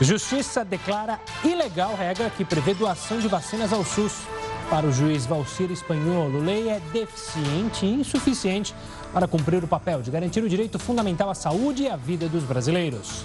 Justiça 0.00 0.64
declara 0.64 1.20
ilegal 1.44 1.94
regra 1.94 2.28
que 2.28 2.44
prevê 2.44 2.74
doação 2.74 3.20
de 3.20 3.28
vacinas 3.28 3.72
ao 3.72 3.84
SUS. 3.84 4.22
Para 4.68 4.86
o 4.86 4.92
juiz 4.92 5.24
Valcir 5.24 5.70
Espanholo, 5.70 6.40
lei 6.40 6.68
é 6.68 6.80
deficiente 6.92 7.86
e 7.86 7.94
insuficiente 7.94 8.74
para 9.12 9.28
cumprir 9.28 9.62
o 9.62 9.68
papel 9.68 10.02
de 10.02 10.10
garantir 10.10 10.42
o 10.42 10.48
direito 10.48 10.78
fundamental 10.78 11.30
à 11.30 11.34
saúde 11.34 11.84
e 11.84 11.88
à 11.88 11.96
vida 11.96 12.28
dos 12.28 12.42
brasileiros. 12.42 13.24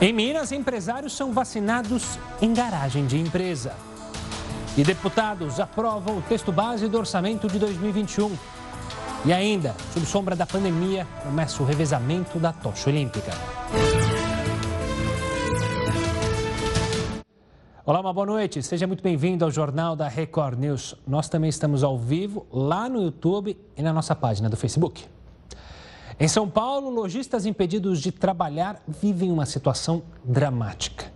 Em 0.00 0.12
Minas, 0.12 0.52
empresários 0.52 1.16
são 1.16 1.32
vacinados 1.32 2.18
em 2.40 2.52
garagem 2.54 3.06
de 3.06 3.18
empresa. 3.18 3.74
E 4.76 4.84
deputados 4.84 5.58
aprovam 5.58 6.18
o 6.18 6.22
texto 6.22 6.52
base 6.52 6.86
do 6.86 6.98
orçamento 6.98 7.48
de 7.48 7.58
2021. 7.58 8.36
E 9.24 9.32
ainda, 9.32 9.74
sob 9.92 10.06
sombra 10.06 10.36
da 10.36 10.46
pandemia, 10.46 11.06
começa 11.22 11.62
o 11.62 11.66
revezamento 11.66 12.38
da 12.38 12.52
tocha 12.52 12.90
olímpica. 12.90 13.32
Olá, 17.86 18.00
uma 18.00 18.14
boa 18.14 18.24
noite. 18.24 18.62
Seja 18.62 18.86
muito 18.86 19.02
bem-vindo 19.02 19.44
ao 19.44 19.50
Jornal 19.50 19.94
da 19.94 20.08
Record 20.08 20.58
News. 20.58 20.94
Nós 21.06 21.28
também 21.28 21.50
estamos 21.50 21.84
ao 21.84 21.98
vivo 21.98 22.46
lá 22.50 22.88
no 22.88 23.02
YouTube 23.02 23.58
e 23.76 23.82
na 23.82 23.92
nossa 23.92 24.14
página 24.14 24.48
do 24.48 24.56
Facebook. 24.56 25.04
Em 26.18 26.26
São 26.26 26.48
Paulo, 26.48 26.88
lojistas 26.88 27.44
impedidos 27.44 28.00
de 28.00 28.10
trabalhar 28.10 28.82
vivem 28.88 29.30
uma 29.30 29.44
situação 29.44 30.02
dramática. 30.24 31.12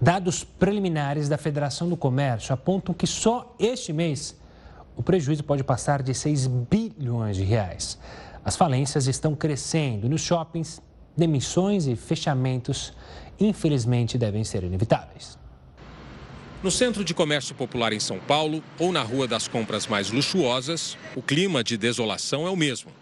Dados 0.00 0.44
preliminares 0.44 1.28
da 1.28 1.36
Federação 1.36 1.88
do 1.88 1.96
Comércio 1.96 2.54
apontam 2.54 2.94
que 2.94 3.04
só 3.04 3.56
este 3.58 3.92
mês 3.92 4.40
o 4.96 5.02
prejuízo 5.02 5.42
pode 5.42 5.64
passar 5.64 6.04
de 6.04 6.14
6 6.14 6.46
bilhões 6.46 7.36
de 7.36 7.42
reais. 7.42 7.98
As 8.44 8.54
falências 8.54 9.08
estão 9.08 9.34
crescendo 9.34 10.08
nos 10.08 10.20
shoppings, 10.20 10.80
demissões 11.16 11.88
e 11.88 11.96
fechamentos, 11.96 12.92
infelizmente, 13.40 14.16
devem 14.16 14.44
ser 14.44 14.62
inevitáveis. 14.62 15.41
No 16.62 16.70
Centro 16.70 17.04
de 17.04 17.12
Comércio 17.12 17.56
Popular 17.56 17.92
em 17.92 17.98
São 17.98 18.20
Paulo 18.20 18.62
ou 18.78 18.92
na 18.92 19.02
Rua 19.02 19.26
das 19.26 19.48
Compras 19.48 19.88
mais 19.88 20.12
luxuosas, 20.12 20.96
o 21.16 21.20
clima 21.20 21.64
de 21.64 21.76
desolação 21.76 22.46
é 22.46 22.50
o 22.50 22.56
mesmo. 22.56 22.92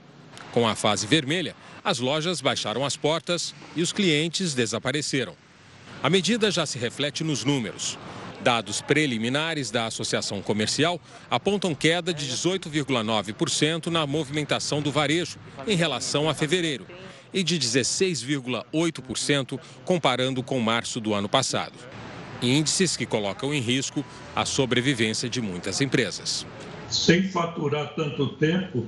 Com 0.51 0.67
a 0.67 0.75
fase 0.75 1.07
vermelha, 1.07 1.55
as 1.85 1.99
lojas 1.99 2.41
baixaram 2.41 2.87
as 2.87 2.97
portas 2.97 3.55
e 3.77 3.83
os 3.83 3.93
clientes 3.93 4.55
desapareceram. 4.55 5.37
A 6.03 6.09
medida 6.09 6.51
já 6.51 6.65
se 6.65 6.79
reflete 6.79 7.23
nos 7.23 7.45
números. 7.45 7.99
Dados 8.41 8.81
preliminares 8.81 9.71
da 9.71 9.85
Associação 9.85 10.41
Comercial 10.41 10.99
apontam 11.31 11.75
queda 11.75 12.15
de 12.15 12.33
18,9% 12.33 13.89
na 13.89 14.07
movimentação 14.07 14.81
do 14.81 14.91
varejo 14.91 15.39
em 15.67 15.77
relação 15.77 16.31
a 16.31 16.35
fevereiro 16.35 16.87
e 17.31 17.43
de 17.43 17.59
16,8% 17.59 19.61
comparando 19.85 20.43
com 20.43 20.59
março 20.61 20.99
do 20.99 21.13
ano 21.13 21.29
passado 21.29 21.75
índices 22.43 22.97
que 22.97 23.07
colocam 23.07 23.53
em 23.53 23.61
risco 23.61 24.05
a 24.35 24.45
sobrevivência 24.45 25.29
de 25.29 25.41
muitas 25.41 25.81
empresas. 25.81 26.47
Sem 26.89 27.25
faturar 27.25 27.95
tanto 27.95 28.29
tempo 28.29 28.87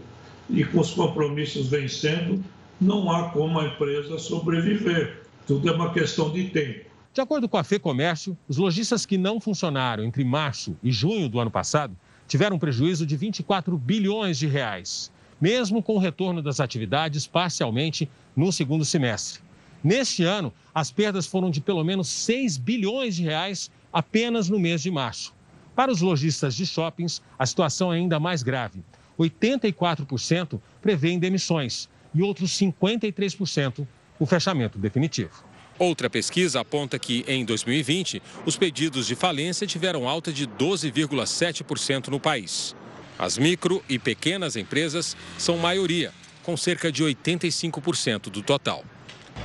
e 0.50 0.64
com 0.64 0.80
os 0.80 0.90
compromissos 0.92 1.68
vencendo, 1.68 2.42
não 2.80 3.10
há 3.10 3.30
como 3.30 3.60
a 3.60 3.66
empresa 3.66 4.18
sobreviver. 4.18 5.22
Tudo 5.46 5.68
é 5.68 5.72
uma 5.72 5.92
questão 5.92 6.30
de 6.32 6.48
tempo. 6.50 6.90
De 7.12 7.20
acordo 7.20 7.48
com 7.48 7.58
a 7.58 7.64
FEComércio, 7.64 8.36
os 8.48 8.56
lojistas 8.56 9.04
que 9.04 9.18
não 9.18 9.38
funcionaram 9.38 10.02
entre 10.02 10.24
março 10.24 10.76
e 10.82 10.90
junho 10.90 11.28
do 11.28 11.38
ano 11.38 11.50
passado 11.50 11.94
tiveram 12.26 12.56
um 12.56 12.58
prejuízo 12.58 13.04
de 13.04 13.16
24 13.16 13.76
bilhões 13.76 14.38
de 14.38 14.46
reais, 14.46 15.12
mesmo 15.40 15.82
com 15.82 15.96
o 15.96 15.98
retorno 15.98 16.40
das 16.40 16.58
atividades 16.58 17.26
parcialmente 17.26 18.08
no 18.34 18.50
segundo 18.50 18.84
semestre. 18.84 19.42
Neste 19.82 20.24
ano, 20.24 20.52
as 20.74 20.90
perdas 20.90 21.26
foram 21.26 21.50
de 21.50 21.60
pelo 21.60 21.82
menos 21.82 22.08
6 22.08 22.56
bilhões 22.56 23.16
de 23.16 23.24
reais 23.24 23.70
apenas 23.92 24.48
no 24.48 24.58
mês 24.58 24.80
de 24.82 24.90
março. 24.90 25.34
Para 25.74 25.90
os 25.90 26.00
lojistas 26.00 26.54
de 26.54 26.66
shoppings, 26.66 27.22
a 27.38 27.46
situação 27.46 27.92
é 27.92 27.96
ainda 27.96 28.20
mais 28.20 28.42
grave. 28.42 28.82
84% 29.18 30.60
prevêem 30.80 31.18
demissões 31.18 31.88
e 32.14 32.22
outros 32.22 32.56
53% 32.58 33.86
o 34.18 34.26
fechamento 34.26 34.78
definitivo. 34.78 35.44
Outra 35.78 36.08
pesquisa 36.08 36.60
aponta 36.60 36.98
que, 36.98 37.24
em 37.26 37.44
2020, 37.44 38.22
os 38.46 38.56
pedidos 38.56 39.06
de 39.06 39.14
falência 39.14 39.66
tiveram 39.66 40.08
alta 40.08 40.32
de 40.32 40.46
12,7% 40.46 42.08
no 42.08 42.20
país. 42.20 42.76
As 43.18 43.38
micro 43.38 43.82
e 43.88 43.98
pequenas 43.98 44.54
empresas 44.54 45.16
são 45.38 45.56
maioria, 45.56 46.12
com 46.42 46.56
cerca 46.56 46.92
de 46.92 47.02
85% 47.02 48.30
do 48.30 48.42
total. 48.42 48.84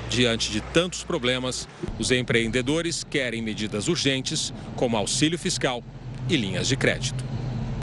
Diante 0.10 0.52
de 0.52 0.62
tantos 0.62 1.04
problemas, 1.04 1.68
os 2.00 2.12
empreendedores 2.12 3.04
querem 3.04 3.42
medidas 3.42 3.88
urgentes, 3.88 4.54
como 4.76 4.96
auxílio 4.96 5.38
fiscal 5.38 5.84
e 6.30 6.38
linhas 6.38 6.68
de 6.68 6.78
crédito. 6.78 7.24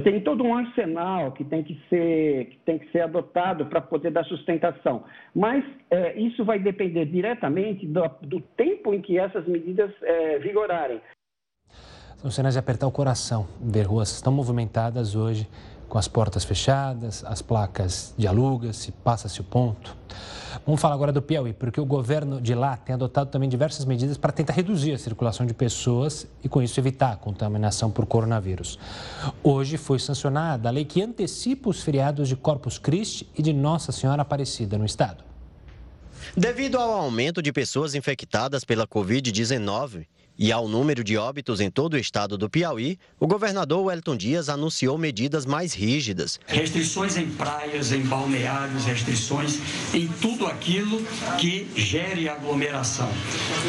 Tem 0.03 0.21
todo 0.21 0.43
um 0.43 0.55
arsenal 0.55 1.33
que 1.33 1.45
tem 1.45 1.63
que 1.63 1.81
ser, 1.89 2.47
que 2.47 2.59
tem 2.65 2.79
que 2.79 2.91
ser 2.91 3.03
adotado 3.03 3.67
para 3.67 3.81
poder 3.81 4.11
dar 4.11 4.25
sustentação. 4.25 5.05
Mas 5.35 5.65
é, 5.91 6.19
isso 6.19 6.45
vai 6.45 6.59
depender 6.59 7.07
diretamente 7.07 7.87
do, 7.87 8.03
do, 8.23 8.41
tempo 8.41 8.93
em 8.93 9.01
que 9.01 9.19
essas 9.19 9.47
medidas 9.47 9.91
é, 10.03 10.39
vigorarem. 10.41 11.01
São 12.19 12.31
cenas 12.31 12.55
de 12.55 12.59
apertar 12.59 12.87
o 12.87 12.91
coração 12.91 13.47
ver 13.61 13.87
ruas 13.87 14.21
tão 14.21 14.33
movimentadas 14.33 15.15
hoje, 15.15 15.49
com 15.89 15.97
as 15.97 16.09
portas 16.09 16.45
fechadas, 16.45 17.25
as 17.25 17.41
placas 17.41 18.15
de 18.19 18.27
aluga-se, 18.27 18.91
passa-se 18.93 19.41
o 19.41 19.45
ponto. 19.45 19.97
Vamos 20.67 20.81
falar 20.81 20.95
agora 20.95 21.13
do 21.13 21.23
Piauí, 21.23 21.53
porque 21.53 21.81
o 21.81 21.85
governo 21.85 22.41
de 22.41 22.55
lá 22.55 22.77
tem 22.77 22.95
adotado 22.95 23.31
também 23.31 23.49
diversas 23.49 23.85
medidas 23.85 24.17
para 24.17 24.33
tentar 24.33 24.53
reduzir 24.53 24.93
a 24.93 24.99
circulação 24.99 25.47
de 25.47 25.55
pessoas 25.55 26.27
e, 26.43 26.49
com 26.49 26.63
isso, 26.63 26.79
evitar 26.79 27.13
a 27.13 27.17
contaminação 27.17 27.91
por 27.91 28.07
coronavírus. 28.07 28.79
Hoje 29.43 29.77
foi 29.77 29.99
sancionada 29.99 30.69
a 30.69 30.73
lei 30.73 30.85
que 30.85 31.03
antecipa 31.03 31.69
os 31.69 31.83
feriados 31.83 32.29
de 32.29 32.37
Corpus 32.37 32.79
Christi 32.79 33.29
e 33.37 33.43
de 33.43 33.53
Nossa 33.53 33.93
Senhora 33.93 34.23
Aparecida 34.23 34.79
no 34.79 34.85
estado. 34.85 35.25
Devido 36.37 36.79
ao 36.79 36.91
aumento 36.91 37.43
de 37.43 37.53
pessoas 37.53 37.95
infectadas 37.95 38.65
pela 38.65 38.87
Covid-19, 38.87 40.07
e 40.39 40.51
ao 40.51 40.69
número 40.69 41.05
de 41.05 41.17
óbitos 41.17 41.61
em 41.61 41.71
todo 41.71 41.95
o 41.95 41.99
estado 41.99 42.37
do 42.37 42.51
Piauí, 42.51 42.99
o 43.21 43.27
governador 43.27 43.85
Wellington 43.85 44.17
Dias 44.17 44.49
anunciou 44.49 44.99
medidas 44.99 45.47
mais 45.47 45.73
rígidas. 45.75 46.41
Restrições 46.47 47.17
em 47.17 47.29
praias, 47.31 47.93
em 47.93 48.03
balneários, 48.03 48.85
restrições 48.85 49.59
em 49.95 50.09
tudo 50.21 50.47
aquilo 50.47 51.03
que 51.39 51.69
gere 51.77 52.29
aglomeração. 52.29 53.11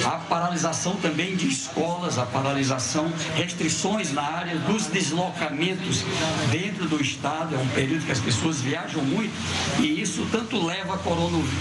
A 0.04 0.18
paralisação 0.18 0.96
também 0.96 1.36
de 1.36 1.48
escolas, 1.48 2.18
a 2.18 2.26
paralisação, 2.26 3.12
restrições 3.36 4.12
na 4.12 4.24
área 4.24 4.58
dos 4.60 4.88
deslocamentos 4.88 6.04
dentro 6.52 6.88
do 6.88 7.02
estado. 7.02 7.56
É 7.56 7.58
um 7.58 7.68
período 7.70 8.06
que 8.06 8.12
as 8.12 8.20
pessoas 8.20 8.62
viajam 8.62 9.04
muito 9.04 9.34
e 9.80 10.02
isso 10.02 10.28
tanto 10.32 10.66
leva 10.66 10.98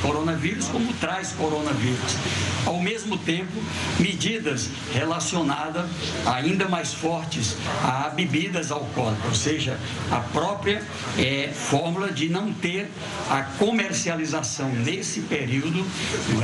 coronavírus 0.02 0.68
como 0.68 0.92
traz 0.94 1.32
coronavírus. 1.32 2.16
Ao 2.64 2.80
mesmo 2.80 3.18
tempo, 3.18 3.52
medidas 4.00 4.70
relacionada 4.94 5.86
ainda 6.24 6.68
mais 6.68 6.94
fortes 6.94 7.56
a 7.82 8.08
bebidas 8.10 8.70
alcoólicas, 8.70 9.24
ou 9.26 9.34
seja, 9.34 9.78
a 10.10 10.20
própria 10.20 10.82
é, 11.18 11.48
fórmula 11.52 12.12
de 12.12 12.28
não 12.28 12.52
ter 12.52 12.88
a 13.28 13.42
comercialização 13.58 14.68
nesse 14.70 15.22
período 15.22 15.84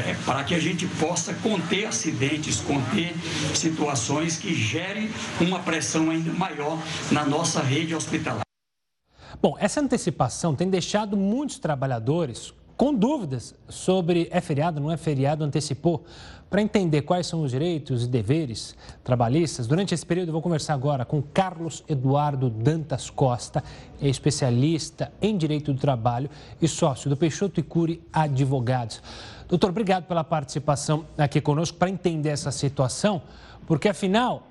é, 0.04 0.14
para 0.26 0.42
que 0.42 0.54
a 0.54 0.58
gente 0.58 0.86
possa 0.86 1.32
conter 1.34 1.86
acidentes, 1.86 2.60
conter 2.60 3.14
situações 3.54 4.36
que 4.36 4.52
gerem 4.54 5.08
uma 5.40 5.60
pressão 5.60 6.10
ainda 6.10 6.32
maior 6.32 6.76
na 7.10 7.24
nossa 7.24 7.62
rede 7.62 7.94
hospitalar. 7.94 8.42
Bom, 9.40 9.56
essa 9.58 9.80
antecipação 9.80 10.54
tem 10.54 10.68
deixado 10.68 11.16
muitos 11.16 11.58
trabalhadores 11.58 12.52
com 12.76 12.94
dúvidas 12.94 13.54
sobre 13.68 14.26
é 14.30 14.40
feriado, 14.40 14.80
não 14.80 14.90
é 14.90 14.96
feriado, 14.96 15.44
antecipou. 15.44 16.04
Para 16.50 16.60
entender 16.60 17.02
quais 17.02 17.28
são 17.28 17.42
os 17.42 17.52
direitos 17.52 18.02
e 18.02 18.08
deveres 18.08 18.74
trabalhistas, 19.04 19.68
durante 19.68 19.94
esse 19.94 20.04
período 20.04 20.30
eu 20.30 20.32
vou 20.32 20.42
conversar 20.42 20.74
agora 20.74 21.04
com 21.04 21.22
Carlos 21.22 21.84
Eduardo 21.88 22.50
Dantas 22.50 23.08
Costa, 23.08 23.62
é 24.02 24.08
especialista 24.08 25.12
em 25.22 25.36
direito 25.38 25.72
do 25.72 25.78
trabalho 25.78 26.28
e 26.60 26.66
sócio 26.66 27.08
do 27.08 27.16
Peixoto 27.16 27.60
e 27.60 27.62
Curi 27.62 28.02
Advogados. 28.12 29.00
Doutor, 29.48 29.70
obrigado 29.70 30.06
pela 30.06 30.24
participação 30.24 31.06
aqui 31.16 31.40
conosco 31.40 31.78
para 31.78 31.88
entender 31.88 32.30
essa 32.30 32.50
situação, 32.50 33.22
porque 33.64 33.88
afinal 33.88 34.48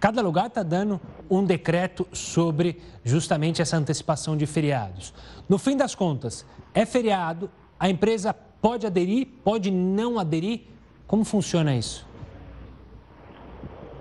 cada 0.00 0.22
lugar 0.22 0.46
está 0.46 0.62
dando 0.62 0.98
um 1.28 1.44
decreto 1.44 2.08
sobre 2.14 2.80
justamente 3.04 3.60
essa 3.60 3.76
antecipação 3.76 4.38
de 4.38 4.46
feriados. 4.46 5.12
No 5.46 5.58
fim 5.58 5.76
das 5.76 5.94
contas, 5.94 6.46
é 6.72 6.86
feriado, 6.86 7.50
a 7.78 7.90
empresa 7.90 8.32
pode 8.32 8.86
aderir, 8.86 9.28
pode 9.44 9.70
não 9.70 10.18
aderir? 10.18 10.72
Como 11.12 11.26
funciona 11.26 11.76
isso? 11.76 12.08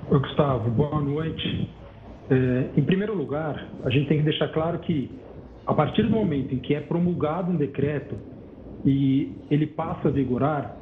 Oi, 0.10 0.18
Gustavo, 0.18 0.70
boa 0.72 1.02
noite. 1.02 1.70
É, 2.30 2.70
em 2.78 2.84
primeiro 2.86 3.14
lugar, 3.14 3.68
a 3.84 3.90
gente 3.90 4.08
tem 4.08 4.20
que 4.20 4.24
deixar 4.24 4.48
claro 4.48 4.80
que, 4.80 5.12
a 5.68 5.74
partir 5.74 6.04
do 6.04 6.10
momento 6.10 6.56
em 6.56 6.60
que 6.60 6.74
é 6.74 6.80
promulgado 6.80 7.52
um 7.52 7.58
decreto 7.58 8.16
e 8.86 9.30
ele 9.50 9.68
passa 9.68 10.08
a 10.08 10.12
vigorar, 10.12 10.78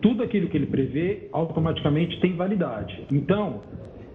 tudo 0.00 0.22
aquilo 0.22 0.48
que 0.48 0.56
ele 0.56 0.68
prevê 0.68 1.28
automaticamente 1.32 2.18
tem 2.18 2.34
validade. 2.34 3.04
Então, 3.12 3.60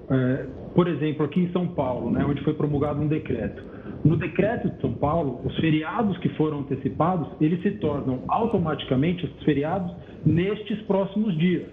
é, 0.10 0.48
por 0.74 0.88
exemplo, 0.88 1.24
aqui 1.24 1.40
em 1.40 1.52
São 1.52 1.68
Paulo, 1.68 2.10
né, 2.10 2.26
onde 2.26 2.44
foi 2.44 2.56
promulgado 2.56 3.00
um 3.00 3.08
decreto, 3.08 3.64
no 4.04 4.18
decreto 4.18 4.70
de 4.70 4.82
São 4.82 4.94
Paulo, 4.94 5.42
os 5.46 5.56
feriados 5.58 6.18
que 6.18 6.30
foram 6.30 6.60
antecipados, 6.60 7.28
eles 7.40 7.62
se 7.62 7.72
tornam 7.72 8.24
automaticamente 8.28 9.26
os 9.26 9.44
feriados 9.44 9.94
nestes 10.26 10.82
próximos 10.82 11.38
dias. 11.38 11.68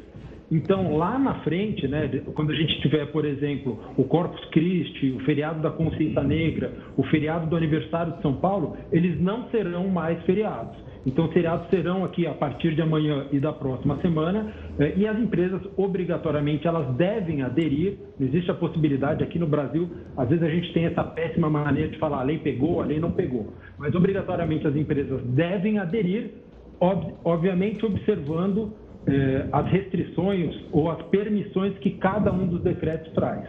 Então, 0.50 0.96
lá 0.96 1.16
na 1.16 1.34
frente, 1.40 1.86
né, 1.86 2.08
quando 2.34 2.50
a 2.50 2.54
gente 2.54 2.80
tiver, 2.80 3.06
por 3.06 3.24
exemplo, 3.24 3.78
o 3.96 4.02
Corpus 4.02 4.44
Christi, 4.46 5.12
o 5.12 5.20
feriado 5.20 5.60
da 5.60 5.70
Consciência 5.70 6.22
Negra, 6.24 6.72
o 6.96 7.04
feriado 7.04 7.46
do 7.46 7.56
aniversário 7.56 8.14
de 8.14 8.22
São 8.22 8.34
Paulo, 8.34 8.76
eles 8.90 9.20
não 9.20 9.48
serão 9.50 9.88
mais 9.88 10.20
feriados. 10.24 10.76
Então, 11.06 11.26
os 11.26 11.32
feriados 11.32 11.68
serão 11.70 12.04
aqui 12.04 12.26
a 12.26 12.34
partir 12.34 12.74
de 12.74 12.82
amanhã 12.82 13.26
e 13.32 13.40
da 13.40 13.52
próxima 13.52 13.98
semana, 14.02 14.52
eh, 14.78 14.94
e 14.96 15.06
as 15.06 15.18
empresas, 15.18 15.60
obrigatoriamente, 15.76 16.66
elas 16.66 16.94
devem 16.96 17.42
aderir. 17.42 17.98
Não 18.18 18.26
existe 18.26 18.50
a 18.50 18.54
possibilidade 18.54 19.24
aqui 19.24 19.38
no 19.38 19.46
Brasil, 19.46 19.88
às 20.16 20.28
vezes 20.28 20.44
a 20.44 20.50
gente 20.50 20.72
tem 20.72 20.84
essa 20.84 21.02
péssima 21.02 21.48
maneira 21.48 21.88
de 21.88 21.98
falar 21.98 22.20
a 22.20 22.22
lei 22.22 22.38
pegou, 22.38 22.82
a 22.82 22.84
lei 22.84 23.00
não 23.00 23.12
pegou. 23.12 23.52
Mas, 23.78 23.94
obrigatoriamente, 23.94 24.66
as 24.66 24.76
empresas 24.76 25.22
devem 25.24 25.78
aderir, 25.78 26.32
ob 26.78 27.14
obviamente, 27.24 27.84
observando 27.84 28.72
eh, 29.06 29.46
as 29.52 29.66
restrições 29.70 30.54
ou 30.70 30.90
as 30.90 31.00
permissões 31.06 31.78
que 31.78 31.92
cada 31.92 32.30
um 32.30 32.46
dos 32.46 32.62
decretos 32.62 33.10
traz. 33.14 33.48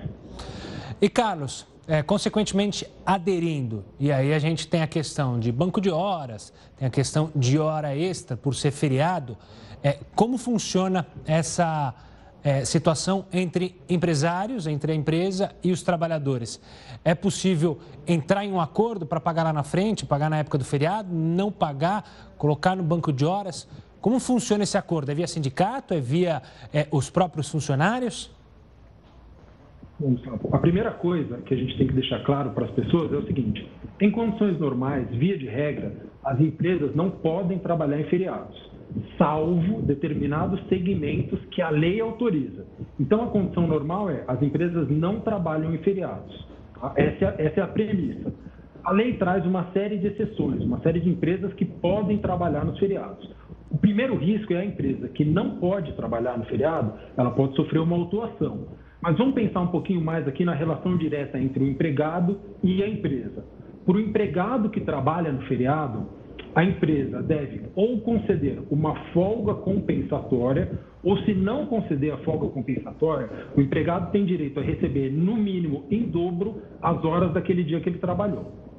E, 1.02 1.10
Carlos, 1.10 1.68
é, 1.92 2.02
consequentemente 2.02 2.90
aderindo. 3.06 3.84
E 4.00 4.14
aí 4.14 4.34
a 4.34 4.40
gente 4.40 4.66
tem 4.66 4.82
a 4.82 4.88
questão 4.88 5.38
de 5.38 5.52
banco 5.52 5.82
de 5.82 5.92
horas, 5.92 6.54
tem 6.78 6.88
a 6.88 6.90
questão 6.90 7.30
de 7.36 7.60
hora 7.60 7.94
extra 7.94 8.38
por 8.38 8.56
ser 8.56 8.72
feriado. 8.72 9.38
É, 9.84 10.00
como 10.16 10.38
funciona 10.38 11.06
essa 11.26 11.94
é, 12.46 12.64
situação 12.64 13.26
entre 13.30 13.76
empresários, 13.90 14.68
entre 14.68 14.94
a 14.94 14.96
empresa 14.96 15.52
e 15.62 15.70
os 15.70 15.84
trabalhadores? 15.84 16.62
É 17.04 17.14
possível 17.14 17.78
entrar 18.08 18.46
em 18.46 18.54
um 18.54 18.62
acordo 18.62 19.06
para 19.06 19.20
pagar 19.20 19.44
lá 19.44 19.52
na 19.52 19.64
frente, 19.64 20.06
pagar 20.06 20.30
na 20.30 20.38
época 20.38 20.58
do 20.58 20.64
feriado, 20.64 21.14
não 21.14 21.52
pagar, 21.52 22.10
colocar 22.38 22.74
no 22.74 22.84
banco 22.84 23.12
de 23.12 23.26
horas? 23.26 23.68
Como 24.00 24.18
funciona 24.18 24.64
esse 24.64 24.78
acordo? 24.78 25.12
É 25.12 25.14
via 25.14 25.28
sindicato? 25.28 25.94
É 25.94 26.00
via 26.00 26.42
é, 26.74 26.88
os 26.90 27.10
próprios 27.10 27.50
funcionários? 27.50 28.32
A 30.52 30.58
primeira 30.58 30.92
coisa 30.92 31.38
que 31.46 31.54
a 31.54 31.58
gente 31.58 31.78
tem 31.78 31.88
que 31.88 31.94
deixar 31.94 32.24
claro 32.24 32.52
para 32.52 32.66
as 32.66 32.72
pessoas 32.72 33.14
é 33.14 33.18
o 33.18 33.26
seguinte: 33.26 33.68
em 34.00 34.10
condições 34.10 34.60
normais, 34.60 35.08
via 35.10 35.38
de 35.38 35.46
regra, 35.46 35.94
as 36.24 36.40
empresas 36.40 36.96
não 36.96 37.10
podem 37.10 37.60
trabalhar 37.60 38.00
em 38.00 38.06
feriados, 38.06 38.58
salvo 39.18 39.82
determinados 39.84 40.60
segmentos 40.68 41.40
que 41.52 41.62
a 41.62 41.70
lei 41.70 42.00
autoriza. 42.02 42.66
Então, 43.00 43.24
a 43.24 43.28
condição 43.28 43.68
normal 43.68 44.10
é 44.10 44.24
as 44.28 44.42
empresas 44.42 44.90
não 44.90 45.20
trabalham 45.20 45.74
em 45.74 45.78
feriados. 45.80 46.48
Essa, 46.96 47.36
é, 47.38 47.46
essa 47.46 47.60
é 47.60 47.64
a 47.64 47.68
premissa. 47.68 48.34
A 48.84 48.92
lei 48.92 49.14
traz 49.14 49.46
uma 49.46 49.72
série 49.72 49.98
de 49.98 50.08
exceções, 50.08 50.64
uma 50.64 50.80
série 50.80 51.00
de 51.00 51.10
empresas 51.10 51.54
que 51.54 51.66
podem 51.66 52.18
trabalhar 52.18 52.66
nos 52.66 52.80
feriados. 52.80 53.30
O 53.70 53.78
primeiro 53.78 54.16
risco 54.16 54.52
é 54.54 54.58
a 54.58 54.66
empresa 54.66 55.08
que 55.10 55.24
não 55.24 55.58
pode 55.58 55.94
trabalhar 55.94 56.38
no 56.38 56.46
feriado, 56.46 56.94
ela 57.16 57.32
pode 57.32 57.56
sofrer 57.56 57.80
uma 57.80 57.96
autuação. 57.96 58.66
Mas 59.02 59.18
vamos 59.18 59.34
pensar 59.34 59.62
um 59.62 59.68
pouquinho 59.68 60.02
mais 60.02 60.28
aqui 60.28 60.46
na 60.46 60.54
relação 60.54 60.96
direta 60.96 61.40
entre 61.40 61.64
o 61.64 61.68
empregado 61.68 62.40
e 62.64 62.84
a 62.84 62.88
empresa. 62.88 63.44
Para 63.86 63.96
o 63.96 64.00
empregado 64.00 64.70
que 64.70 64.80
trabalha 64.80 65.32
no 65.32 65.42
feriado, 65.44 66.08
a 66.54 66.64
empresa 66.64 67.22
deve 67.24 67.62
ou 67.76 68.02
conceder 68.02 68.60
uma 68.70 68.94
folga 69.14 69.56
compensatória, 69.56 70.72
ou 71.04 71.18
se 71.20 71.34
não 71.34 71.66
conceder 71.66 72.14
a 72.14 72.18
folga 72.18 72.48
compensatória, 72.50 73.30
o 73.56 73.62
empregado 73.62 74.12
tem 74.12 74.26
direito 74.26 74.60
a 74.60 74.64
receber, 74.64 75.10
no 75.10 75.36
mínimo, 75.36 75.86
em 75.90 76.04
dobro, 76.04 76.62
as 76.82 77.04
horas 77.04 77.34
daquele 77.34 77.64
dia 77.64 77.80
que 77.80 77.90
ele 77.90 77.98
trabalhou. 77.98 78.71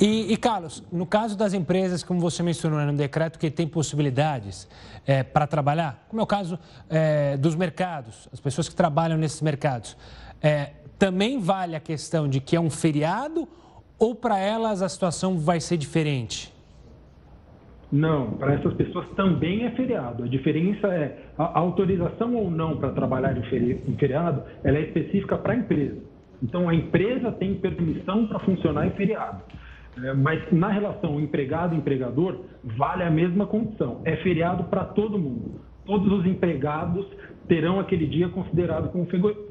E, 0.00 0.32
e, 0.32 0.36
Carlos, 0.36 0.82
no 0.90 1.06
caso 1.06 1.36
das 1.36 1.54
empresas, 1.54 2.02
como 2.02 2.20
você 2.20 2.42
mencionou 2.42 2.78
né, 2.78 2.86
no 2.86 2.96
decreto, 2.96 3.38
que 3.38 3.50
tem 3.50 3.66
possibilidades 3.66 4.68
é, 5.06 5.22
para 5.22 5.46
trabalhar, 5.46 6.04
como 6.08 6.20
é 6.20 6.22
o 6.24 6.26
caso 6.26 6.58
é, 6.90 7.36
dos 7.36 7.54
mercados, 7.54 8.28
as 8.32 8.40
pessoas 8.40 8.68
que 8.68 8.74
trabalham 8.74 9.16
nesses 9.16 9.40
mercados, 9.40 9.96
é, 10.42 10.70
também 10.98 11.38
vale 11.38 11.76
a 11.76 11.80
questão 11.80 12.28
de 12.28 12.40
que 12.40 12.56
é 12.56 12.60
um 12.60 12.70
feriado 12.70 13.48
ou 13.98 14.14
para 14.14 14.38
elas 14.38 14.82
a 14.82 14.88
situação 14.88 15.38
vai 15.38 15.60
ser 15.60 15.76
diferente? 15.76 16.52
Não, 17.92 18.32
para 18.32 18.54
essas 18.54 18.74
pessoas 18.74 19.06
também 19.14 19.64
é 19.64 19.70
feriado. 19.70 20.24
A 20.24 20.26
diferença 20.26 20.88
é 20.88 21.16
a 21.38 21.58
autorização 21.60 22.34
ou 22.34 22.50
não 22.50 22.76
para 22.76 22.90
trabalhar 22.90 23.36
em 23.36 23.96
feriado, 23.96 24.42
ela 24.64 24.78
é 24.78 24.82
específica 24.82 25.38
para 25.38 25.52
a 25.52 25.56
empresa. 25.56 25.98
Então, 26.42 26.68
a 26.68 26.74
empresa 26.74 27.30
tem 27.32 27.54
permissão 27.54 28.26
para 28.26 28.40
funcionar 28.40 28.86
em 28.86 28.90
feriado. 28.90 29.42
É, 30.02 30.12
mas 30.12 30.40
na 30.52 30.68
relação 30.68 31.20
empregado-empregador, 31.20 32.40
vale 32.62 33.02
a 33.02 33.10
mesma 33.10 33.46
condição. 33.46 34.00
É 34.04 34.16
feriado 34.16 34.64
para 34.64 34.84
todo 34.84 35.18
mundo. 35.18 35.60
Todos 35.84 36.10
os 36.12 36.26
empregados 36.26 37.06
terão 37.46 37.78
aquele 37.78 38.06
dia 38.06 38.28
considerado 38.28 38.90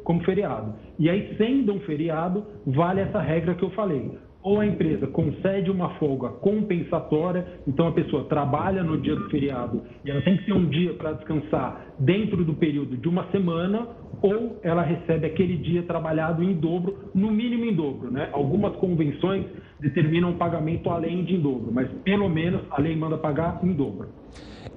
como 0.04 0.24
feriado. 0.24 0.74
E 0.98 1.10
aí, 1.10 1.36
sendo 1.38 1.74
um 1.74 1.80
feriado, 1.82 2.44
vale 2.66 3.02
essa 3.02 3.22
regra 3.22 3.54
que 3.54 3.64
eu 3.64 3.70
falei 3.72 4.18
ou 4.44 4.60
a 4.60 4.66
empresa 4.66 5.08
concede 5.08 5.72
uma 5.72 5.92
folga 5.92 6.28
compensatória, 6.28 7.48
então 7.66 7.88
a 7.88 7.92
pessoa 7.94 8.26
trabalha 8.26 8.84
no 8.84 9.00
dia 9.00 9.16
do 9.16 9.30
feriado 9.30 9.82
e 10.04 10.12
ela 10.12 10.22
tem 10.22 10.38
que 10.38 10.46
ter 10.46 10.54
um 10.54 10.66
dia 10.66 10.94
para 10.96 11.14
descansar 11.14 11.94
dentro 11.98 12.44
do 12.44 12.54
período 12.54 12.98
de 12.98 13.08
uma 13.08 13.26
semana, 13.32 13.88
ou 14.22 14.60
ela 14.62 14.82
recebe 14.82 15.26
aquele 15.26 15.58
dia 15.58 15.84
trabalhado 15.84 16.44
em 16.44 16.54
dobro, 16.54 17.10
no 17.16 17.32
mínimo 17.32 17.64
em 17.64 17.74
dobro. 17.74 18.12
Né? 18.12 18.30
Algumas 18.34 18.76
convenções 18.76 19.46
determinam 19.80 20.34
pagamento 20.34 20.90
além 20.90 21.24
de 21.24 21.36
em 21.36 21.40
dobro, 21.40 21.72
mas 21.72 21.90
pelo 22.04 22.30
menos 22.30 22.62
a 22.70 22.80
lei 22.80 22.96
manda 22.96 23.18
pagar 23.18 23.60
em 23.64 23.74
dobro. 23.74 24.10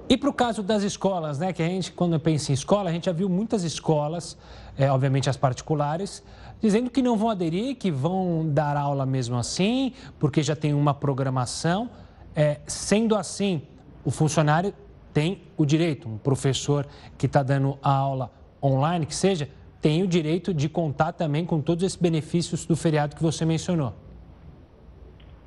E 0.09 0.15
para 0.15 0.29
o 0.29 0.33
caso 0.33 0.63
das 0.63 0.83
escolas, 0.83 1.37
né? 1.37 1.51
Que 1.51 1.61
a 1.61 1.65
gente, 1.65 1.91
quando 1.91 2.17
pensa 2.17 2.51
em 2.51 2.53
escola, 2.53 2.89
a 2.89 2.93
gente 2.93 3.07
já 3.07 3.11
viu 3.11 3.27
muitas 3.27 3.63
escolas, 3.63 4.37
é, 4.77 4.89
obviamente 4.89 5.29
as 5.29 5.35
particulares, 5.35 6.23
dizendo 6.61 6.89
que 6.89 7.01
não 7.01 7.17
vão 7.17 7.29
aderir, 7.29 7.75
que 7.75 7.91
vão 7.91 8.47
dar 8.47 8.77
aula 8.77 9.05
mesmo 9.05 9.37
assim, 9.37 9.93
porque 10.19 10.41
já 10.41 10.55
tem 10.55 10.73
uma 10.73 10.93
programação. 10.93 11.89
É, 12.35 12.59
sendo 12.67 13.15
assim, 13.15 13.61
o 14.05 14.11
funcionário 14.11 14.73
tem 15.13 15.41
o 15.57 15.65
direito, 15.65 16.07
um 16.07 16.17
professor 16.17 16.85
que 17.17 17.25
está 17.25 17.41
dando 17.41 17.77
aula 17.81 18.31
online, 18.61 19.05
que 19.05 19.15
seja, 19.15 19.49
tem 19.81 20.03
o 20.03 20.07
direito 20.07 20.53
de 20.53 20.67
contar 20.69 21.13
também 21.13 21.45
com 21.45 21.61
todos 21.61 21.83
esses 21.83 21.97
benefícios 21.97 22.65
do 22.65 22.75
feriado 22.75 23.15
que 23.15 23.23
você 23.23 23.45
mencionou. 23.45 23.93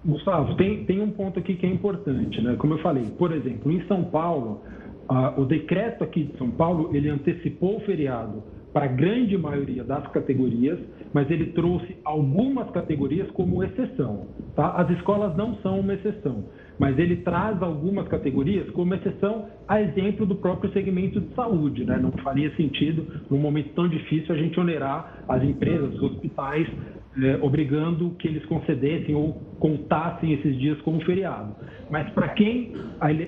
Gustavo, 0.05 0.55
tem, 0.57 0.85
tem 0.85 1.01
um 1.03 1.11
ponto 1.11 1.39
aqui 1.39 1.55
que 1.55 1.67
é 1.67 1.69
importante, 1.69 2.41
né? 2.41 2.57
Como 2.57 2.75
eu 2.75 2.79
falei, 2.79 3.05
por 3.19 3.33
exemplo, 3.33 3.71
em 3.71 3.87
São 3.87 4.03
Paulo, 4.03 4.63
o 5.37 5.45
decreto 5.45 6.03
aqui 6.05 6.25
de 6.25 6.39
São 6.39 6.51
Paulo, 6.51 6.91
ele 6.95 7.11
antecipou 7.11 7.77
o 7.77 7.81
feriado 7.81 8.43
para 8.73 8.87
a 8.87 8.89
grande 8.89 9.37
maioria 9.37 9.85
das 9.85 10.07
categorias, 10.09 10.79
mas 11.13 11.31
ele 11.31 11.47
trouxe 11.47 11.97
algumas 12.05 12.71
categorias 12.71 13.31
como 13.33 13.63
exceção. 13.63 14.27
Tá? 14.55 14.73
As 14.77 14.91
escolas 14.91 15.37
não 15.37 15.57
são 15.57 15.81
uma 15.81 15.95
exceção, 15.95 16.45
mas 16.79 16.99
ele 16.99 17.17
traz 17.17 17.61
algumas 17.63 18.07
categorias 18.09 18.69
como 18.71 18.95
exceção, 18.95 19.47
a 19.67 19.81
exemplo 19.81 20.25
do 20.25 20.37
próprio 20.37 20.73
segmento 20.73 21.21
de 21.21 21.35
saúde. 21.35 21.85
Né? 21.85 21.99
Não 21.99 22.13
faria 22.23 22.55
sentido, 22.57 23.07
num 23.31 23.39
momento 23.39 23.71
tão 23.75 23.89
difícil, 23.89 24.35
a 24.35 24.39
gente 24.39 24.59
onerar 24.59 25.25
as 25.29 25.43
empresas, 25.43 25.95
os 25.95 26.03
hospitais, 26.03 26.69
é, 27.23 27.39
obrigando 27.43 28.11
que 28.11 28.29
eles 28.29 28.45
concedessem 28.47 29.15
ou 29.15 29.33
contassem 29.59 30.33
esses 30.33 30.57
dias 30.59 30.81
como 30.83 31.05
feriado. 31.05 31.55
Mas 31.91 32.09
para 32.11 32.29
quem 32.29 32.73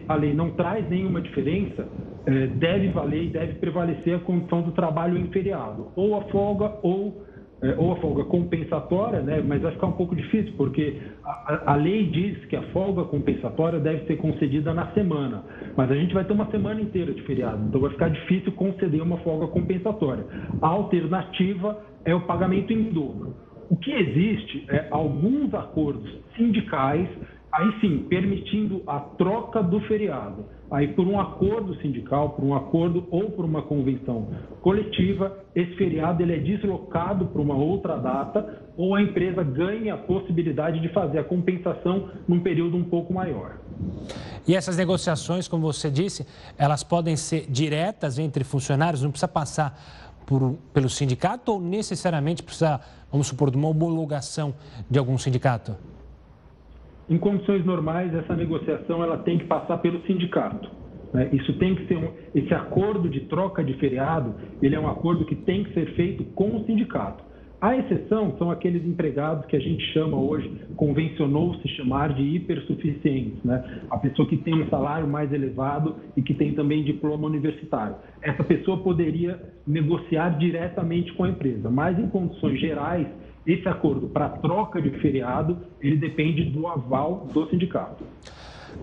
a 0.08 0.14
lei 0.14 0.32
não 0.32 0.50
traz 0.52 0.88
nenhuma 0.88 1.20
diferença, 1.20 1.88
é, 2.24 2.46
deve 2.46 2.88
valer 2.88 3.24
e 3.24 3.28
deve 3.28 3.54
prevalecer 3.54 4.14
a 4.14 4.18
condição 4.20 4.62
do 4.62 4.70
trabalho 4.70 5.18
em 5.18 5.26
feriado, 5.28 5.88
ou 5.96 6.16
a 6.16 6.22
folga 6.26 6.76
ou 6.82 7.24
é, 7.62 7.74
ou 7.78 7.92
a 7.92 7.96
folga 7.96 8.24
compensatória, 8.24 9.20
né? 9.20 9.42
mas 9.46 9.62
vai 9.62 9.72
ficar 9.72 9.86
um 9.86 9.92
pouco 9.92 10.16
difícil, 10.16 10.52
porque 10.56 11.00
a, 11.24 11.72
a, 11.72 11.76
lei 11.76 12.06
diz 12.06 12.44
que 12.46 12.56
a 12.56 12.62
folga 12.72 13.04
compensatória 13.04 13.78
deve 13.78 14.04
ser 14.06 14.16
concedida 14.16 14.74
na 14.74 14.88
semana, 14.88 15.44
mas 15.76 15.90
a 15.90 15.94
gente 15.94 16.12
vai 16.12 16.24
ter 16.24 16.32
uma 16.32 16.50
semana 16.50 16.80
inteira 16.80 17.12
de 17.14 17.22
feriado, 17.22 17.64
então 17.68 17.80
vai 17.80 17.90
ficar 17.90 18.08
difícil 18.08 18.50
conceder 18.52 19.00
uma 19.00 19.18
folga 19.18 19.46
compensatória. 19.46 20.24
A 20.60 20.66
alternativa 20.66 21.78
é 22.04 22.12
o 22.14 22.22
pagamento 22.22 22.72
em 22.72 22.84
dobro. 22.90 23.34
O 23.70 23.76
que 23.76 23.92
existe 23.92 24.66
é 24.68 24.88
alguns 24.90 25.54
acordos 25.54 26.18
sindicais, 26.36 27.08
aí 27.52 27.80
sim, 27.80 28.06
permitindo 28.08 28.82
a 28.86 28.98
troca 28.98 29.62
do 29.62 29.80
feriado. 29.82 30.46
Aí, 30.70 30.88
por 30.88 31.06
um 31.06 31.20
acordo 31.20 31.74
sindical, 31.82 32.30
por 32.30 32.42
um 32.42 32.54
acordo 32.54 33.06
ou 33.10 33.30
por 33.30 33.44
uma 33.44 33.60
convenção 33.60 34.28
coletiva, 34.62 35.44
esse 35.54 35.74
feriado 35.76 36.22
ele 36.22 36.34
é 36.34 36.38
deslocado 36.38 37.26
para 37.26 37.42
uma 37.42 37.54
outra 37.54 37.98
data 37.98 38.62
ou 38.74 38.94
a 38.94 39.02
empresa 39.02 39.42
ganha 39.42 39.94
a 39.94 39.98
possibilidade 39.98 40.80
de 40.80 40.88
fazer 40.88 41.18
a 41.18 41.24
compensação 41.24 42.08
num 42.26 42.40
período 42.40 42.74
um 42.74 42.84
pouco 42.84 43.12
maior. 43.12 43.58
E 44.48 44.56
essas 44.56 44.78
negociações, 44.78 45.46
como 45.46 45.62
você 45.62 45.90
disse, 45.90 46.26
elas 46.56 46.82
podem 46.82 47.16
ser 47.16 47.46
diretas 47.50 48.18
entre 48.18 48.42
funcionários, 48.44 49.02
não 49.02 49.10
precisa 49.10 49.28
passar 49.28 49.78
por, 50.24 50.56
pelo 50.72 50.88
sindicato 50.88 51.52
ou 51.52 51.60
necessariamente 51.60 52.42
precisa, 52.42 52.80
vamos 53.10 53.26
supor, 53.26 53.50
de 53.50 53.58
uma 53.58 53.68
homologação 53.68 54.54
de 54.90 54.98
algum 54.98 55.18
sindicato? 55.18 55.76
Em 57.08 57.18
condições 57.18 57.64
normais, 57.64 58.14
essa 58.14 58.34
negociação 58.34 59.02
ela 59.02 59.18
tem 59.18 59.38
que 59.38 59.44
passar 59.44 59.78
pelo 59.78 60.00
sindicato. 60.02 60.70
Né? 61.12 61.28
Isso 61.32 61.52
tem 61.58 61.74
que 61.74 61.86
ser 61.86 61.96
um, 61.96 62.10
esse 62.34 62.54
acordo 62.54 63.08
de 63.08 63.20
troca 63.20 63.62
de 63.62 63.74
feriado, 63.74 64.34
ele 64.62 64.74
é 64.74 64.80
um 64.80 64.88
acordo 64.88 65.24
que 65.24 65.34
tem 65.34 65.64
que 65.64 65.74
ser 65.74 65.94
feito 65.94 66.24
com 66.34 66.56
o 66.56 66.64
sindicato. 66.64 67.32
A 67.62 67.76
exceção 67.76 68.34
são 68.38 68.50
aqueles 68.50 68.84
empregados 68.84 69.46
que 69.46 69.54
a 69.54 69.60
gente 69.60 69.84
chama 69.92 70.18
hoje, 70.18 70.50
convencionou-se 70.74 71.68
chamar 71.76 72.12
de 72.12 72.20
hipersuficientes, 72.20 73.40
né? 73.44 73.82
A 73.88 73.98
pessoa 73.98 74.26
que 74.26 74.36
tem 74.36 74.52
um 74.52 74.68
salário 74.68 75.06
mais 75.06 75.32
elevado 75.32 75.94
e 76.16 76.22
que 76.22 76.34
tem 76.34 76.54
também 76.54 76.82
diploma 76.82 77.24
universitário. 77.28 77.94
Essa 78.20 78.42
pessoa 78.42 78.78
poderia 78.78 79.40
negociar 79.64 80.30
diretamente 80.40 81.12
com 81.12 81.22
a 81.22 81.28
empresa, 81.28 81.70
mas 81.70 81.96
em 82.00 82.08
condições 82.08 82.58
gerais, 82.58 83.06
esse 83.46 83.68
acordo 83.68 84.08
para 84.08 84.28
troca 84.28 84.80
de 84.80 84.90
feriado, 85.00 85.58
ele 85.80 85.96
depende 85.96 86.44
do 86.44 86.66
aval 86.66 87.28
do 87.32 87.48
sindicato. 87.48 88.04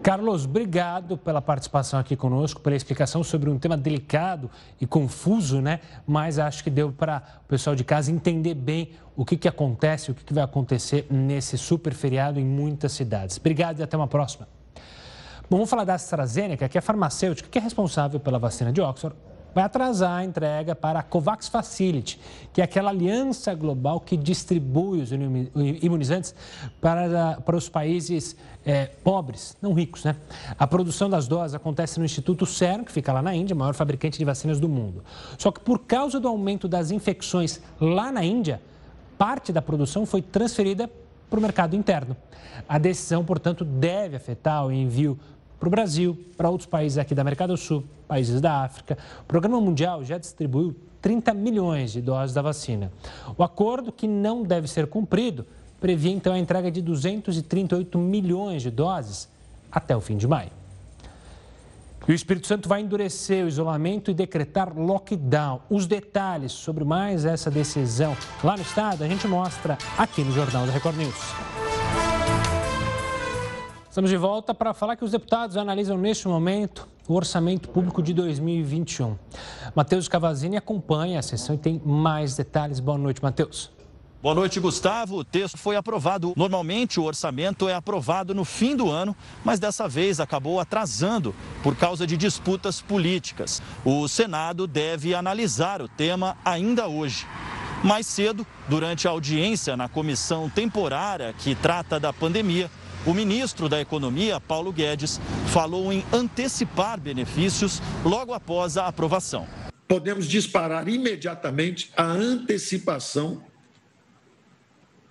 Carlos, 0.03 0.45
obrigado 0.45 1.17
pela 1.17 1.41
participação 1.41 1.99
aqui 1.99 2.15
conosco, 2.15 2.61
pela 2.61 2.75
explicação 2.75 3.23
sobre 3.23 3.49
um 3.49 3.57
tema 3.57 3.75
delicado 3.75 4.49
e 4.79 4.85
confuso, 4.85 5.61
né? 5.61 5.79
Mas 6.07 6.39
acho 6.39 6.63
que 6.63 6.69
deu 6.69 6.91
para 6.91 7.23
o 7.43 7.47
pessoal 7.47 7.75
de 7.75 7.83
casa 7.83 8.11
entender 8.11 8.53
bem 8.53 8.91
o 9.15 9.25
que, 9.25 9.35
que 9.35 9.47
acontece, 9.47 10.11
o 10.11 10.13
que, 10.13 10.23
que 10.23 10.33
vai 10.33 10.43
acontecer 10.43 11.05
nesse 11.09 11.57
super 11.57 11.93
feriado 11.93 12.39
em 12.39 12.45
muitas 12.45 12.91
cidades. 12.93 13.37
Obrigado 13.37 13.79
e 13.79 13.83
até 13.83 13.97
uma 13.97 14.07
próxima. 14.07 14.47
Bom, 15.49 15.57
vamos 15.57 15.69
falar 15.69 15.83
da 15.83 15.95
AstraZeneca, 15.95 16.69
que 16.69 16.77
é 16.77 16.81
farmacêutica 16.81 17.49
que 17.49 17.57
é 17.57 17.61
responsável 17.61 18.19
pela 18.19 18.37
vacina 18.37 18.71
de 18.71 18.79
Oxford 18.79 19.15
vai 19.53 19.63
atrasar 19.63 20.17
a 20.17 20.23
entrega 20.23 20.75
para 20.75 20.99
a 20.99 21.03
COVAX 21.03 21.47
Facility, 21.47 22.19
que 22.53 22.61
é 22.61 22.63
aquela 22.63 22.89
aliança 22.89 23.53
global 23.53 23.99
que 23.99 24.15
distribui 24.15 25.01
os 25.01 25.11
imunizantes 25.81 26.33
para, 26.79 27.41
para 27.41 27.55
os 27.55 27.67
países 27.67 28.35
é, 28.65 28.85
pobres, 29.03 29.57
não 29.61 29.73
ricos. 29.73 30.03
Né? 30.03 30.15
A 30.57 30.67
produção 30.67 31.09
das 31.09 31.27
doses 31.27 31.55
acontece 31.55 31.99
no 31.99 32.05
Instituto 32.05 32.45
Serum, 32.45 32.83
que 32.83 32.91
fica 32.91 33.11
lá 33.11 33.21
na 33.21 33.35
Índia, 33.35 33.55
maior 33.55 33.73
fabricante 33.73 34.17
de 34.17 34.25
vacinas 34.25 34.59
do 34.59 34.69
mundo. 34.69 35.03
Só 35.37 35.51
que 35.51 35.59
por 35.59 35.79
causa 35.79 36.19
do 36.19 36.27
aumento 36.27 36.67
das 36.67 36.91
infecções 36.91 37.61
lá 37.79 38.11
na 38.11 38.23
Índia, 38.23 38.61
parte 39.17 39.51
da 39.51 39.61
produção 39.61 40.05
foi 40.05 40.21
transferida 40.21 40.89
para 41.29 41.39
o 41.39 41.41
mercado 41.41 41.75
interno. 41.75 42.15
A 42.67 42.77
decisão, 42.77 43.23
portanto, 43.23 43.63
deve 43.63 44.15
afetar 44.15 44.65
o 44.65 44.71
envio 44.71 45.19
para 45.59 45.67
o 45.67 45.69
Brasil, 45.69 46.17
para 46.37 46.49
outros 46.49 46.67
países 46.67 46.97
aqui 46.97 47.13
da 47.13 47.21
América 47.21 47.47
do 47.47 47.57
Sul, 47.57 47.83
países 48.07 48.39
da 48.39 48.63
África. 48.63 48.97
O 49.21 49.25
Programa 49.25 49.59
Mundial 49.59 50.03
já 50.03 50.17
distribuiu 50.17 50.75
30 51.01 51.33
milhões 51.33 51.91
de 51.91 52.01
doses 52.01 52.33
da 52.33 52.41
vacina. 52.41 52.91
O 53.37 53.43
acordo, 53.43 53.91
que 53.91 54.07
não 54.07 54.43
deve 54.43 54.67
ser 54.67 54.87
cumprido, 54.87 55.45
previa 55.79 56.11
então 56.11 56.33
a 56.33 56.39
entrega 56.39 56.71
de 56.71 56.81
238 56.81 57.97
milhões 57.97 58.61
de 58.61 58.71
doses 58.71 59.29
até 59.71 59.95
o 59.95 60.01
fim 60.01 60.17
de 60.17 60.27
maio. 60.27 60.51
E 62.07 62.11
o 62.11 62.15
Espírito 62.15 62.47
Santo 62.47 62.67
vai 62.67 62.81
endurecer 62.81 63.45
o 63.45 63.47
isolamento 63.47 64.09
e 64.09 64.15
decretar 64.15 64.75
lockdown. 64.75 65.61
Os 65.69 65.85
detalhes 65.85 66.51
sobre 66.51 66.83
mais 66.83 67.23
essa 67.23 67.51
decisão 67.51 68.17
lá 68.43 68.55
no 68.55 68.63
estado 68.63 69.03
a 69.03 69.07
gente 69.07 69.27
mostra 69.27 69.77
aqui 69.95 70.23
no 70.23 70.31
Jornal 70.31 70.65
da 70.65 70.71
Record 70.71 70.97
News. 70.97 71.68
Estamos 73.89 74.11
de 74.11 74.17
volta 74.17 74.53
para 74.53 74.71
falar 74.71 74.95
que 74.95 75.03
os 75.03 75.09
deputados 75.09 75.57
analisam 75.57 75.97
neste 75.97 76.27
momento 76.27 76.87
o 77.07 77.15
orçamento 77.15 77.69
público 77.69 78.03
de 78.03 78.13
2021. 78.13 79.17
Matheus 79.73 80.07
Cavazini 80.07 80.55
acompanha 80.55 81.17
a 81.17 81.23
sessão 81.23 81.55
e 81.55 81.57
tem 81.57 81.81
mais 81.83 82.35
detalhes. 82.35 82.79
Boa 82.79 82.99
noite, 82.99 83.21
Matheus. 83.23 83.71
Boa 84.21 84.35
noite, 84.35 84.59
Gustavo. 84.59 85.17
O 85.17 85.23
texto 85.23 85.57
foi 85.57 85.75
aprovado. 85.75 86.33
Normalmente 86.37 86.99
o 86.99 87.03
orçamento 87.03 87.67
é 87.67 87.73
aprovado 87.73 88.35
no 88.35 88.45
fim 88.45 88.75
do 88.75 88.91
ano, 88.91 89.15
mas 89.43 89.59
dessa 89.59 89.87
vez 89.87 90.19
acabou 90.19 90.59
atrasando 90.59 91.33
por 91.63 91.75
causa 91.75 92.05
de 92.05 92.15
disputas 92.15 92.79
políticas. 92.79 93.59
O 93.83 94.07
Senado 94.07 94.67
deve 94.67 95.15
analisar 95.15 95.81
o 95.81 95.87
tema 95.87 96.37
ainda 96.45 96.87
hoje. 96.87 97.25
Mais 97.83 98.05
cedo, 98.05 98.45
durante 98.67 99.07
a 99.07 99.11
audiência 99.11 99.75
na 99.75 99.89
comissão 99.89 100.47
temporária 100.47 101.33
que 101.33 101.55
trata 101.55 101.99
da 101.99 102.13
pandemia, 102.13 102.69
o 103.05 103.13
ministro 103.13 103.69
da 103.69 103.79
Economia, 103.79 104.39
Paulo 104.39 104.71
Guedes, 104.71 105.19
falou 105.47 105.91
em 105.91 106.03
antecipar 106.11 106.99
benefícios 106.99 107.81
logo 108.03 108.33
após 108.33 108.77
a 108.77 108.87
aprovação. 108.87 109.47
Podemos 109.87 110.27
disparar 110.27 110.87
imediatamente 110.87 111.91
a 111.95 112.03
antecipação 112.03 113.43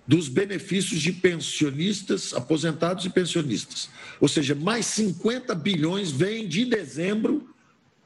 dos 0.07 0.27
benefícios 0.27 1.01
de 1.01 1.11
pensionistas, 1.11 2.33
aposentados 2.33 3.05
e 3.05 3.09
pensionistas. 3.09 3.89
Ou 4.19 4.27
seja, 4.27 4.55
mais 4.55 4.85
50 4.87 5.53
bilhões 5.53 6.11
vêm 6.11 6.47
de 6.47 6.65
dezembro 6.65 7.53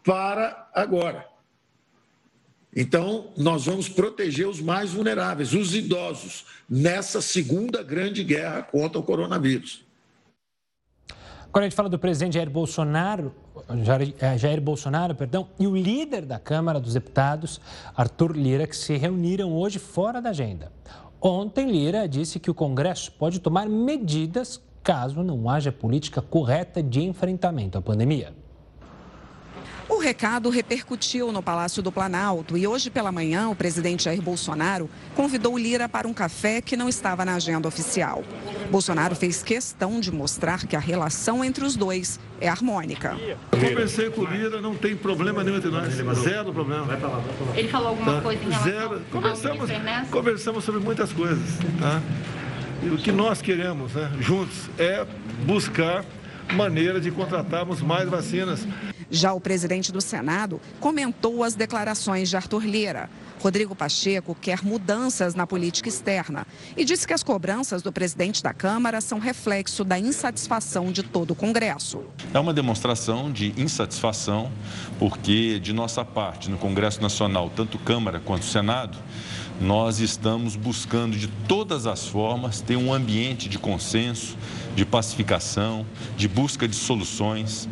para 0.04 0.70
agora. 0.74 1.33
Então, 2.76 3.28
nós 3.38 3.66
vamos 3.66 3.88
proteger 3.88 4.48
os 4.48 4.60
mais 4.60 4.92
vulneráveis, 4.92 5.54
os 5.54 5.76
idosos, 5.76 6.46
nessa 6.68 7.22
segunda 7.22 7.84
grande 7.84 8.24
guerra 8.24 8.64
contra 8.64 9.00
o 9.00 9.04
coronavírus. 9.04 9.86
Quando 11.52 11.66
a 11.66 11.68
gente 11.68 11.76
fala 11.76 11.88
do 11.88 12.00
presidente 12.00 12.34
Jair 12.34 12.50
Bolsonaro, 12.50 13.32
Jair, 13.84 14.16
é, 14.20 14.36
Jair 14.40 14.60
Bolsonaro, 14.60 15.14
perdão, 15.14 15.48
e 15.60 15.68
o 15.68 15.76
líder 15.76 16.26
da 16.26 16.40
Câmara 16.40 16.80
dos 16.80 16.96
Deputados, 16.96 17.62
Arthur 17.96 18.36
Lira, 18.36 18.66
que 18.66 18.76
se 18.76 18.98
reuniram 18.98 19.54
hoje 19.54 19.78
fora 19.78 20.20
da 20.20 20.32
agenda. 20.32 20.72
Ontem, 21.22 21.72
Lira 21.72 22.08
disse 22.08 22.40
que 22.40 22.50
o 22.50 22.56
Congresso 22.56 23.12
pode 23.12 23.40
tomar 23.40 23.70
medidas 23.70 24.60
caso 24.82 25.24
não 25.24 25.50
haja 25.50 25.72
política 25.72 26.22
correta 26.22 26.84
de 26.84 27.02
enfrentamento 27.02 27.78
à 27.78 27.82
pandemia. 27.82 28.34
O 29.90 30.00
recado 30.00 30.50
repercutiu 30.50 31.32
no 31.32 31.44
Palácio 31.44 31.84
do 31.84 31.92
Planalto 31.92 32.58
e 32.58 32.66
hoje 32.66 32.90
pela 32.90 33.12
manhã 33.12 33.50
o 33.50 33.56
presidente 33.56 34.06
Jair 34.06 34.22
Bolsonaro 34.22 34.90
convidou 35.16 35.58
Lira 35.58 35.90
para 35.90 36.08
um 36.08 36.14
café 36.14 36.62
que 36.62 36.78
não 36.78 36.88
estava 36.88 37.26
na 37.26 37.36
agenda 37.36 37.68
oficial. 37.68 38.24
Bolsonaro 38.72 39.16
fez 39.16 39.44
questão 39.44 40.00
de 40.00 40.12
mostrar 40.12 40.66
que 40.66 40.76
a 40.76 40.80
relação 40.80 41.44
entre 41.44 41.66
os 41.66 41.76
dois 41.76 42.20
é 42.40 42.48
harmônica. 42.48 43.18
Eu 43.20 43.38
conversei 43.52 44.10
com 44.10 44.22
o 44.22 44.26
Lira, 44.26 44.62
não 44.62 44.76
tem 44.76 44.96
problema 44.96 45.44
nenhum 45.44 45.58
entre 45.58 45.70
nós, 45.70 45.94
zero 46.24 46.54
problema. 46.54 46.88
Ele 47.56 47.68
falou 47.68 47.90
alguma 47.90 48.22
coisa 48.22 48.42
em 48.42 48.50
relação 48.50 48.72
zero. 48.72 49.02
Conversamos, 49.12 49.70
conversamos 50.10 50.64
sobre 50.64 50.80
muitas 50.80 51.12
coisas. 51.12 51.58
Tá? 51.80 52.02
E 52.82 52.90
o 52.90 52.98
que 52.98 53.12
nós 53.12 53.42
queremos 53.42 53.94
né, 53.94 54.12
juntos 54.20 54.70
é 54.78 55.06
buscar 55.46 56.04
maneira 56.52 57.00
de 57.00 57.12
contratarmos 57.12 57.82
mais 57.82 58.10
vacinas. 58.10 58.68
Já 59.10 59.34
o 59.34 59.40
presidente 59.40 59.92
do 59.92 60.02
Senado 60.02 60.60
comentou 60.80 61.44
as 61.44 61.54
declarações 61.54 62.30
de 62.30 62.36
Arthur 62.36 62.66
Lira. 62.66 63.10
Rodrigo 63.40 63.76
Pacheco 63.76 64.36
quer 64.40 64.64
mudanças 64.64 65.36
na 65.36 65.46
política 65.46 65.90
externa 65.90 66.48
e 66.78 66.86
disse 66.86 67.06
que 67.06 67.14
as 67.14 67.22
cobranças 67.22 67.82
do 67.82 67.92
presidente 67.92 68.42
da 68.42 68.54
Câmara 68.54 69.02
são 69.02 69.20
reflexo 69.20 69.84
da 69.84 70.00
insatisfação 70.00 70.92
de 70.94 71.04
todo 71.04 71.32
o 71.32 71.36
Congresso. 71.36 72.06
É 72.34 72.40
uma 72.40 72.54
demonstração 72.54 73.32
de 73.32 73.54
insatisfação, 73.58 74.50
porque 74.98 75.60
de 75.60 75.74
nossa 75.74 76.06
parte, 76.06 76.50
no 76.50 76.58
Congresso 76.58 77.02
Nacional, 77.02 77.52
tanto 77.54 77.78
Câmara 77.78 78.22
quanto 78.24 78.46
Senado, 78.46 78.98
nós 79.62 80.00
estamos 80.00 80.56
buscando 80.56 81.16
de 81.16 81.28
todas 81.48 81.86
as 81.86 82.08
formas 82.08 82.62
ter 82.62 82.76
um 82.76 82.94
ambiente 82.94 83.48
de 83.48 83.58
consenso, 83.58 84.36
de 84.76 84.86
pacificação, 84.86 85.86
de 86.18 86.28
busca 86.28 86.68
de 86.68 86.76
soluções. 86.76 87.68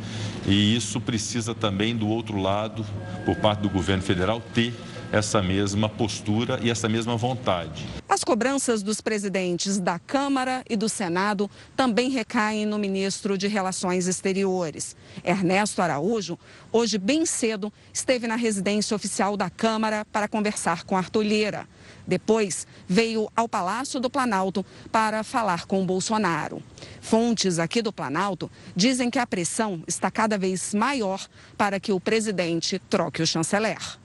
E 0.47 0.75
isso 0.75 0.99
precisa 0.99 1.53
também, 1.53 1.95
do 1.95 2.07
outro 2.07 2.39
lado, 2.39 2.85
por 3.25 3.35
parte 3.35 3.61
do 3.61 3.69
governo 3.69 4.03
federal, 4.03 4.41
ter 4.53 4.73
essa 5.11 5.41
mesma 5.41 5.89
postura 5.89 6.59
e 6.61 6.69
essa 6.69 6.87
mesma 6.87 7.17
vontade. 7.17 7.85
As 8.07 8.23
cobranças 8.23 8.81
dos 8.81 9.01
presidentes 9.01 9.79
da 9.79 9.99
Câmara 9.99 10.63
e 10.69 10.75
do 10.75 10.87
Senado 10.87 11.49
também 11.75 12.09
recaem 12.09 12.65
no 12.65 12.79
ministro 12.79 13.37
de 13.37 13.47
Relações 13.47 14.07
Exteriores. 14.07 14.95
Ernesto 15.23 15.81
Araújo, 15.81 16.39
hoje 16.71 16.97
bem 16.97 17.25
cedo, 17.25 17.71
esteve 17.93 18.27
na 18.27 18.35
residência 18.35 18.95
oficial 18.95 19.35
da 19.35 19.49
Câmara 19.49 20.05
para 20.11 20.27
conversar 20.27 20.83
com 20.83 20.95
Arthur 20.95 21.23
Lira. 21.23 21.67
Depois, 22.07 22.65
veio 22.87 23.29
ao 23.35 23.47
Palácio 23.47 23.99
do 23.99 24.09
Planalto 24.09 24.65
para 24.91 25.23
falar 25.23 25.65
com 25.65 25.85
Bolsonaro. 25.85 26.61
Fontes 26.99 27.59
aqui 27.59 27.81
do 27.81 27.93
Planalto 27.93 28.49
dizem 28.75 29.09
que 29.09 29.19
a 29.19 29.27
pressão 29.27 29.83
está 29.87 30.09
cada 30.09 30.37
vez 30.37 30.73
maior 30.73 31.25
para 31.57 31.79
que 31.79 31.91
o 31.91 31.99
presidente 31.99 32.79
troque 32.89 33.21
o 33.21 33.27
chanceler. 33.27 34.00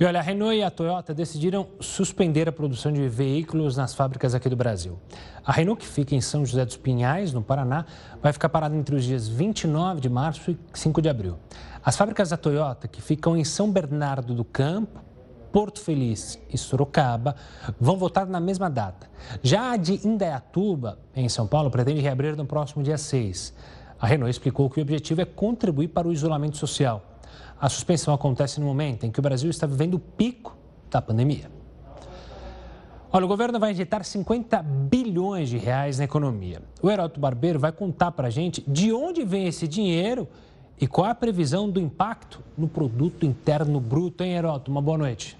E 0.00 0.04
olha, 0.06 0.18
a 0.18 0.22
Renault 0.22 0.56
e 0.56 0.62
a 0.62 0.70
Toyota 0.70 1.12
decidiram 1.12 1.68
suspender 1.78 2.48
a 2.48 2.52
produção 2.52 2.90
de 2.90 3.06
veículos 3.06 3.76
nas 3.76 3.92
fábricas 3.94 4.34
aqui 4.34 4.48
do 4.48 4.56
Brasil. 4.56 4.98
A 5.44 5.52
Renault, 5.52 5.78
que 5.78 5.86
fica 5.86 6.14
em 6.14 6.22
São 6.22 6.42
José 6.46 6.64
dos 6.64 6.78
Pinhais, 6.78 7.34
no 7.34 7.42
Paraná, 7.42 7.84
vai 8.22 8.32
ficar 8.32 8.48
parada 8.48 8.74
entre 8.74 8.94
os 8.94 9.04
dias 9.04 9.28
29 9.28 10.00
de 10.00 10.08
março 10.08 10.52
e 10.52 10.58
5 10.72 11.02
de 11.02 11.10
abril. 11.10 11.36
As 11.84 11.98
fábricas 11.98 12.30
da 12.30 12.38
Toyota, 12.38 12.88
que 12.88 13.02
ficam 13.02 13.36
em 13.36 13.44
São 13.44 13.70
Bernardo 13.70 14.32
do 14.32 14.42
Campo, 14.42 15.02
Porto 15.52 15.80
Feliz 15.80 16.40
e 16.48 16.56
Sorocaba 16.56 17.36
vão 17.78 17.98
votar 17.98 18.26
na 18.26 18.40
mesma 18.40 18.70
data. 18.70 19.06
Já 19.42 19.72
a 19.72 19.76
de 19.76 20.00
Indaiatuba, 20.08 20.98
em 21.14 21.28
São 21.28 21.46
Paulo, 21.46 21.70
pretende 21.70 22.00
reabrir 22.00 22.34
no 22.38 22.46
próximo 22.46 22.82
dia 22.82 22.96
6. 22.96 23.52
A 24.00 24.06
Renault 24.06 24.30
explicou 24.30 24.70
que 24.70 24.80
o 24.80 24.82
objetivo 24.82 25.20
é 25.20 25.26
contribuir 25.26 25.88
para 25.88 26.08
o 26.08 26.12
isolamento 26.12 26.56
social. 26.56 27.09
A 27.60 27.68
suspensão 27.68 28.14
acontece 28.14 28.58
no 28.58 28.66
momento 28.66 29.04
em 29.04 29.10
que 29.10 29.20
o 29.20 29.22
Brasil 29.22 29.50
está 29.50 29.66
vivendo 29.66 29.94
o 29.94 29.98
pico 29.98 30.56
da 30.90 31.02
pandemia. 31.02 31.50
Olha, 33.12 33.24
o 33.24 33.28
governo 33.28 33.58
vai 33.58 33.72
injetar 33.72 34.04
50 34.04 34.62
bilhões 34.62 35.48
de 35.48 35.58
reais 35.58 35.98
na 35.98 36.04
economia. 36.04 36.62
O 36.80 36.88
Heroto 36.88 37.18
Barbeiro 37.18 37.58
vai 37.58 37.72
contar 37.72 38.12
para 38.12 38.28
a 38.28 38.30
gente 38.30 38.62
de 38.68 38.92
onde 38.92 39.24
vem 39.24 39.48
esse 39.48 39.66
dinheiro 39.66 40.28
e 40.80 40.86
qual 40.86 41.10
a 41.10 41.14
previsão 41.14 41.68
do 41.68 41.80
impacto 41.80 42.40
no 42.56 42.68
produto 42.68 43.26
interno 43.26 43.80
bruto, 43.80 44.22
hein, 44.22 44.32
Heroto? 44.32 44.70
Uma 44.70 44.80
boa 44.80 44.96
noite. 44.96 45.36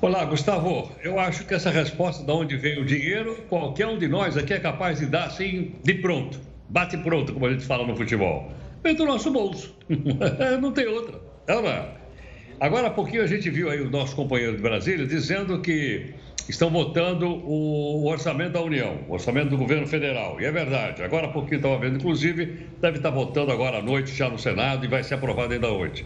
Olá, 0.00 0.24
Gustavo. 0.26 0.92
Eu 1.02 1.18
acho 1.18 1.44
que 1.44 1.54
essa 1.54 1.70
resposta 1.70 2.22
de 2.22 2.30
onde 2.30 2.56
vem 2.56 2.78
o 2.78 2.84
dinheiro, 2.84 3.42
qualquer 3.48 3.88
um 3.88 3.98
de 3.98 4.06
nós 4.06 4.36
aqui 4.36 4.52
é 4.52 4.60
capaz 4.60 5.00
de 5.00 5.06
dar 5.06 5.24
assim 5.24 5.74
de 5.82 5.94
pronto. 5.94 6.38
Bate 6.68 6.96
pronto, 6.98 7.32
como 7.32 7.46
a 7.46 7.50
gente 7.50 7.64
fala 7.64 7.84
no 7.84 7.96
futebol. 7.96 8.52
Vem 8.82 8.94
do 8.94 9.04
nosso 9.04 9.30
bolso. 9.30 9.76
não 10.60 10.72
tem 10.72 10.86
outra. 10.86 11.20
É 11.46 11.54
não 11.54 11.68
é? 11.68 11.88
Agora 12.60 12.88
há 12.88 12.90
pouquinho 12.90 13.22
a 13.22 13.26
gente 13.26 13.48
viu 13.50 13.70
aí 13.70 13.80
o 13.80 13.90
nosso 13.90 14.16
companheiro 14.16 14.56
de 14.56 14.62
Brasília 14.62 15.06
dizendo 15.06 15.60
que 15.60 16.12
estão 16.48 16.70
votando 16.70 17.26
o 17.26 18.06
orçamento 18.08 18.52
da 18.52 18.62
União, 18.62 18.98
o 19.08 19.12
orçamento 19.12 19.50
do 19.50 19.56
governo 19.56 19.86
federal. 19.86 20.40
E 20.40 20.44
é 20.44 20.50
verdade. 20.50 21.02
Agora 21.02 21.26
há 21.26 21.30
pouquinho 21.30 21.56
estava 21.58 21.78
vendo, 21.78 21.96
inclusive, 21.96 22.66
deve 22.80 22.96
estar 22.96 23.10
votando 23.10 23.52
agora 23.52 23.78
à 23.78 23.82
noite 23.82 24.14
já 24.14 24.28
no 24.28 24.38
Senado 24.38 24.84
e 24.84 24.88
vai 24.88 25.04
ser 25.04 25.14
aprovado 25.14 25.52
ainda 25.52 25.68
hoje. 25.68 26.04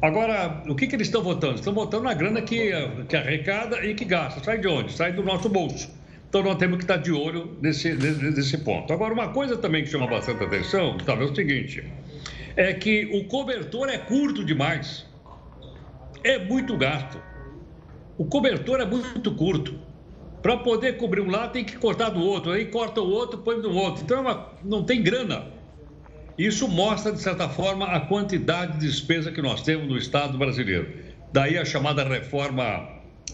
Agora, 0.00 0.64
o 0.66 0.74
que, 0.74 0.88
que 0.88 0.96
eles 0.96 1.06
estão 1.06 1.22
votando? 1.22 1.54
Estão 1.54 1.72
votando 1.72 2.04
na 2.04 2.14
grana 2.14 2.42
que, 2.42 2.72
que 3.08 3.16
arrecada 3.16 3.84
e 3.86 3.94
que 3.94 4.04
gasta. 4.04 4.42
Sai 4.42 4.58
de 4.58 4.66
onde? 4.66 4.92
Sai 4.92 5.12
do 5.12 5.22
nosso 5.22 5.48
bolso. 5.48 5.88
Então, 6.28 6.42
nós 6.42 6.56
temos 6.56 6.78
que 6.78 6.84
estar 6.84 6.96
de 6.96 7.12
olho 7.12 7.56
nesse, 7.60 7.92
nesse 7.94 8.58
ponto. 8.58 8.92
Agora, 8.92 9.14
uma 9.14 9.28
coisa 9.28 9.56
também 9.56 9.84
que 9.84 9.90
chama 9.90 10.08
bastante 10.08 10.42
atenção, 10.42 10.94
Gustavo, 10.94 11.22
é 11.22 11.26
o 11.26 11.34
seguinte: 11.34 11.84
é 12.56 12.72
que 12.72 13.10
o 13.12 13.24
cobertor 13.28 13.88
é 13.88 13.98
curto 13.98 14.44
demais. 14.44 15.06
É 16.24 16.38
muito 16.38 16.76
gasto. 16.76 17.20
O 18.16 18.24
cobertor 18.24 18.80
é 18.80 18.84
muito 18.84 19.34
curto. 19.34 19.78
Para 20.42 20.56
poder 20.56 20.96
cobrir 20.96 21.20
um 21.20 21.30
lado, 21.30 21.52
tem 21.52 21.64
que 21.64 21.76
cortar 21.76 22.10
do 22.10 22.20
outro. 22.20 22.52
Aí 22.52 22.66
corta 22.66 23.00
o 23.00 23.08
outro, 23.08 23.38
põe 23.38 23.58
no 23.58 23.72
outro. 23.72 24.02
Então, 24.04 24.18
é 24.18 24.20
uma, 24.20 24.52
não 24.64 24.84
tem 24.84 25.02
grana 25.02 25.52
isso 26.38 26.66
mostra, 26.66 27.12
de 27.12 27.20
certa 27.20 27.48
forma, 27.48 27.86
a 27.86 28.00
quantidade 28.00 28.78
de 28.78 28.86
despesa 28.86 29.30
que 29.30 29.42
nós 29.42 29.62
temos 29.62 29.88
no 29.88 29.98
Estado 29.98 30.38
brasileiro. 30.38 30.88
Daí 31.32 31.58
a 31.58 31.64
chamada 31.64 32.04
reforma 32.04 32.88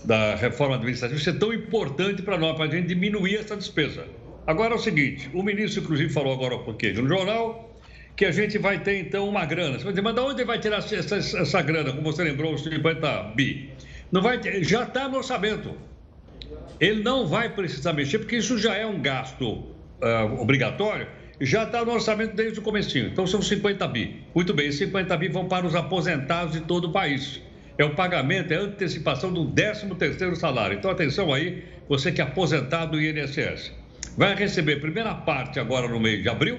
da 0.04 0.34
reforma 0.34 0.76
administrativa 0.76 1.18
ser 1.20 1.38
tão 1.38 1.52
importante 1.52 2.22
para 2.22 2.36
nós, 2.36 2.56
para 2.56 2.66
a 2.66 2.70
gente 2.70 2.86
diminuir 2.88 3.36
essa 3.36 3.56
despesa. 3.56 4.04
Agora 4.46 4.74
é 4.74 4.76
o 4.76 4.78
seguinte, 4.78 5.30
o 5.34 5.42
ministro, 5.42 5.82
inclusive, 5.82 6.12
falou 6.12 6.32
agora 6.32 6.56
um 6.56 6.62
pouquinho 6.62 7.02
no 7.02 7.08
jornal 7.08 7.77
que 8.18 8.24
a 8.24 8.32
gente 8.32 8.58
vai 8.58 8.80
ter, 8.80 8.98
então, 8.98 9.28
uma 9.28 9.46
grana. 9.46 9.78
Você 9.78 9.84
vai 9.84 9.92
dizer, 9.92 10.02
mas 10.02 10.14
de 10.16 10.20
onde 10.20 10.44
vai 10.44 10.58
tirar 10.58 10.78
essa, 10.78 11.16
essa 11.16 11.62
grana, 11.62 11.92
como 11.92 12.12
você 12.12 12.24
lembrou, 12.24 12.52
os 12.52 12.64
50 12.64 13.22
bi? 13.36 13.70
Não 14.10 14.20
vai 14.20 14.40
ter, 14.40 14.64
já 14.64 14.82
está 14.82 15.08
no 15.08 15.18
orçamento. 15.18 15.72
Ele 16.80 17.00
não 17.00 17.28
vai 17.28 17.48
precisar 17.48 17.92
mexer, 17.92 18.18
porque 18.18 18.38
isso 18.38 18.58
já 18.58 18.74
é 18.74 18.84
um 18.84 19.00
gasto 19.00 19.46
uh, 19.48 20.40
obrigatório 20.40 21.06
já 21.40 21.62
está 21.62 21.84
no 21.84 21.92
orçamento 21.92 22.34
desde 22.34 22.58
o 22.58 22.62
comecinho. 22.62 23.06
Então 23.06 23.24
são 23.24 23.40
50 23.40 23.86
bi. 23.86 24.24
Muito 24.34 24.52
bem, 24.52 24.72
50 24.72 25.16
bi 25.16 25.28
vão 25.28 25.46
para 25.46 25.64
os 25.64 25.72
aposentados 25.76 26.54
de 26.54 26.62
todo 26.62 26.86
o 26.88 26.92
país. 26.92 27.40
É 27.78 27.84
o 27.84 27.94
pagamento, 27.94 28.50
é 28.50 28.56
a 28.56 28.62
antecipação 28.62 29.32
do 29.32 29.46
13º 29.52 30.34
salário. 30.34 30.76
Então 30.76 30.90
atenção 30.90 31.32
aí, 31.32 31.62
você 31.88 32.10
que 32.10 32.20
é 32.20 32.24
aposentado 32.24 32.96
do 32.96 33.00
INSS. 33.00 33.72
Vai 34.16 34.34
receber 34.34 34.80
primeira 34.80 35.14
parte 35.14 35.60
agora 35.60 35.86
no 35.86 36.00
mês 36.00 36.24
de 36.24 36.28
abril 36.28 36.58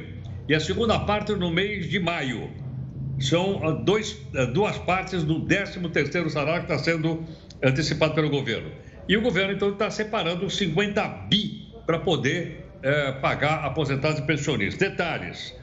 e 0.50 0.56
a 0.56 0.60
segunda 0.60 0.98
parte 0.98 1.32
no 1.34 1.52
mês 1.52 1.88
de 1.88 2.00
maio. 2.00 2.50
São 3.20 3.62
ah, 3.64 3.72
dois, 3.72 4.20
ah, 4.36 4.46
duas 4.46 4.78
partes 4.80 5.24
do 5.24 5.46
13º 5.46 6.28
salário 6.30 6.66
que 6.66 6.74
está 6.74 6.84
sendo 6.84 7.24
antecipado 7.64 8.16
pelo 8.16 8.32
governo. 8.32 8.72
E 9.08 9.16
o 9.16 9.22
governo, 9.22 9.54
então, 9.54 9.70
está 9.70 9.92
separando 9.92 10.50
50 10.50 11.08
bi 11.30 11.72
para 11.86 12.00
poder 12.00 12.66
é, 12.82 13.12
pagar 13.14 13.64
aposentados 13.64 14.20
e 14.20 14.24
pensionistas. 14.24 14.90
Detalhes: 14.90 15.56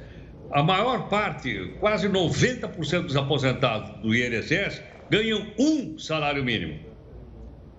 a 0.52 0.62
maior 0.62 1.08
parte, 1.08 1.72
quase 1.80 2.08
90% 2.08 3.02
dos 3.02 3.16
aposentados 3.16 4.00
do 4.02 4.14
INSS, 4.14 4.82
ganham 5.10 5.46
um 5.58 5.98
salário 5.98 6.44
mínimo. 6.44 6.78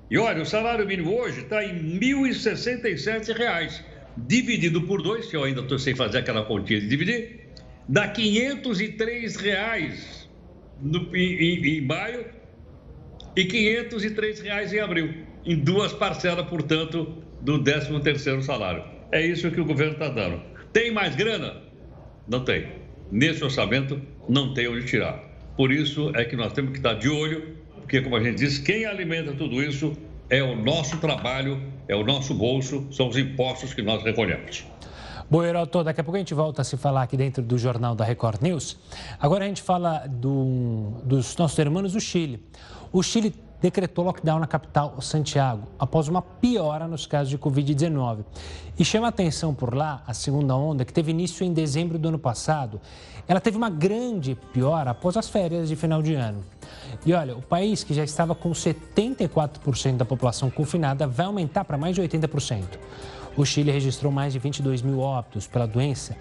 E 0.09 0.17
olha, 0.17 0.41
o 0.41 0.45
salário 0.45 0.85
mínimo 0.85 1.17
hoje 1.17 1.41
está 1.41 1.63
em 1.63 1.73
R$ 1.73 1.99
1.067, 1.99 3.83
dividido 4.25 4.81
por 4.81 5.01
dois, 5.01 5.27
que 5.27 5.35
eu 5.35 5.43
ainda 5.43 5.61
estou 5.61 5.77
sem 5.77 5.95
fazer 5.95 6.19
aquela 6.19 6.43
continha 6.43 6.79
de 6.79 6.87
dividir, 6.87 7.49
dá 7.87 8.07
503 8.07 9.35
reais 9.35 10.29
no, 10.81 11.15
em, 11.15 11.77
em 11.77 11.81
maio 11.81 12.25
e 13.35 13.45
503 13.45 14.39
reais 14.41 14.73
em 14.73 14.79
abril, 14.79 15.13
em 15.45 15.55
duas 15.55 15.93
parcelas, 15.93 16.47
portanto, 16.47 17.23
do 17.41 17.63
13 17.63 17.99
terceiro 18.01 18.41
salário. 18.41 18.83
É 19.11 19.25
isso 19.25 19.49
que 19.51 19.61
o 19.61 19.65
governo 19.65 19.93
está 19.93 20.09
dando. 20.09 20.41
Tem 20.73 20.91
mais 20.91 21.15
grana? 21.15 21.61
Não 22.27 22.43
tem. 22.43 22.67
Nesse 23.11 23.43
orçamento, 23.43 24.01
não 24.27 24.53
tem 24.53 24.67
onde 24.67 24.85
tirar. 24.85 25.23
Por 25.55 25.71
isso 25.71 26.11
é 26.15 26.25
que 26.25 26.35
nós 26.35 26.51
temos 26.53 26.71
que 26.71 26.77
estar 26.77 26.95
de 26.95 27.07
olho, 27.07 27.55
porque, 27.75 28.01
como 28.01 28.15
a 28.17 28.23
gente 28.23 28.37
diz, 28.37 28.57
quem 28.57 28.85
alimenta 28.85 29.31
tudo 29.33 29.63
isso 29.63 29.95
é 30.29 30.43
o 30.43 30.55
nosso 30.55 30.97
trabalho, 30.97 31.61
é 31.87 31.95
o 31.95 32.03
nosso 32.03 32.33
bolso, 32.33 32.87
são 32.91 33.07
os 33.07 33.17
impostos 33.17 33.73
que 33.73 33.81
nós 33.81 34.03
recolhemos. 34.03 34.65
Bom, 35.29 35.43
Heroto, 35.43 35.83
daqui 35.83 35.99
a 35.99 36.03
pouco 36.03 36.15
a 36.15 36.19
gente 36.19 36.33
volta 36.33 36.61
a 36.61 36.65
se 36.65 36.77
falar 36.77 37.03
aqui 37.03 37.17
dentro 37.17 37.43
do 37.43 37.57
Jornal 37.57 37.93
da 37.93 38.05
Record 38.05 38.41
News. 38.41 38.77
Agora 39.19 39.43
a 39.43 39.47
gente 39.47 39.61
fala 39.61 40.07
do, 40.07 41.01
dos 41.03 41.35
nossos 41.35 41.57
irmãos 41.57 41.91
do 41.91 41.99
Chile. 41.99 42.41
O 42.93 43.03
Chile 43.03 43.35
decretou 43.61 44.05
lockdown 44.05 44.39
na 44.39 44.47
capital, 44.47 44.99
Santiago, 45.01 45.63
após 45.79 46.07
uma 46.07 46.21
piora 46.21 46.87
nos 46.87 47.05
casos 47.05 47.29
de 47.29 47.37
Covid-19. 47.37 48.23
E 48.77 48.85
chama 48.85 49.07
atenção 49.07 49.53
por 49.53 49.73
lá 49.73 50.03
a 50.05 50.13
segunda 50.13 50.55
onda, 50.55 50.85
que 50.85 50.93
teve 50.93 51.11
início 51.11 51.43
em 51.43 51.51
dezembro 51.51 51.97
do 51.97 52.09
ano 52.09 52.19
passado. 52.19 52.79
Ela 53.27 53.41
teve 53.41 53.57
uma 53.57 53.69
grande 53.69 54.35
piora 54.53 54.91
após 54.91 55.17
as 55.17 55.27
férias 55.27 55.67
de 55.67 55.75
final 55.75 56.01
de 56.01 56.13
ano. 56.13 56.43
E 57.05 57.13
olha, 57.13 57.35
o 57.35 57.41
país 57.41 57.83
que 57.83 57.93
já 57.93 58.03
estava 58.03 58.35
com 58.35 58.51
74% 58.51 59.97
da 59.97 60.05
população 60.05 60.49
confinada 60.49 61.07
vai 61.07 61.25
aumentar 61.25 61.65
para 61.65 61.77
mais 61.77 61.95
de 61.95 62.01
80%. 62.01 62.63
O 63.35 63.45
Chile 63.45 63.71
registrou 63.71 64.11
mais 64.11 64.33
de 64.33 64.39
22 64.39 64.81
mil 64.81 64.99
óbitos 64.99 65.47
pela 65.47 65.67
doença 65.67 66.15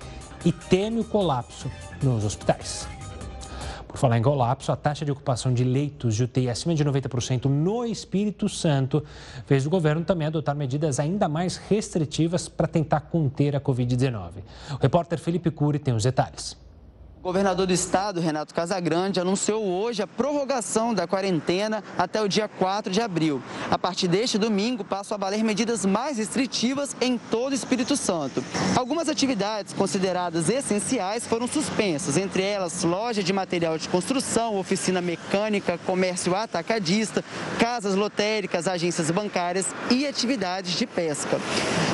e 0.44 0.52
teme 0.52 1.00
o 1.00 1.04
colapso 1.04 1.70
nos 2.02 2.24
hospitais. 2.24 2.95
Por 3.96 4.00
falar 4.00 4.18
em 4.18 4.22
colapso, 4.22 4.70
a 4.70 4.76
taxa 4.76 5.06
de 5.06 5.10
ocupação 5.10 5.54
de 5.54 5.64
leitos 5.64 6.14
de 6.16 6.24
UTI 6.24 6.50
acima 6.50 6.74
de 6.74 6.84
90% 6.84 7.46
no 7.46 7.82
Espírito 7.82 8.46
Santo 8.46 9.02
fez 9.46 9.64
o 9.64 9.70
governo 9.70 10.04
também 10.04 10.26
adotar 10.26 10.54
medidas 10.54 11.00
ainda 11.00 11.30
mais 11.30 11.56
restritivas 11.56 12.46
para 12.46 12.66
tentar 12.66 13.00
conter 13.00 13.56
a 13.56 13.60
Covid-19. 13.60 14.32
O 14.72 14.76
repórter 14.82 15.18
Felipe 15.18 15.50
Cury 15.50 15.78
tem 15.78 15.94
os 15.94 16.02
detalhes. 16.02 16.65
Governador 17.26 17.66
do 17.66 17.72
estado, 17.72 18.20
Renato 18.20 18.54
Casagrande, 18.54 19.18
anunciou 19.18 19.64
hoje 19.64 20.00
a 20.00 20.06
prorrogação 20.06 20.94
da 20.94 21.08
quarentena 21.08 21.82
até 21.98 22.22
o 22.22 22.28
dia 22.28 22.46
4 22.46 22.92
de 22.92 23.00
abril. 23.00 23.42
A 23.68 23.76
partir 23.76 24.06
deste 24.06 24.38
domingo, 24.38 24.84
passam 24.84 25.16
a 25.16 25.18
valer 25.18 25.42
medidas 25.42 25.84
mais 25.84 26.18
restritivas 26.18 26.94
em 27.00 27.18
todo 27.18 27.50
o 27.50 27.54
Espírito 27.56 27.96
Santo. 27.96 28.44
Algumas 28.76 29.08
atividades 29.08 29.72
consideradas 29.72 30.48
essenciais 30.48 31.26
foram 31.26 31.48
suspensas, 31.48 32.16
entre 32.16 32.44
elas 32.44 32.84
loja 32.84 33.24
de 33.24 33.32
material 33.32 33.76
de 33.76 33.88
construção, 33.88 34.56
oficina 34.56 35.00
mecânica, 35.00 35.80
comércio 35.84 36.32
atacadista, 36.32 37.24
casas 37.58 37.96
lotéricas, 37.96 38.68
agências 38.68 39.10
bancárias 39.10 39.66
e 39.90 40.06
atividades 40.06 40.78
de 40.78 40.86
pesca. 40.86 41.40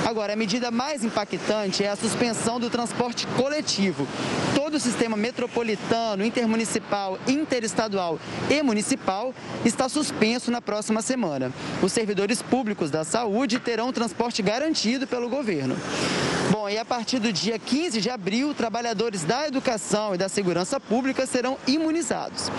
Agora, 0.04 0.34
a 0.34 0.36
medida 0.36 0.70
mais 0.70 1.02
impactante 1.02 1.82
é 1.82 1.88
a 1.88 1.96
suspensão 1.96 2.60
do 2.60 2.68
transporte 2.68 3.26
coletivo. 3.28 4.06
Todo 4.54 4.74
o 4.74 4.80
sistema 4.80 5.16
metropolitano, 5.22 6.24
intermunicipal, 6.24 7.16
interestadual 7.28 8.18
e 8.50 8.60
municipal 8.60 9.32
está 9.64 9.88
suspenso 9.88 10.50
na 10.50 10.60
próxima 10.60 11.00
semana. 11.00 11.52
Os 11.80 11.92
servidores 11.92 12.42
públicos 12.42 12.90
da 12.90 13.04
saúde 13.04 13.60
terão 13.60 13.92
transporte 13.92 14.42
garantido 14.42 15.06
pelo 15.06 15.28
governo. 15.28 15.76
Bom, 16.50 16.68
e 16.68 16.76
a 16.76 16.84
partir 16.84 17.18
do 17.18 17.32
dia 17.32 17.58
15 17.58 18.00
de 18.00 18.10
abril, 18.10 18.52
trabalhadores 18.52 19.22
da 19.22 19.46
educação 19.46 20.14
e 20.14 20.18
da 20.18 20.28
segurança 20.28 20.78
pública 20.78 21.24
serão 21.24 21.56
imunizados. 21.66 22.50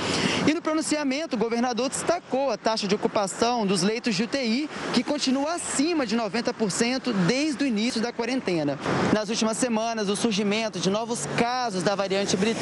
E 0.47 0.54
no 0.54 0.62
pronunciamento, 0.62 1.36
o 1.36 1.39
governador 1.39 1.89
destacou 1.89 2.49
a 2.49 2.58
taxa 2.58 2.88
de 2.88 2.95
ocupação 2.95 3.67
dos 3.67 3.84
leitos 3.84 4.15
de 4.15 4.23
UTI, 4.23 4.69
que 4.93 5.04
continua 5.04 5.54
acima 5.54 6.08
de 6.08 6.17
90% 6.17 7.13
desde 7.28 7.63
o 7.63 7.67
início 7.67 8.02
da 8.02 8.12
quarentena. 8.12 8.80
Nas 9.13 9.30
últimas 9.30 9.58
semanas, 9.58 10.10
o 10.10 10.15
surgimento 10.15 10.80
de 10.80 10.89
novos 10.89 11.28
casos 11.38 11.84
da 11.84 11.93
variante 11.93 12.36
britânica 12.36 12.53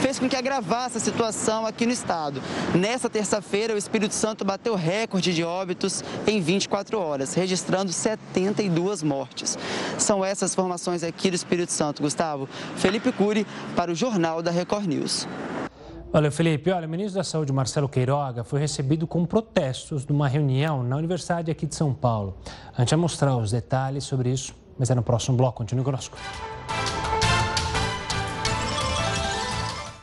fez 0.00 0.18
com 0.18 0.28
que 0.28 0.36
agravasse 0.36 0.96
a 0.96 1.00
situação 1.00 1.66
aqui 1.66 1.86
no 1.86 1.92
estado. 1.92 2.42
Nessa 2.74 3.10
terça-feira, 3.10 3.74
o 3.74 3.78
Espírito 3.78 4.14
Santo 4.14 4.44
bateu 4.44 4.74
recorde 4.74 5.34
de 5.34 5.44
óbitos 5.44 6.02
em 6.26 6.40
24 6.40 6.98
horas, 6.98 7.34
registrando 7.34 7.92
72 7.92 9.02
mortes. 9.02 9.58
São 9.98 10.24
essas 10.24 10.54
formações 10.54 11.02
aqui 11.02 11.30
do 11.30 11.36
Espírito 11.36 11.72
Santo, 11.72 12.02
Gustavo. 12.02 12.48
Felipe 12.76 13.12
Cury, 13.12 13.46
para 13.76 13.90
o 13.90 13.94
Jornal 13.94 14.42
da 14.42 14.50
Record 14.50 14.86
News. 14.86 15.26
Olha, 16.12 16.28
Felipe, 16.30 16.70
olha, 16.70 16.88
o 16.88 16.90
ministro 16.90 17.14
da 17.14 17.24
Saúde, 17.24 17.52
Marcelo 17.52 17.88
Queiroga, 17.88 18.42
foi 18.42 18.58
recebido 18.58 19.06
com 19.06 19.24
protestos 19.24 20.04
numa 20.04 20.26
reunião 20.26 20.82
na 20.82 20.96
Universidade 20.96 21.52
aqui 21.52 21.66
de 21.66 21.76
São 21.76 21.94
Paulo. 21.94 22.36
A 22.76 22.80
gente 22.80 22.90
vai 22.90 22.98
mostrar 22.98 23.36
os 23.36 23.52
detalhes 23.52 24.02
sobre 24.02 24.32
isso, 24.32 24.52
mas 24.76 24.90
é 24.90 24.94
no 24.94 25.04
próximo 25.04 25.36
bloco. 25.36 25.58
Continue 25.58 25.84
conosco. 25.84 26.18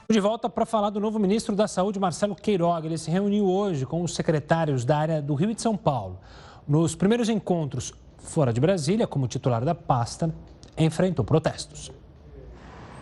De 0.10 0.22
volta 0.22 0.50
para 0.50 0.66
falar 0.66 0.90
do 0.90 1.02
novo 1.02 1.20
ministro 1.20 1.54
da 1.54 1.68
Saúde, 1.68 2.00
Marcelo 2.00 2.34
Queiroga. 2.34 2.88
Ele 2.88 2.98
se 2.98 3.12
reuniu 3.12 3.46
hoje 3.46 3.86
com 3.86 4.02
os 4.02 4.16
secretários 4.16 4.86
da 4.86 4.98
área 4.98 5.22
do 5.22 5.36
Rio 5.36 5.52
e 5.52 5.54
de 5.54 5.62
São 5.62 5.76
Paulo. 5.76 6.18
Nos 6.66 6.96
primeiros 6.96 7.28
encontros 7.28 7.94
fora 8.18 8.54
de 8.54 8.62
Brasília, 8.62 9.06
como 9.06 9.28
titular 9.28 9.66
da 9.66 9.76
pasta, 9.76 10.34
enfrentou 10.78 11.26
protestos. 11.26 11.92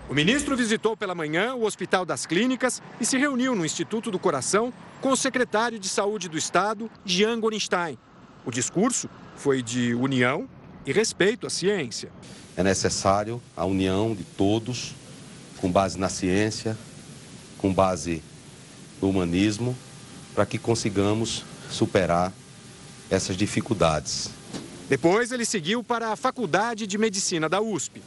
O 0.09 0.15
ministro 0.15 0.57
visitou 0.57 0.97
pela 0.97 1.13
manhã 1.13 1.53
o 1.53 1.65
Hospital 1.65 2.07
das 2.07 2.25
Clínicas 2.25 2.81
e 2.99 3.05
se 3.05 3.19
reuniu 3.19 3.53
no 3.53 3.63
Instituto 3.63 4.09
do 4.09 4.17
Coração 4.17 4.73
com 4.99 5.11
o 5.11 5.15
secretário 5.15 5.77
de 5.77 5.87
Saúde 5.87 6.27
do 6.27 6.39
Estado, 6.39 6.89
Jean 7.05 7.39
Gorenstein. 7.39 7.99
O 8.43 8.49
discurso 8.49 9.07
foi 9.35 9.61
de 9.61 9.93
união 9.93 10.49
e 10.87 10.91
respeito 10.91 11.45
à 11.45 11.51
ciência. 11.51 12.11
É 12.57 12.63
necessário 12.63 13.39
a 13.55 13.63
união 13.63 14.15
de 14.15 14.23
todos, 14.23 14.95
com 15.61 15.71
base 15.71 15.99
na 15.99 16.09
ciência, 16.09 16.75
com 17.57 17.73
base 17.73 18.21
no 19.01 19.09
humanismo, 19.09 19.75
para 20.33 20.45
que 20.45 20.57
consigamos 20.57 21.43
superar 21.69 22.31
essas 23.09 23.37
dificuldades. 23.37 24.29
Depois 24.89 25.31
ele 25.31 25.45
seguiu 25.45 25.83
para 25.83 26.11
a 26.11 26.15
Faculdade 26.15 26.85
de 26.85 26.97
Medicina 26.97 27.49
da 27.49 27.61
USP. 27.61 28.01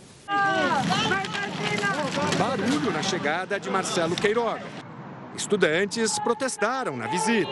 Barulho 2.38 2.92
na 2.92 3.02
chegada 3.02 3.58
de 3.58 3.68
Marcelo 3.68 4.14
Queiroga. 4.14 4.64
Estudantes 5.36 6.18
protestaram 6.18 6.96
na 6.96 7.06
visita. 7.06 7.50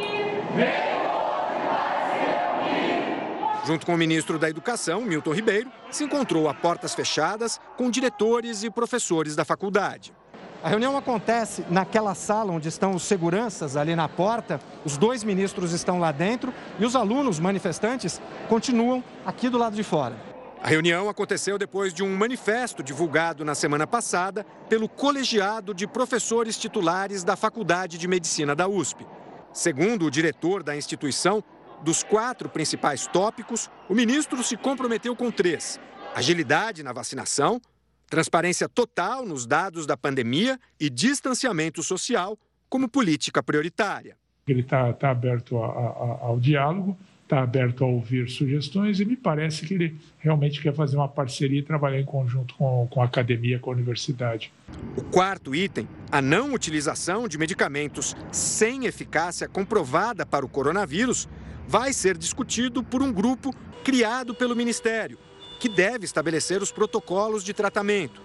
Junto 3.67 3.85
com 3.85 3.95
o 3.95 3.99
ministro 3.99 4.39
da 4.39 4.49
Educação, 4.49 5.01
Milton 5.01 5.33
Ribeiro, 5.33 5.73
se 5.91 6.05
encontrou 6.05 6.49
a 6.49 6.55
portas 6.55 6.95
fechadas 6.95 7.61
com 7.77 7.91
diretores 7.91 8.63
e 8.63 8.71
professores 8.71 9.35
da 9.35 9.45
faculdade. 9.45 10.13
A 10.62 10.69
reunião 10.69 10.97
acontece 10.97 11.64
naquela 11.71 12.14
sala 12.14 12.53
onde 12.53 12.69
estão 12.69 12.95
os 12.95 13.03
seguranças 13.03 13.77
ali 13.77 13.95
na 13.95 14.09
porta. 14.09 14.61
Os 14.85 14.97
dois 14.97 15.23
ministros 15.23 15.73
estão 15.73 15.99
lá 15.99 16.11
dentro 16.11 16.53
e 16.79 16.85
os 16.85 16.97
alunos 16.97 17.38
manifestantes 17.38 18.21
continuam 18.49 19.03
aqui 19.25 19.49
do 19.49 19.59
lado 19.59 19.77
de 19.77 19.83
fora. 19.83 20.16
A 20.62 20.69
reunião 20.69 21.09
aconteceu 21.09 21.59
depois 21.59 21.95
de 21.95 22.03
um 22.03 22.16
manifesto 22.16 22.83
divulgado 22.83 23.45
na 23.45 23.55
semana 23.55 23.87
passada 23.87 24.45
pelo 24.69 24.88
colegiado 24.88 25.73
de 25.73 25.87
professores 25.87 26.59
titulares 26.59 27.23
da 27.23 27.37
Faculdade 27.37 27.99
de 27.99 28.09
Medicina 28.09 28.55
da 28.55 28.66
USP. 28.66 29.07
Segundo 29.53 30.07
o 30.07 30.11
diretor 30.11 30.62
da 30.62 30.77
instituição, 30.77 31.45
dos 31.83 32.03
quatro 32.03 32.49
principais 32.49 33.07
tópicos, 33.07 33.71
o 33.88 33.95
ministro 33.95 34.42
se 34.42 34.57
comprometeu 34.57 35.14
com 35.14 35.31
três: 35.31 35.79
agilidade 36.14 36.83
na 36.83 36.92
vacinação, 36.92 37.61
transparência 38.09 38.69
total 38.69 39.25
nos 39.25 39.47
dados 39.47 39.87
da 39.87 39.97
pandemia 39.97 40.59
e 40.79 40.88
distanciamento 40.88 41.83
social 41.83 42.38
como 42.69 42.88
política 42.88 43.42
prioritária. 43.42 44.16
Ele 44.47 44.61
está 44.61 44.92
tá 44.92 45.11
aberto 45.11 45.59
a, 45.59 45.66
a, 45.66 46.19
ao 46.23 46.38
diálogo, 46.38 46.97
está 47.25 47.42
aberto 47.42 47.83
a 47.83 47.87
ouvir 47.88 48.31
sugestões 48.31 49.01
e 49.01 49.05
me 49.05 49.16
parece 49.16 49.66
que 49.66 49.75
ele 49.75 49.97
realmente 50.19 50.62
quer 50.62 50.73
fazer 50.73 50.97
uma 50.97 51.09
parceria 51.09 51.59
e 51.59 51.62
trabalhar 51.62 52.01
em 52.01 52.05
conjunto 52.05 52.55
com, 52.55 52.87
com 52.88 53.03
a 53.03 53.05
academia, 53.05 53.59
com 53.59 53.71
a 53.71 53.75
universidade. 53.75 54.53
O 54.97 55.03
quarto 55.03 55.53
item, 55.53 55.88
a 56.11 56.23
não 56.23 56.55
utilização 56.55 57.27
de 57.27 57.37
medicamentos 57.37 58.16
sem 58.31 58.87
eficácia 58.87 59.49
comprovada 59.49 60.25
para 60.25 60.47
o 60.47 60.49
coronavírus, 60.49 61.29
vai 61.66 61.92
ser 61.92 62.16
discutido 62.16 62.85
por 62.85 63.03
um 63.03 63.12
grupo 63.12 63.53
criado 63.83 64.33
pelo 64.33 64.55
Ministério 64.55 65.19
que 65.59 65.69
deve 65.69 66.05
estabelecer 66.05 66.62
os 66.62 66.71
protocolos 66.71 67.42
de 67.42 67.53
tratamento. 67.53 68.21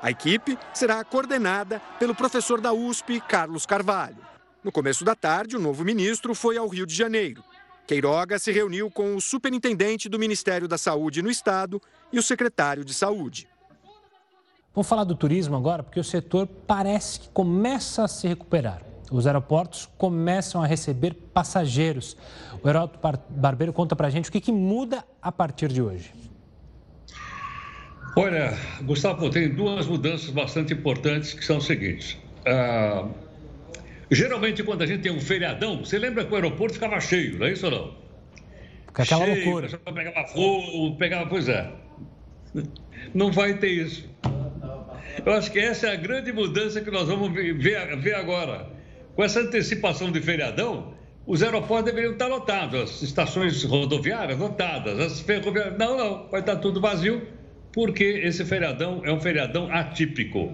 A 0.00 0.10
equipe 0.10 0.58
será 0.74 1.02
coordenada 1.04 1.80
pelo 1.98 2.14
professor 2.14 2.60
da 2.60 2.72
USP, 2.72 3.20
Carlos 3.20 3.66
Carvalho. 3.66 4.18
No 4.62 4.70
começo 4.72 5.04
da 5.04 5.14
tarde, 5.14 5.56
o 5.56 5.60
novo 5.60 5.84
ministro 5.84 6.34
foi 6.34 6.56
ao 6.56 6.68
Rio 6.68 6.86
de 6.86 6.94
Janeiro. 6.94 7.42
Queiroga 7.86 8.38
se 8.38 8.50
reuniu 8.50 8.90
com 8.90 9.14
o 9.14 9.20
superintendente 9.20 10.08
do 10.08 10.18
Ministério 10.18 10.66
da 10.66 10.76
Saúde 10.76 11.22
no 11.22 11.30
estado 11.30 11.80
e 12.12 12.18
o 12.18 12.22
secretário 12.22 12.84
de 12.84 12.92
Saúde. 12.92 13.48
Vamos 14.74 14.88
falar 14.88 15.04
do 15.04 15.14
turismo 15.14 15.56
agora, 15.56 15.82
porque 15.82 16.00
o 16.00 16.04
setor 16.04 16.46
parece 16.46 17.20
que 17.20 17.28
começa 17.30 18.04
a 18.04 18.08
se 18.08 18.28
recuperar. 18.28 18.82
Os 19.10 19.26
aeroportos 19.26 19.88
começam 19.96 20.62
a 20.62 20.66
receber 20.66 21.14
passageiros. 21.14 22.16
O 22.62 22.68
Heraldo 22.68 22.98
Barbeiro 23.30 23.72
conta 23.72 23.94
pra 23.94 24.10
gente 24.10 24.28
o 24.28 24.32
que, 24.32 24.40
que 24.40 24.52
muda 24.52 25.04
a 25.22 25.30
partir 25.30 25.72
de 25.72 25.80
hoje. 25.80 26.12
Olha, 28.18 28.56
Gustavo, 28.80 29.28
tem 29.28 29.50
duas 29.50 29.86
mudanças 29.86 30.30
bastante 30.30 30.72
importantes 30.72 31.34
que 31.34 31.44
são 31.44 31.58
as 31.58 31.64
seguintes. 31.64 32.16
Ah, 32.46 33.06
geralmente, 34.10 34.62
quando 34.62 34.80
a 34.80 34.86
gente 34.86 35.02
tem 35.02 35.12
um 35.12 35.20
feriadão, 35.20 35.84
você 35.84 35.98
lembra 35.98 36.24
que 36.24 36.32
o 36.32 36.34
aeroporto 36.34 36.72
ficava 36.72 36.98
cheio, 36.98 37.38
não 37.38 37.46
é 37.46 37.52
isso 37.52 37.66
ou 37.66 37.72
não? 37.72 37.94
Fica 38.86 39.02
aquela 39.02 39.26
cheio, 39.26 39.44
loucura. 39.44 39.80
O 39.84 39.92
pegava 39.92 40.26
fogo, 40.28 40.96
pegava. 40.96 41.26
Pois 41.26 41.46
é. 41.46 41.70
Não 43.12 43.30
vai 43.30 43.58
ter 43.58 43.68
isso. 43.68 44.08
Eu 45.24 45.32
acho 45.34 45.52
que 45.52 45.58
essa 45.58 45.88
é 45.88 45.92
a 45.92 45.96
grande 45.96 46.32
mudança 46.32 46.80
que 46.80 46.90
nós 46.90 47.06
vamos 47.08 47.30
ver, 47.34 47.54
ver 47.54 48.14
agora. 48.14 48.66
Com 49.14 49.24
essa 49.24 49.40
antecipação 49.40 50.10
de 50.10 50.22
feriadão, 50.22 50.94
os 51.26 51.42
aeroportos 51.42 51.92
deveriam 51.92 52.14
estar 52.14 52.28
lotados, 52.28 52.80
as 52.80 53.02
estações 53.02 53.62
rodoviárias 53.62 54.38
lotadas, 54.38 54.98
as 55.00 55.20
ferroviárias. 55.20 55.76
Não, 55.78 55.98
não, 55.98 56.30
vai 56.30 56.40
estar 56.40 56.56
tudo 56.56 56.80
vazio 56.80 57.35
porque 57.76 58.22
esse 58.24 58.42
feriadão 58.42 59.02
é 59.04 59.12
um 59.12 59.20
feriadão 59.20 59.70
atípico. 59.70 60.50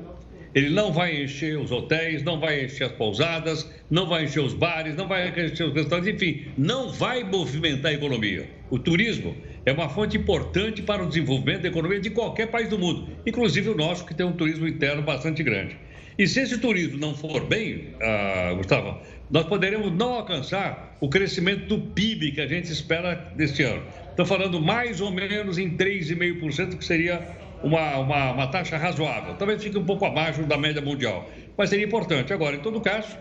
Ele 0.52 0.68
não 0.70 0.92
vai 0.92 1.22
encher 1.22 1.56
os 1.56 1.70
hotéis, 1.70 2.24
não 2.24 2.40
vai 2.40 2.64
encher 2.64 2.86
as 2.86 2.92
pousadas, 2.92 3.70
não 3.88 4.08
vai 4.08 4.24
encher 4.24 4.40
os 4.40 4.52
bares, 4.52 4.96
não 4.96 5.06
vai 5.06 5.28
encher 5.28 5.68
os 5.68 5.72
restaurantes, 5.72 6.12
enfim, 6.12 6.48
não 6.58 6.90
vai 6.90 7.22
movimentar 7.22 7.92
a 7.92 7.94
economia. 7.94 8.50
O 8.68 8.78
turismo 8.78 9.36
é 9.64 9.72
uma 9.72 9.88
fonte 9.88 10.16
importante 10.16 10.82
para 10.82 11.04
o 11.04 11.06
desenvolvimento 11.06 11.62
da 11.62 11.68
economia 11.68 12.00
de 12.00 12.10
qualquer 12.10 12.48
país 12.48 12.68
do 12.68 12.76
mundo, 12.76 13.08
inclusive 13.24 13.70
o 13.70 13.76
nosso, 13.76 14.04
que 14.04 14.14
tem 14.14 14.26
um 14.26 14.32
turismo 14.32 14.66
interno 14.66 15.00
bastante 15.00 15.44
grande. 15.44 15.76
E 16.18 16.26
se 16.26 16.40
esse 16.40 16.58
turismo 16.58 16.98
não 16.98 17.14
for 17.14 17.46
bem, 17.46 17.94
ah, 18.02 18.52
Gustavo, 18.56 19.00
nós 19.32 19.46
poderemos 19.46 19.90
não 19.90 20.12
alcançar 20.12 20.96
o 21.00 21.08
crescimento 21.08 21.66
do 21.66 21.78
PIB 21.78 22.32
que 22.32 22.40
a 22.42 22.46
gente 22.46 22.70
espera 22.70 23.32
deste 23.34 23.62
ano. 23.62 23.82
Estou 24.10 24.26
falando 24.26 24.60
mais 24.60 25.00
ou 25.00 25.10
menos 25.10 25.56
em 25.56 25.74
3,5%, 25.74 26.76
que 26.76 26.84
seria 26.84 27.26
uma, 27.62 27.96
uma, 27.96 28.32
uma, 28.32 28.46
taxa 28.48 28.76
razoável. 28.76 29.34
Talvez 29.34 29.62
fique 29.62 29.78
um 29.78 29.86
pouco 29.86 30.04
abaixo 30.04 30.42
da 30.42 30.58
média 30.58 30.82
mundial, 30.82 31.28
mas 31.56 31.70
seria 31.70 31.86
importante. 31.86 32.30
Agora, 32.30 32.56
em 32.56 32.60
todo 32.60 32.78
caso, 32.82 33.16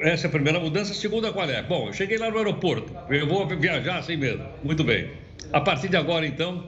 essa 0.00 0.26
é 0.26 0.28
a 0.28 0.30
primeira 0.32 0.58
mudança. 0.58 0.90
A 0.90 0.96
segunda, 0.96 1.32
qual 1.32 1.48
é? 1.48 1.62
Bom, 1.62 1.86
eu 1.86 1.92
cheguei 1.92 2.18
lá 2.18 2.28
no 2.28 2.38
aeroporto, 2.38 2.92
eu 3.08 3.28
vou 3.28 3.46
viajar 3.46 3.98
assim 3.98 4.16
mesmo. 4.16 4.44
Muito 4.64 4.82
bem. 4.82 5.10
A 5.52 5.60
partir 5.60 5.88
de 5.88 5.96
agora, 5.96 6.26
então, 6.26 6.66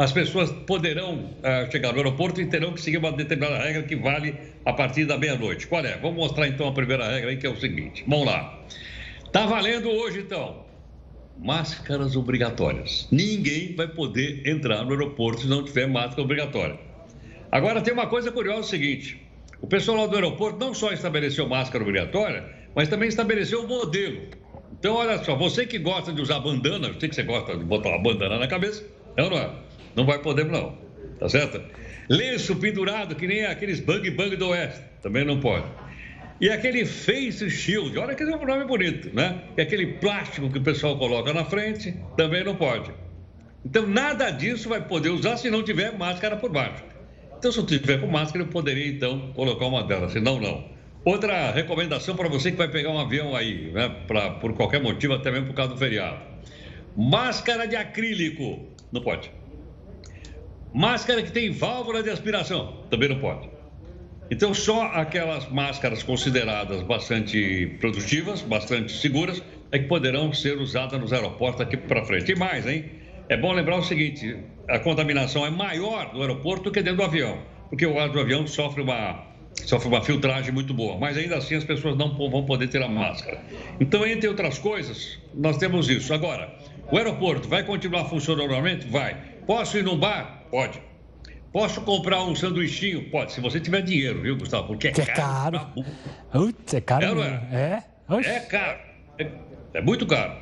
as 0.00 0.12
pessoas 0.12 0.50
poderão 0.66 1.26
uh, 1.26 1.70
chegar 1.70 1.92
no 1.92 1.98
aeroporto 1.98 2.40
e 2.40 2.46
terão 2.46 2.72
que 2.72 2.80
seguir 2.80 2.96
uma 2.96 3.12
determinada 3.12 3.58
regra 3.58 3.82
que 3.82 3.94
vale 3.94 4.34
a 4.64 4.72
partir 4.72 5.04
da 5.04 5.18
meia-noite. 5.18 5.66
Qual 5.66 5.84
é? 5.84 5.98
Vamos 5.98 6.16
mostrar 6.16 6.48
então 6.48 6.66
a 6.66 6.72
primeira 6.72 7.06
regra 7.06 7.28
aí, 7.28 7.36
que 7.36 7.46
é 7.46 7.50
o 7.50 7.60
seguinte. 7.60 8.02
Vamos 8.08 8.24
lá. 8.24 8.64
Está 9.26 9.44
valendo 9.44 9.90
hoje, 9.90 10.20
então 10.20 10.64
máscaras 11.36 12.16
obrigatórias. 12.16 13.08
Ninguém 13.10 13.74
vai 13.74 13.88
poder 13.88 14.48
entrar 14.48 14.84
no 14.84 14.92
aeroporto 14.92 15.42
se 15.42 15.48
não 15.48 15.62
tiver 15.62 15.86
máscara 15.86 16.22
obrigatória. 16.22 16.78
Agora 17.52 17.82
tem 17.82 17.92
uma 17.92 18.06
coisa 18.06 18.32
curiosa 18.32 18.58
é 18.58 18.62
o 18.62 18.64
seguinte: 18.64 19.22
o 19.60 19.66
pessoal 19.66 20.08
do 20.08 20.14
aeroporto 20.14 20.58
não 20.58 20.72
só 20.72 20.92
estabeleceu 20.92 21.46
máscara 21.46 21.84
obrigatória, 21.84 22.48
mas 22.74 22.88
também 22.88 23.10
estabeleceu 23.10 23.64
o 23.64 23.68
modelo. 23.68 24.22
Então, 24.78 24.94
olha 24.94 25.22
só, 25.22 25.36
você 25.36 25.66
que 25.66 25.78
gosta 25.78 26.10
de 26.10 26.22
usar 26.22 26.40
bandana, 26.40 26.88
eu 26.88 26.98
sei 26.98 27.10
que 27.10 27.14
você 27.14 27.22
gosta 27.22 27.54
de 27.54 27.64
botar 27.64 27.90
uma 27.90 28.02
bandana 28.02 28.38
na 28.38 28.48
cabeça, 28.48 28.82
não, 29.14 29.28
não 29.28 29.36
é? 29.36 29.50
Não 29.94 30.04
vai 30.04 30.18
poder, 30.20 30.44
não. 30.44 30.78
tá 31.18 31.28
certo? 31.28 31.60
Lenço 32.08 32.56
pendurado, 32.56 33.14
que 33.14 33.26
nem 33.26 33.44
aqueles 33.44 33.80
bang 33.80 34.10
bang 34.10 34.36
do 34.36 34.48
oeste, 34.48 34.80
também 35.02 35.24
não 35.24 35.40
pode. 35.40 35.66
E 36.40 36.48
aquele 36.48 36.86
face 36.86 37.50
shield, 37.50 37.98
olha 37.98 38.14
que 38.14 38.24
nome 38.24 38.64
bonito, 38.64 39.14
né? 39.14 39.42
E 39.56 39.60
aquele 39.60 39.86
plástico 39.86 40.50
que 40.50 40.58
o 40.58 40.62
pessoal 40.62 40.96
coloca 40.96 41.34
na 41.34 41.44
frente, 41.44 41.94
também 42.16 42.42
não 42.42 42.56
pode. 42.56 42.90
Então, 43.64 43.86
nada 43.86 44.30
disso 44.30 44.68
vai 44.68 44.80
poder 44.80 45.10
usar 45.10 45.36
se 45.36 45.50
não 45.50 45.62
tiver 45.62 45.96
máscara 45.96 46.36
por 46.36 46.50
baixo. 46.50 46.82
Então, 47.38 47.52
se 47.52 47.58
eu 47.58 47.66
tiver 47.66 48.00
com 48.00 48.06
máscara, 48.06 48.42
eu 48.42 48.48
poderia, 48.48 48.88
então, 48.88 49.32
colocar 49.34 49.66
uma 49.66 49.84
delas, 49.84 50.12
senão, 50.12 50.40
não. 50.40 50.64
Outra 51.04 51.50
recomendação 51.50 52.16
para 52.16 52.28
você 52.28 52.50
que 52.50 52.56
vai 52.56 52.68
pegar 52.68 52.90
um 52.90 52.98
avião 52.98 53.36
aí, 53.36 53.70
né? 53.70 53.94
Pra, 54.06 54.30
por 54.30 54.54
qualquer 54.54 54.82
motivo, 54.82 55.12
até 55.12 55.30
mesmo 55.30 55.48
por 55.48 55.54
causa 55.54 55.74
do 55.74 55.78
feriado. 55.78 56.20
Máscara 56.96 57.66
de 57.66 57.76
acrílico, 57.76 58.66
não 58.90 59.02
pode. 59.02 59.30
Máscara 60.72 61.22
que 61.22 61.32
tem 61.32 61.50
válvula 61.50 62.02
de 62.02 62.10
aspiração, 62.10 62.84
também 62.88 63.08
não 63.08 63.18
pode. 63.18 63.48
Então, 64.30 64.54
só 64.54 64.84
aquelas 64.84 65.48
máscaras 65.48 66.04
consideradas 66.04 66.82
bastante 66.84 67.76
produtivas, 67.80 68.42
bastante 68.42 68.92
seguras, 68.92 69.42
é 69.72 69.78
que 69.80 69.86
poderão 69.86 70.32
ser 70.32 70.56
usadas 70.58 71.00
nos 71.00 71.12
aeroportos 71.12 71.62
aqui 71.62 71.76
para 71.76 72.04
frente. 72.04 72.30
E 72.30 72.36
mais, 72.36 72.64
hein? 72.66 72.84
É 73.28 73.36
bom 73.36 73.52
lembrar 73.52 73.78
o 73.78 73.82
seguinte: 73.82 74.36
a 74.68 74.78
contaminação 74.78 75.44
é 75.44 75.50
maior 75.50 76.14
no 76.14 76.20
aeroporto 76.20 76.64
do 76.64 76.70
que 76.70 76.80
dentro 76.80 76.98
do 76.98 77.04
avião, 77.04 77.42
porque 77.68 77.84
o 77.84 77.98
ar 77.98 78.08
do 78.08 78.20
avião 78.20 78.46
sofre 78.46 78.82
uma, 78.82 79.26
sofre 79.64 79.88
uma 79.88 80.00
filtragem 80.00 80.52
muito 80.52 80.72
boa, 80.72 80.96
mas 80.96 81.16
ainda 81.16 81.36
assim 81.36 81.56
as 81.56 81.64
pessoas 81.64 81.96
não 81.96 82.16
vão 82.16 82.44
poder 82.44 82.68
ter 82.68 82.82
a 82.82 82.88
máscara. 82.88 83.42
Então, 83.80 84.06
entre 84.06 84.28
outras 84.28 84.58
coisas, 84.58 85.18
nós 85.34 85.56
temos 85.56 85.88
isso. 85.88 86.14
Agora, 86.14 86.56
o 86.90 86.96
aeroporto 86.96 87.48
vai 87.48 87.64
continuar 87.64 88.04
funcionando 88.04 88.48
normalmente? 88.48 88.86
Vai. 88.86 89.16
Posso 89.44 89.76
ir 89.76 89.82
num 89.82 89.96
bar? 89.96 90.39
Pode. 90.50 90.82
Posso 91.52 91.80
comprar 91.80 92.22
um 92.22 92.34
sanduichinho? 92.34 93.10
Pode, 93.10 93.32
se 93.32 93.40
você 93.40 93.58
tiver 93.58 93.82
dinheiro, 93.82 94.22
viu, 94.22 94.36
Gustavo? 94.36 94.68
Porque 94.68 94.88
é, 94.88 94.92
que 94.92 95.00
é 95.00 95.06
caro. 95.06 95.58
caro. 95.58 95.86
Putz, 96.32 96.74
é 96.74 96.80
caro. 96.80 97.22
É, 97.22 97.42
é? 97.52 97.82
É, 98.08 98.36
é 98.36 98.40
caro. 98.40 98.78
É, 99.18 99.26
é, 99.74 99.80
muito 99.80 100.06
caro. 100.06 100.32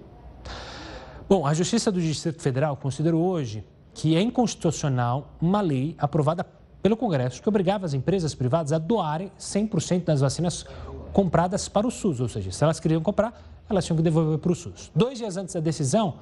Bom, 1.30 1.46
a 1.46 1.54
Justiça 1.54 1.92
do 1.92 2.02
Distrito 2.02 2.42
Federal 2.42 2.76
considerou 2.76 3.22
hoje 3.22 3.64
que 3.94 4.16
é 4.16 4.22
inconstitucional 4.22 5.36
uma 5.40 5.62
lei 5.62 5.94
aprovada 6.00 6.44
pelo 6.82 6.98
Congresso 6.98 7.44
que 7.44 7.50
obrigava 7.50 7.86
as 7.86 7.94
empresas 7.94 8.34
privadas 8.34 8.74
a 8.74 8.80
doarem 8.80 9.32
100% 9.40 10.06
das 10.06 10.22
vacinas 10.22 10.66
compradas 11.14 11.68
para 11.68 11.88
o 11.88 11.92
SUS, 11.92 12.20
ou 12.20 12.30
seja, 12.30 12.52
se 12.52 12.64
elas 12.64 12.80
queriam 12.80 13.02
comprar, 13.02 13.64
elas 13.70 13.86
tinham 13.86 13.98
que 13.98 14.04
devolver 14.04 14.38
para 14.38 14.52
o 14.52 14.56
SUS. 14.56 14.92
Dois 14.96 15.18
dias 15.18 15.38
antes 15.38 15.54
da 15.54 15.60
decisão, 15.60 16.16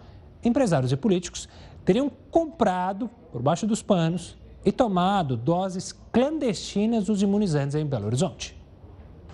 empresários 0.44 0.92
e 0.92 0.98
políticos 0.98 1.48
teriam 1.86 2.12
comprado, 2.30 3.10
por 3.32 3.42
baixo 3.42 3.66
dos 3.66 3.82
panos, 3.82 4.38
e 4.66 4.72
tomado 4.72 5.38
doses 5.38 5.94
clandestinas 6.12 7.06
dos 7.06 7.22
imunizantes 7.22 7.76
em 7.76 7.86
Belo 7.86 8.08
Horizonte. 8.08 8.60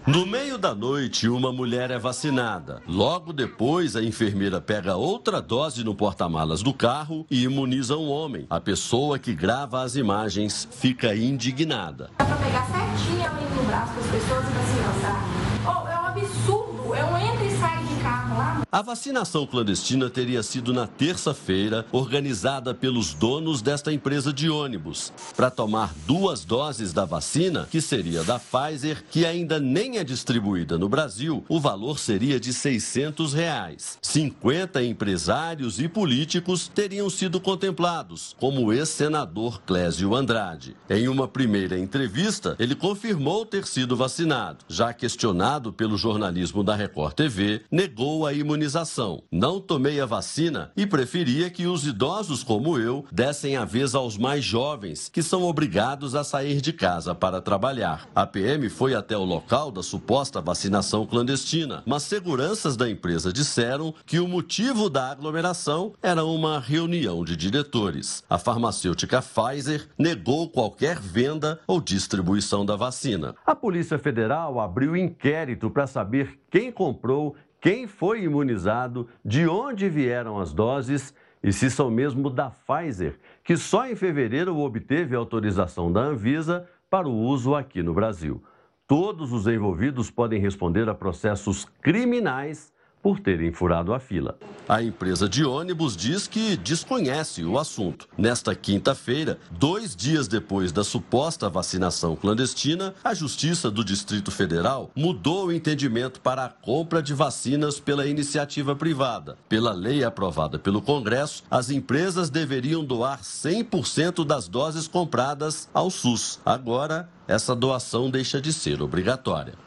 No 0.06 0.24
meio 0.24 0.60
da 0.60 0.76
noite, 0.76 1.28
uma 1.28 1.52
mulher 1.52 1.90
é 1.90 1.98
vacinada. 1.98 2.80
Logo 2.88 3.34
depois, 3.34 3.96
a 3.96 4.04
enfermeira 4.04 4.62
pega 4.62 4.96
outra 4.96 5.42
dose 5.42 5.84
no 5.84 5.96
porta-malas 5.96 6.62
do 6.62 6.72
carro 6.72 7.26
e 7.30 7.44
imuniza 7.44 7.98
um 7.98 8.08
homem. 8.08 8.46
A 8.48 8.62
pessoa 8.62 9.18
que 9.18 9.34
grava 9.34 9.82
as 9.82 9.96
imagens 9.96 10.68
fica 10.70 11.16
indignada. 11.16 12.12
Dá 12.20 12.26
pra 12.26 12.36
pegar 12.36 12.68
certinho 12.68 13.26
ali 13.26 13.56
no 13.56 13.64
braço 13.64 13.96
das 13.96 14.06
pessoas 14.06 14.46
e 14.48 14.52
vacinar, 14.52 15.26
oh, 15.66 15.88
é 15.88 16.00
um 16.00 16.06
absurdo, 16.06 16.96
é 16.96 17.04
um 17.04 17.18
entra 17.18 17.46
e 17.46 17.58
sai 17.58 17.84
de 17.84 17.96
carro 18.04 18.38
lá. 18.38 18.65
A 18.76 18.82
vacinação 18.82 19.48
clandestina 19.48 20.10
teria 20.10 20.44
sido 20.44 20.74
na 20.74 20.86
terça-feira, 20.86 21.86
organizada 21.94 22.74
pelos 22.74 23.14
donos 23.14 23.62
desta 23.62 23.90
empresa 23.94 24.34
de 24.34 24.50
ônibus, 24.50 25.14
para 25.34 25.50
tomar 25.50 25.94
duas 26.06 26.44
doses 26.44 26.92
da 26.92 27.06
vacina, 27.06 27.70
que 27.72 27.80
seria 27.80 28.22
da 28.26 28.38
Pfizer, 28.38 29.02
que 29.10 29.26
ainda 29.26 29.62
nem 29.62 29.98
é 29.98 30.04
distribuída 30.04 30.78
no 30.78 30.90
Brasil, 30.90 31.46
o 31.48 31.58
valor 31.58 31.98
seria 31.98 32.38
de 32.38 32.52
600 32.52 33.34
reais. 33.34 33.98
50 34.02 34.84
empresários 34.84 35.80
e 35.80 35.88
políticos 35.88 36.68
teriam 36.68 37.10
sido 37.10 37.40
contemplados, 37.40 38.36
como 38.38 38.62
o 38.62 38.74
ex-senador 38.74 39.62
Clésio 39.62 40.14
Andrade. 40.14 40.76
Em 40.90 41.08
uma 41.08 41.30
primeira 41.30 41.80
entrevista, 41.80 42.58
ele 42.60 42.76
confirmou 42.76 43.46
ter 43.46 43.66
sido 43.66 43.96
vacinado. 43.96 44.66
Já 44.68 44.92
questionado 44.92 45.72
pelo 45.72 45.98
jornalismo 45.98 46.62
da 46.62 46.76
Record 46.76 47.14
TV, 47.14 47.62
negou 47.72 48.28
a 48.28 48.34
imunização 48.34 48.65
imunização. 48.66 49.24
Não 49.32 49.60
tomei 49.62 50.00
a 50.02 50.06
vacina 50.06 50.72
e 50.76 50.86
preferia 50.86 51.50
que 51.50 51.68
os 51.68 51.86
idosos 51.86 52.44
como 52.44 52.78
eu 52.78 53.06
dessem 53.12 53.56
a 53.56 53.64
vez 53.64 53.94
aos 53.94 54.18
mais 54.18 54.44
jovens, 54.44 55.10
que 55.10 55.22
são 55.22 55.44
obrigados 55.44 56.16
a 56.16 56.24
sair 56.24 56.60
de 56.60 56.74
casa 56.74 57.14
para 57.14 57.42
trabalhar. 57.42 58.10
A 58.16 58.26
PM 58.26 58.68
foi 58.70 58.96
até 58.96 59.16
o 59.16 59.24
local 59.24 59.72
da 59.72 59.84
suposta 59.84 60.42
vacinação 60.42 61.06
clandestina, 61.06 61.84
mas 61.86 62.04
seguranças 62.04 62.76
da 62.76 62.90
empresa 62.90 63.32
disseram 63.32 63.94
que 64.06 64.20
o 64.20 64.28
motivo 64.28 64.90
da 64.90 65.12
aglomeração 65.12 65.94
era 66.02 66.26
uma 66.26 66.60
reunião 66.60 67.24
de 67.24 67.36
diretores. 67.36 68.24
A 68.30 68.38
farmacêutica 68.38 69.22
Pfizer 69.22 69.88
negou 69.98 70.50
qualquer 70.50 71.00
venda 71.00 71.60
ou 71.68 71.80
distribuição 71.80 72.66
da 72.66 72.76
vacina. 72.76 73.36
A 73.46 73.56
Polícia 73.56 74.00
Federal 74.00 74.60
abriu 74.60 74.96
inquérito 74.96 75.70
para 75.70 75.86
saber 75.88 76.40
quem 76.50 76.72
comprou 76.72 77.36
quem 77.66 77.88
foi 77.88 78.22
imunizado, 78.22 79.08
de 79.26 79.48
onde 79.48 79.90
vieram 79.90 80.40
as 80.40 80.54
doses 80.54 81.16
e 81.42 81.52
se 81.52 81.72
são 81.72 81.90
mesmo 81.90 82.30
da 82.30 82.52
Pfizer, 82.52 83.18
que 83.44 83.58
só 83.58 83.88
em 83.88 83.96
fevereiro 83.96 84.56
obteve 84.60 85.16
autorização 85.16 85.92
da 85.92 86.02
Anvisa 86.02 86.70
para 86.92 87.08
o 87.08 87.18
uso 87.18 87.56
aqui 87.56 87.82
no 87.82 87.92
Brasil. 87.92 88.44
Todos 88.86 89.34
os 89.34 89.48
envolvidos 89.48 90.12
podem 90.12 90.40
responder 90.40 90.88
a 90.88 90.94
processos 90.94 91.66
criminais 91.82 92.72
por 93.06 93.20
terem 93.20 93.54
furado 93.54 93.94
a 93.94 94.00
fila. 94.00 94.36
A 94.68 94.82
empresa 94.82 95.30
de 95.30 95.46
ônibus 95.46 95.96
diz 95.96 96.26
que 96.26 96.58
desconhece 96.58 97.46
o 97.46 97.60
assunto. 97.60 98.08
Nesta 98.18 98.56
quinta-feira, 98.56 99.38
dois 99.52 99.96
dias 99.96 100.28
depois 100.28 100.72
da 100.72 100.84
suposta 100.84 101.48
vacinação 101.48 102.16
clandestina, 102.16 102.96
a 103.04 103.14
Justiça 103.14 103.70
do 103.70 103.86
Distrito 103.86 104.32
Federal 104.32 104.90
mudou 104.96 105.46
o 105.46 105.54
entendimento 105.54 106.20
para 106.20 106.46
a 106.46 106.50
compra 106.50 107.00
de 107.00 107.14
vacinas 107.14 107.80
pela 107.80 108.08
iniciativa 108.08 108.76
privada. 108.76 109.38
Pela 109.48 109.72
lei 109.72 110.04
aprovada 110.04 110.58
pelo 110.58 110.82
Congresso, 110.82 111.44
as 111.52 111.70
empresas 111.70 112.32
deveriam 112.32 112.84
doar 112.84 113.22
100% 113.22 114.26
das 114.26 114.48
doses 114.48 114.88
compradas 114.88 115.70
ao 115.72 115.92
SUS. 115.92 116.40
Agora, 116.44 117.08
essa 117.28 117.56
doação 117.56 118.10
deixa 118.10 118.42
de 118.42 118.52
ser 118.52 118.82
obrigatória. 118.82 119.65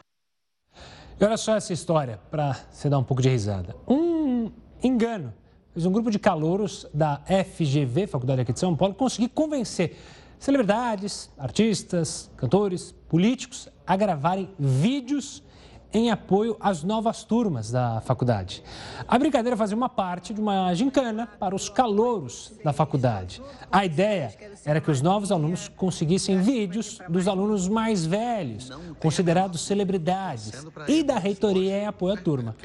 E 1.19 1.25
olha 1.25 1.35
só 1.35 1.57
essa 1.57 1.73
história, 1.73 2.17
para 2.31 2.57
você 2.71 2.89
dar 2.89 2.97
um 2.97 3.03
pouco 3.03 3.21
de 3.21 3.27
risada. 3.27 3.75
Um 3.85 4.49
engano 4.81 5.33
fez 5.73 5.85
um 5.85 5.91
grupo 5.91 6.09
de 6.09 6.17
calouros 6.17 6.87
da 6.93 7.21
FGV, 7.25 8.07
Faculdade 8.07 8.39
aqui 8.39 8.53
de 8.53 8.59
São 8.59 8.73
Paulo, 8.73 8.95
conseguir 8.95 9.27
convencer 9.27 9.97
celebridades, 10.39 11.29
artistas, 11.37 12.31
cantores, 12.37 12.95
políticos 13.09 13.67
a 13.85 13.97
gravarem 13.97 14.49
vídeos 14.57 15.43
em 15.93 16.11
apoio 16.11 16.55
às 16.59 16.83
novas 16.83 17.23
turmas 17.23 17.71
da 17.71 18.01
faculdade. 18.01 18.63
A 19.07 19.17
brincadeira 19.17 19.57
fazia 19.57 19.75
uma 19.75 19.89
parte 19.89 20.33
de 20.33 20.39
uma 20.39 20.73
gincana 20.73 21.27
para 21.39 21.55
os 21.55 21.67
calouros 21.67 22.53
da 22.63 22.71
faculdade. 22.71 23.41
A 23.71 23.85
ideia 23.85 24.31
era 24.65 24.79
que 24.79 24.91
os 24.91 25.01
novos 25.01 25.31
alunos 25.31 25.67
conseguissem 25.67 26.39
vídeos 26.41 26.99
dos 27.09 27.27
alunos 27.27 27.67
mais 27.67 28.05
velhos, 28.05 28.69
considerados 28.99 29.61
celebridades, 29.61 30.65
e 30.87 31.01
da 31.01 31.17
reitoria 31.17 31.79
em 31.79 31.87
apoio 31.87 32.13
à 32.13 32.17
turma. 32.17 32.55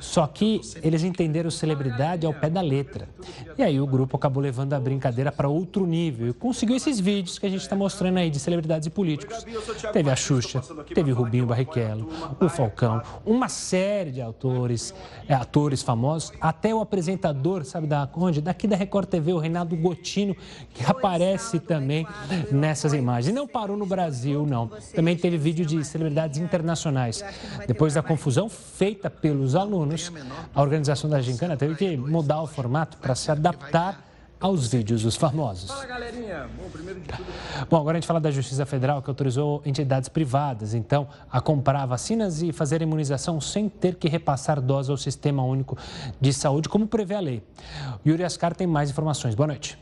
Só 0.00 0.26
que 0.26 0.60
eles 0.82 1.02
entenderam 1.02 1.50
celebridade 1.50 2.26
ao 2.26 2.32
pé 2.32 2.48
da 2.48 2.60
letra. 2.60 3.08
E 3.56 3.62
aí 3.62 3.80
o 3.80 3.86
grupo 3.86 4.16
acabou 4.16 4.42
levando 4.42 4.74
a 4.74 4.80
brincadeira 4.80 5.32
para 5.32 5.48
outro 5.48 5.84
nível 5.84 6.28
e 6.28 6.32
conseguiu 6.32 6.76
esses 6.76 7.00
vídeos 7.00 7.38
que 7.38 7.46
a 7.46 7.50
gente 7.50 7.62
está 7.62 7.74
mostrando 7.74 8.18
aí 8.18 8.30
de 8.30 8.38
celebridades 8.38 8.86
e 8.86 8.90
políticos. 8.90 9.44
Teve 9.92 10.10
a 10.10 10.16
Xuxa, 10.16 10.62
teve 10.94 11.10
Rubinho 11.10 11.46
Barrichello, 11.46 12.08
o 12.40 12.48
Falcão 12.48 12.67
Falcão, 12.68 13.02
uma 13.24 13.48
série 13.48 14.10
de 14.10 14.20
autores, 14.20 14.94
é, 15.26 15.34
atores 15.34 15.82
famosos, 15.82 16.32
até 16.40 16.74
o 16.74 16.80
apresentador, 16.80 17.64
sabe 17.64 17.86
da 17.86 18.08
onde? 18.14 18.40
Daqui 18.40 18.66
da 18.66 18.76
Record 18.76 19.08
TV, 19.08 19.32
o 19.32 19.38
Reinaldo 19.38 19.76
Gotino, 19.76 20.36
que 20.74 20.84
aparece 20.84 21.58
também 21.58 22.06
nessas 22.50 22.92
imagens. 22.92 23.28
E 23.28 23.32
não 23.32 23.48
parou 23.48 23.76
no 23.76 23.86
Brasil, 23.86 24.46
não. 24.46 24.68
Também 24.94 25.16
teve 25.16 25.38
vídeo 25.38 25.64
de 25.64 25.82
celebridades 25.84 26.38
internacionais. 26.38 27.24
Depois 27.66 27.94
da 27.94 28.02
confusão 28.02 28.48
feita 28.48 29.08
pelos 29.08 29.54
alunos, 29.54 30.12
a 30.54 30.62
organização 30.62 31.08
da 31.08 31.20
Gincana 31.20 31.56
teve 31.56 31.74
que 31.74 31.96
mudar 31.96 32.42
o 32.42 32.46
formato 32.46 32.98
para 32.98 33.14
se 33.14 33.30
adaptar 33.30 34.07
aos 34.40 34.68
vídeos 34.68 35.02
dos 35.02 35.16
famosos. 35.16 35.70
Fala, 35.70 35.86
galerinha. 35.86 36.48
Bom, 36.56 36.70
primeiro 36.70 37.00
de 37.00 37.08
tudo... 37.08 37.26
Bom, 37.68 37.76
agora 37.76 37.96
a 37.96 38.00
gente 38.00 38.06
fala 38.06 38.20
da 38.20 38.30
Justiça 38.30 38.64
Federal, 38.66 39.02
que 39.02 39.10
autorizou 39.10 39.62
entidades 39.64 40.08
privadas, 40.08 40.74
então, 40.74 41.08
a 41.30 41.40
comprar 41.40 41.84
vacinas 41.86 42.42
e 42.42 42.52
fazer 42.52 42.82
imunização 42.82 43.40
sem 43.40 43.68
ter 43.68 43.96
que 43.96 44.08
repassar 44.08 44.60
dose 44.60 44.90
ao 44.90 44.96
Sistema 44.96 45.42
Único 45.42 45.76
de 46.20 46.32
Saúde, 46.32 46.68
como 46.68 46.86
prevê 46.86 47.14
a 47.14 47.20
lei. 47.20 47.42
Yuri 48.06 48.24
Ascar 48.24 48.54
tem 48.54 48.66
mais 48.66 48.90
informações. 48.90 49.34
Boa 49.34 49.46
noite. 49.46 49.78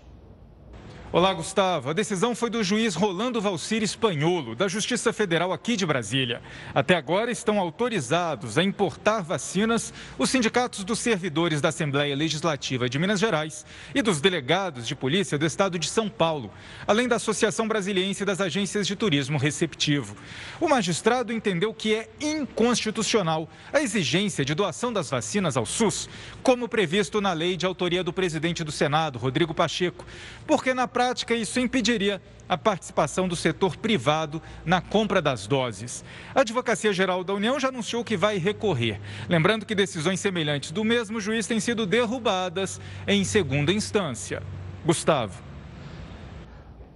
Olá, 1.12 1.32
Gustavo. 1.32 1.88
A 1.88 1.92
decisão 1.92 2.34
foi 2.34 2.50
do 2.50 2.64
juiz 2.64 2.96
Rolando 2.96 3.40
Valcir 3.40 3.80
Espanholo, 3.80 4.56
da 4.56 4.66
Justiça 4.66 5.12
Federal 5.12 5.52
aqui 5.52 5.76
de 5.76 5.86
Brasília. 5.86 6.42
Até 6.74 6.96
agora 6.96 7.30
estão 7.30 7.60
autorizados 7.60 8.58
a 8.58 8.62
importar 8.62 9.22
vacinas 9.22 9.94
os 10.18 10.28
sindicatos 10.28 10.82
dos 10.82 10.98
servidores 10.98 11.60
da 11.60 11.68
Assembleia 11.68 12.14
Legislativa 12.14 12.88
de 12.88 12.98
Minas 12.98 13.20
Gerais 13.20 13.64
e 13.94 14.02
dos 14.02 14.20
delegados 14.20 14.86
de 14.86 14.96
polícia 14.96 15.38
do 15.38 15.46
estado 15.46 15.78
de 15.78 15.88
São 15.88 16.08
Paulo, 16.08 16.50
além 16.88 17.06
da 17.06 17.16
Associação 17.16 17.68
Brasiliense 17.68 18.24
das 18.24 18.40
Agências 18.40 18.84
de 18.84 18.96
Turismo 18.96 19.38
Receptivo. 19.38 20.16
O 20.60 20.68
magistrado 20.68 21.32
entendeu 21.32 21.72
que 21.72 21.94
é 21.94 22.10
inconstitucional 22.20 23.48
a 23.72 23.80
exigência 23.80 24.44
de 24.44 24.54
doação 24.54 24.92
das 24.92 25.08
vacinas 25.08 25.56
ao 25.56 25.64
SUS, 25.64 26.10
como 26.42 26.68
previsto 26.68 27.20
na 27.20 27.32
lei 27.32 27.56
de 27.56 27.64
autoria 27.64 28.02
do 28.02 28.12
presidente 28.12 28.64
do 28.64 28.72
Senado, 28.72 29.20
Rodrigo 29.20 29.54
Pacheco, 29.54 30.04
porque 30.46 30.74
na 30.74 30.86
prática 30.86 31.05
prática, 31.06 31.34
isso 31.36 31.60
impediria 31.60 32.20
a 32.48 32.58
participação 32.58 33.28
do 33.28 33.36
setor 33.36 33.76
privado 33.76 34.42
na 34.64 34.80
compra 34.80 35.22
das 35.22 35.46
doses. 35.46 36.04
A 36.34 36.40
Advocacia 36.40 36.92
Geral 36.92 37.22
da 37.22 37.32
União 37.32 37.60
já 37.60 37.68
anunciou 37.68 38.02
que 38.02 38.16
vai 38.16 38.38
recorrer. 38.38 39.00
Lembrando 39.28 39.64
que 39.64 39.72
decisões 39.72 40.18
semelhantes 40.18 40.72
do 40.72 40.82
mesmo 40.82 41.20
juiz 41.20 41.46
têm 41.46 41.60
sido 41.60 41.86
derrubadas 41.86 42.80
em 43.06 43.22
segunda 43.22 43.72
instância. 43.72 44.42
Gustavo. 44.84 45.40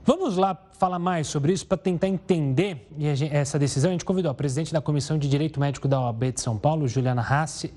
Vamos 0.04 0.36
lá 0.36 0.58
falar 0.76 0.98
mais 0.98 1.28
sobre 1.28 1.52
isso 1.52 1.64
para 1.64 1.78
tentar 1.78 2.08
entender 2.08 2.88
essa 3.30 3.60
decisão. 3.60 3.90
A 3.90 3.92
gente 3.92 4.04
convidou 4.04 4.30
a 4.30 4.34
presidente 4.34 4.72
da 4.72 4.80
Comissão 4.80 5.18
de 5.18 5.28
Direito 5.28 5.60
Médico 5.60 5.86
da 5.86 6.00
OAB 6.00 6.32
de 6.32 6.40
São 6.40 6.58
Paulo, 6.58 6.88
Juliana 6.88 7.22
Rassi. 7.22 7.72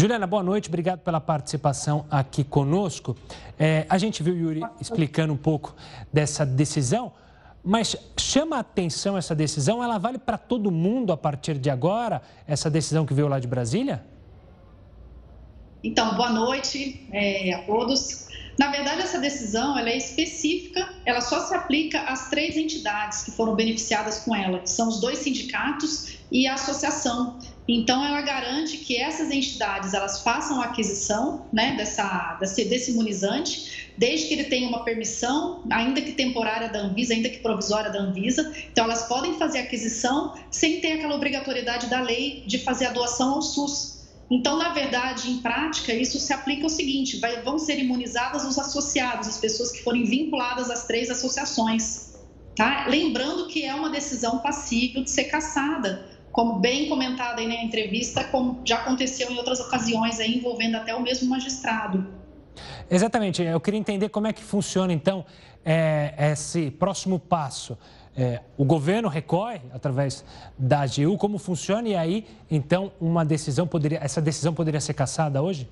Juliana, 0.00 0.26
boa 0.26 0.42
noite, 0.42 0.66
obrigado 0.70 1.00
pela 1.00 1.20
participação 1.20 2.06
aqui 2.10 2.42
conosco. 2.42 3.14
É, 3.58 3.84
a 3.86 3.98
gente 3.98 4.22
viu 4.22 4.34
Yuri 4.34 4.62
explicando 4.80 5.30
um 5.30 5.36
pouco 5.36 5.76
dessa 6.10 6.46
decisão, 6.46 7.12
mas 7.62 7.94
chama 8.18 8.56
a 8.56 8.60
atenção 8.60 9.18
essa 9.18 9.34
decisão, 9.34 9.84
ela 9.84 9.98
vale 9.98 10.16
para 10.16 10.38
todo 10.38 10.70
mundo 10.70 11.12
a 11.12 11.18
partir 11.18 11.58
de 11.58 11.68
agora, 11.68 12.22
essa 12.46 12.70
decisão 12.70 13.04
que 13.04 13.12
veio 13.12 13.28
lá 13.28 13.38
de 13.38 13.46
Brasília? 13.46 14.02
Então, 15.84 16.16
boa 16.16 16.30
noite 16.30 17.06
é, 17.12 17.52
a 17.52 17.62
todos. 17.64 18.26
Na 18.58 18.70
verdade, 18.70 19.02
essa 19.02 19.18
decisão 19.18 19.78
ela 19.78 19.90
é 19.90 19.98
específica, 19.98 20.94
ela 21.04 21.20
só 21.20 21.40
se 21.40 21.54
aplica 21.54 22.00
às 22.04 22.30
três 22.30 22.56
entidades 22.56 23.22
que 23.22 23.32
foram 23.32 23.54
beneficiadas 23.54 24.20
com 24.20 24.34
ela, 24.34 24.60
que 24.60 24.70
são 24.70 24.88
os 24.88 24.98
dois 24.98 25.18
sindicatos 25.18 26.18
e 26.32 26.46
a 26.46 26.54
associação. 26.54 27.38
Então, 27.72 28.04
ela 28.04 28.20
garante 28.20 28.78
que 28.78 28.96
essas 28.96 29.30
entidades 29.30 29.94
elas 29.94 30.22
façam 30.22 30.60
a 30.60 30.64
aquisição 30.64 31.46
né, 31.52 31.76
dessa, 31.76 32.36
desse, 32.40 32.64
desse 32.64 32.90
imunizante, 32.90 33.92
desde 33.96 34.26
que 34.26 34.34
ele 34.34 34.44
tenha 34.44 34.68
uma 34.68 34.82
permissão, 34.82 35.62
ainda 35.70 36.02
que 36.02 36.10
temporária 36.10 36.68
da 36.68 36.80
Anvisa, 36.80 37.14
ainda 37.14 37.28
que 37.28 37.38
provisória 37.38 37.88
da 37.88 38.00
Anvisa. 38.00 38.52
Então, 38.72 38.86
elas 38.86 39.04
podem 39.04 39.38
fazer 39.38 39.58
a 39.58 39.62
aquisição 39.62 40.34
sem 40.50 40.80
ter 40.80 40.94
aquela 40.94 41.14
obrigatoriedade 41.14 41.86
da 41.86 42.00
lei 42.00 42.42
de 42.44 42.58
fazer 42.58 42.86
a 42.86 42.90
doação 42.90 43.34
ao 43.34 43.42
SUS. 43.42 44.00
Então, 44.28 44.58
na 44.58 44.70
verdade, 44.70 45.30
em 45.30 45.38
prática, 45.38 45.94
isso 45.94 46.18
se 46.18 46.32
aplica 46.32 46.64
ao 46.64 46.68
seguinte: 46.68 47.18
vai, 47.18 47.40
vão 47.42 47.56
ser 47.56 47.78
imunizadas 47.78 48.44
os 48.44 48.58
associados, 48.58 49.28
as 49.28 49.38
pessoas 49.38 49.70
que 49.70 49.82
forem 49.84 50.02
vinculadas 50.04 50.70
às 50.70 50.88
três 50.88 51.08
associações. 51.08 52.14
Tá? 52.56 52.86
Lembrando 52.88 53.46
que 53.46 53.64
é 53.64 53.72
uma 53.72 53.90
decisão 53.90 54.38
passível 54.38 55.04
de 55.04 55.10
ser 55.10 55.24
cassada, 55.24 56.09
como 56.32 56.58
bem 56.58 56.88
comentado 56.88 57.40
aí 57.40 57.46
na 57.46 57.62
entrevista, 57.62 58.24
como 58.24 58.60
já 58.64 58.76
aconteceu 58.76 59.30
em 59.30 59.36
outras 59.36 59.60
ocasiões, 59.60 60.20
aí, 60.20 60.38
envolvendo 60.38 60.76
até 60.76 60.94
o 60.94 61.00
mesmo 61.00 61.28
magistrado. 61.28 62.06
Exatamente. 62.90 63.42
Eu 63.42 63.60
queria 63.60 63.78
entender 63.78 64.08
como 64.08 64.26
é 64.26 64.32
que 64.32 64.42
funciona, 64.42 64.92
então, 64.92 65.24
é, 65.64 66.14
esse 66.32 66.70
próximo 66.70 67.18
passo 67.18 67.76
é, 68.16 68.40
o 68.56 68.64
governo 68.64 69.08
recorre 69.08 69.60
através 69.72 70.24
da 70.58 70.80
AGU, 70.82 71.16
como 71.16 71.38
funciona 71.38 71.88
e 71.88 71.96
aí, 71.96 72.26
então, 72.50 72.92
uma 73.00 73.24
decisão 73.24 73.66
poderia, 73.66 73.98
essa 74.02 74.20
decisão 74.20 74.52
poderia 74.52 74.80
ser 74.80 74.94
cassada 74.94 75.40
hoje 75.40 75.68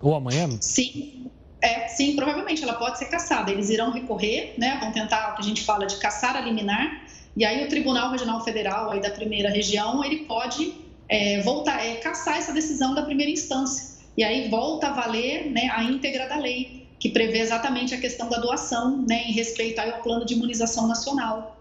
ou 0.00 0.14
amanhã? 0.14 0.48
Sim, 0.60 1.30
é, 1.60 1.88
sim, 1.88 2.16
provavelmente 2.16 2.62
ela 2.62 2.74
pode 2.74 2.98
ser 2.98 3.06
cassada. 3.06 3.50
Eles 3.50 3.68
irão 3.68 3.90
recorrer, 3.90 4.54
né? 4.56 4.78
Vão 4.80 4.92
tentar 4.92 5.32
o 5.32 5.34
que 5.34 5.42
a 5.42 5.44
gente 5.44 5.62
fala 5.62 5.86
de 5.86 5.96
caçar 5.96 6.36
a 6.36 6.40
liminar. 6.40 7.04
E 7.38 7.44
aí 7.44 7.64
o 7.64 7.68
Tribunal 7.68 8.10
Regional 8.10 8.42
Federal 8.42 8.90
aí 8.90 9.00
da 9.00 9.12
primeira 9.12 9.48
região 9.48 10.04
ele 10.04 10.24
pode 10.24 10.74
é, 11.08 11.40
voltar, 11.42 11.86
é, 11.86 11.94
caçar 11.94 12.36
essa 12.36 12.52
decisão 12.52 12.96
da 12.96 13.02
primeira 13.02 13.30
instância. 13.30 14.04
E 14.16 14.24
aí 14.24 14.48
volta 14.48 14.88
a 14.88 14.92
valer 14.92 15.48
né, 15.48 15.70
a 15.72 15.84
íntegra 15.84 16.28
da 16.28 16.36
lei, 16.36 16.88
que 16.98 17.08
prevê 17.10 17.38
exatamente 17.38 17.94
a 17.94 18.00
questão 18.00 18.28
da 18.28 18.38
doação, 18.40 19.06
né, 19.08 19.22
em 19.28 19.32
respeito 19.32 19.78
ao 19.78 20.02
plano 20.02 20.26
de 20.26 20.34
imunização 20.34 20.88
nacional. 20.88 21.56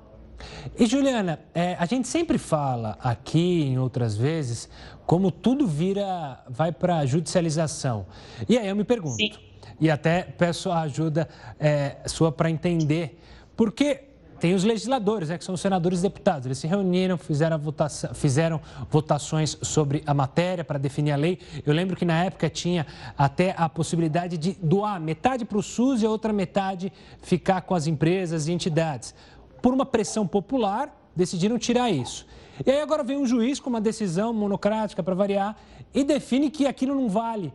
E 0.76 0.88
Juliana, 0.88 1.40
é, 1.54 1.76
a 1.78 1.86
gente 1.86 2.08
sempre 2.08 2.40
fala 2.40 2.98
aqui, 3.00 3.62
em 3.62 3.78
outras 3.78 4.18
vezes, 4.18 4.68
como 5.06 5.30
tudo 5.30 5.68
vira, 5.68 6.44
vai 6.50 6.72
para 6.72 6.98
a 6.98 7.06
judicialização. 7.06 8.08
E 8.50 8.58
aí 8.58 8.68
eu 8.68 8.76
me 8.76 8.84
pergunto, 8.84 9.16
Sim. 9.16 9.32
e 9.80 9.92
até 9.92 10.24
peço 10.24 10.72
a 10.72 10.82
ajuda 10.82 11.30
é, 11.60 11.98
sua 12.08 12.32
para 12.32 12.50
entender, 12.50 13.20
porque 13.56 14.07
tem 14.40 14.54
os 14.54 14.64
legisladores, 14.64 15.30
né, 15.30 15.38
que 15.38 15.44
são 15.44 15.56
os 15.56 15.62
senadores 15.62 16.00
e 16.00 16.04
deputados. 16.04 16.46
Eles 16.46 16.58
se 16.58 16.68
reuniram, 16.68 17.18
fizeram, 17.18 17.58
votação, 17.58 18.14
fizeram 18.14 18.62
votações 18.90 19.58
sobre 19.62 20.04
a 20.06 20.14
matéria 20.14 20.64
para 20.64 20.78
definir 20.78 21.12
a 21.12 21.16
lei. 21.16 21.40
Eu 21.66 21.74
lembro 21.74 21.96
que 21.96 22.06
na 22.06 22.24
época 22.24 22.50
tinha 22.50 22.86
até 23.18 23.54
a 23.58 23.68
possibilidade 23.68 24.38
de 24.38 24.58
doar 24.62 25.00
metade 25.00 25.46
para 25.46 25.58
o 25.58 25.64
SUS 25.64 26.02
e 26.02 26.06
a 26.06 26.10
outra 26.10 26.32
metade 26.32 26.92
ficar 27.22 27.62
com 27.62 27.76
as 27.76 27.88
empresas 27.88 28.48
e 28.48 28.52
entidades 28.52 29.14
por 29.62 29.74
uma 29.74 29.86
pressão 29.86 30.26
popular, 30.26 30.96
decidiram 31.16 31.58
tirar 31.58 31.90
isso. 31.90 32.26
E 32.66 32.72
aí 32.72 32.82
agora 32.82 33.04
vem 33.04 33.18
um 33.18 33.26
juiz 33.26 33.60
com 33.60 33.70
uma 33.70 33.82
decisão 33.82 34.34
monocrática 34.34 35.04
para 35.04 35.14
variar 35.14 35.58
e 35.94 36.04
define 36.04 36.50
que 36.50 36.66
aquilo 36.66 36.96
não 36.96 37.10
vale. 37.10 37.54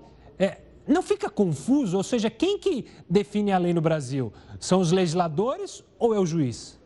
Não 0.87 1.03
fica 1.03 1.30
confuso? 1.30 1.97
Ou 1.97 2.03
seja, 2.03 2.28
quem 2.30 2.59
que 2.59 2.87
define 3.09 3.53
a 3.53 3.59
lei 3.59 3.72
no 3.72 3.80
Brasil? 3.80 4.33
São 4.59 4.80
os 4.80 4.91
legisladores 4.91 5.85
ou 5.99 6.14
é 6.14 6.18
o 6.18 6.26
juiz? 6.26 6.80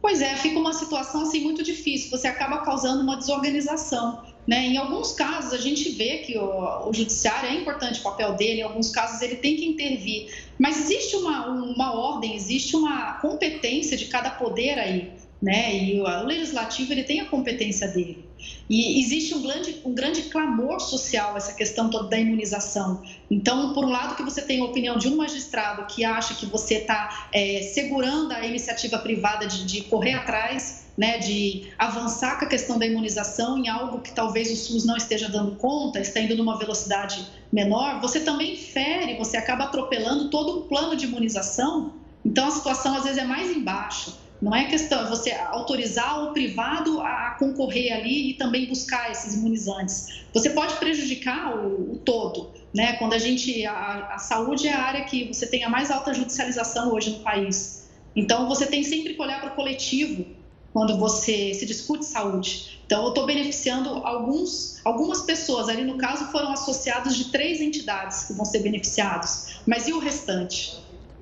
Pois 0.00 0.22
é, 0.22 0.34
fica 0.36 0.58
uma 0.58 0.72
situação 0.72 1.22
assim 1.22 1.40
muito 1.40 1.62
difícil. 1.62 2.10
Você 2.10 2.26
acaba 2.26 2.58
causando 2.58 3.02
uma 3.02 3.16
desorganização. 3.16 4.24
Né? 4.46 4.66
Em 4.68 4.76
alguns 4.78 5.12
casos, 5.12 5.52
a 5.52 5.58
gente 5.58 5.90
vê 5.90 6.18
que 6.18 6.38
o, 6.38 6.88
o, 6.88 6.92
judiciário 6.92 7.50
é 7.50 7.54
importante 7.54 8.00
o 8.00 8.02
papel 8.02 8.34
dele, 8.34 8.60
em 8.60 8.64
alguns 8.64 8.90
casos 8.90 9.20
ele 9.20 9.36
tem 9.36 9.56
que 9.56 9.66
intervir, 9.66 10.28
mas 10.58 10.78
existe 10.78 11.14
uma, 11.16 11.46
uma 11.46 11.94
ordem, 11.94 12.34
existe 12.34 12.74
uma 12.74 13.14
competência 13.20 13.96
de 13.96 14.06
cada 14.06 14.30
poder 14.30 14.78
aí 14.78 15.12
né? 15.40 15.74
E 15.74 16.00
o 16.00 16.24
legislativo 16.24 16.92
ele 16.92 17.02
tem 17.02 17.20
a 17.20 17.24
competência 17.24 17.88
dele. 17.88 18.24
E 18.68 19.00
existe 19.00 19.34
um 19.34 19.42
grande, 19.42 19.80
um 19.84 19.94
grande 19.94 20.22
clamor 20.24 20.80
social 20.80 21.36
essa 21.36 21.52
questão 21.52 21.90
toda 21.90 22.08
da 22.08 22.18
imunização. 22.18 23.02
Então, 23.30 23.72
por 23.72 23.84
um 23.84 23.90
lado, 23.90 24.16
que 24.16 24.22
você 24.22 24.42
tem 24.42 24.60
a 24.60 24.64
opinião 24.64 24.96
de 24.96 25.08
um 25.08 25.16
magistrado 25.16 25.86
que 25.86 26.04
acha 26.04 26.34
que 26.34 26.46
você 26.46 26.74
está 26.74 27.28
é, 27.32 27.62
segurando 27.62 28.32
a 28.32 28.46
iniciativa 28.46 28.98
privada 28.98 29.46
de, 29.46 29.64
de 29.64 29.82
correr 29.82 30.14
atrás, 30.14 30.86
né, 30.96 31.18
de 31.18 31.68
avançar 31.78 32.38
com 32.38 32.44
a 32.44 32.48
questão 32.48 32.78
da 32.78 32.86
imunização 32.86 33.58
em 33.58 33.68
algo 33.68 34.00
que 34.00 34.12
talvez 34.12 34.50
o 34.50 34.56
SUS 34.56 34.84
não 34.84 34.96
esteja 34.96 35.28
dando 35.28 35.56
conta, 35.56 35.98
está 35.98 36.20
indo 36.20 36.36
numa 36.36 36.58
velocidade 36.58 37.26
menor, 37.50 38.00
você 38.00 38.20
também 38.20 38.56
fere, 38.56 39.16
você 39.16 39.36
acaba 39.36 39.64
atropelando 39.64 40.28
todo 40.28 40.58
um 40.58 40.68
plano 40.68 40.94
de 40.94 41.06
imunização. 41.06 41.94
Então, 42.24 42.46
a 42.46 42.50
situação 42.50 42.94
às 42.94 43.04
vezes 43.04 43.18
é 43.18 43.24
mais 43.24 43.50
embaixo. 43.50 44.29
Não 44.40 44.56
é 44.56 44.64
questão 44.64 45.06
você 45.08 45.32
autorizar 45.32 46.24
o 46.24 46.32
privado 46.32 47.00
a 47.02 47.36
concorrer 47.38 47.92
ali 47.92 48.30
e 48.30 48.34
também 48.34 48.66
buscar 48.66 49.10
esses 49.10 49.34
imunizantes. 49.34 50.22
Você 50.32 50.50
pode 50.50 50.74
prejudicar 50.76 51.58
o, 51.58 51.92
o 51.92 51.98
todo, 51.98 52.50
né? 52.72 52.94
Quando 52.94 53.12
a 53.12 53.18
gente 53.18 53.66
a, 53.66 54.14
a, 54.14 54.18
saúde 54.18 54.66
é 54.66 54.72
a 54.72 54.82
área 54.82 55.04
que 55.04 55.28
você 55.28 55.46
tem 55.46 55.62
a 55.62 55.68
mais 55.68 55.90
alta 55.90 56.14
judicialização 56.14 56.92
hoje 56.92 57.10
no 57.10 57.20
país. 57.20 57.88
Então 58.16 58.48
você 58.48 58.66
tem 58.66 58.82
sempre 58.82 59.14
que 59.14 59.20
olhar 59.20 59.40
para 59.40 59.52
o 59.52 59.54
coletivo 59.54 60.24
quando 60.72 60.96
você 60.98 61.52
se 61.52 61.66
discute 61.66 62.06
saúde. 62.06 62.80
Então 62.86 63.02
eu 63.02 63.08
estou 63.10 63.26
beneficiando 63.26 63.90
alguns, 64.06 64.80
algumas 64.84 65.20
pessoas 65.22 65.68
ali 65.68 65.84
no 65.84 65.98
caso 65.98 66.26
foram 66.32 66.50
associados 66.52 67.14
de 67.14 67.26
três 67.26 67.60
entidades 67.60 68.24
que 68.24 68.32
vão 68.32 68.44
ser 68.44 68.60
beneficiados, 68.60 69.60
mas 69.66 69.86
e 69.86 69.92
o 69.92 69.98
restante? 69.98 70.79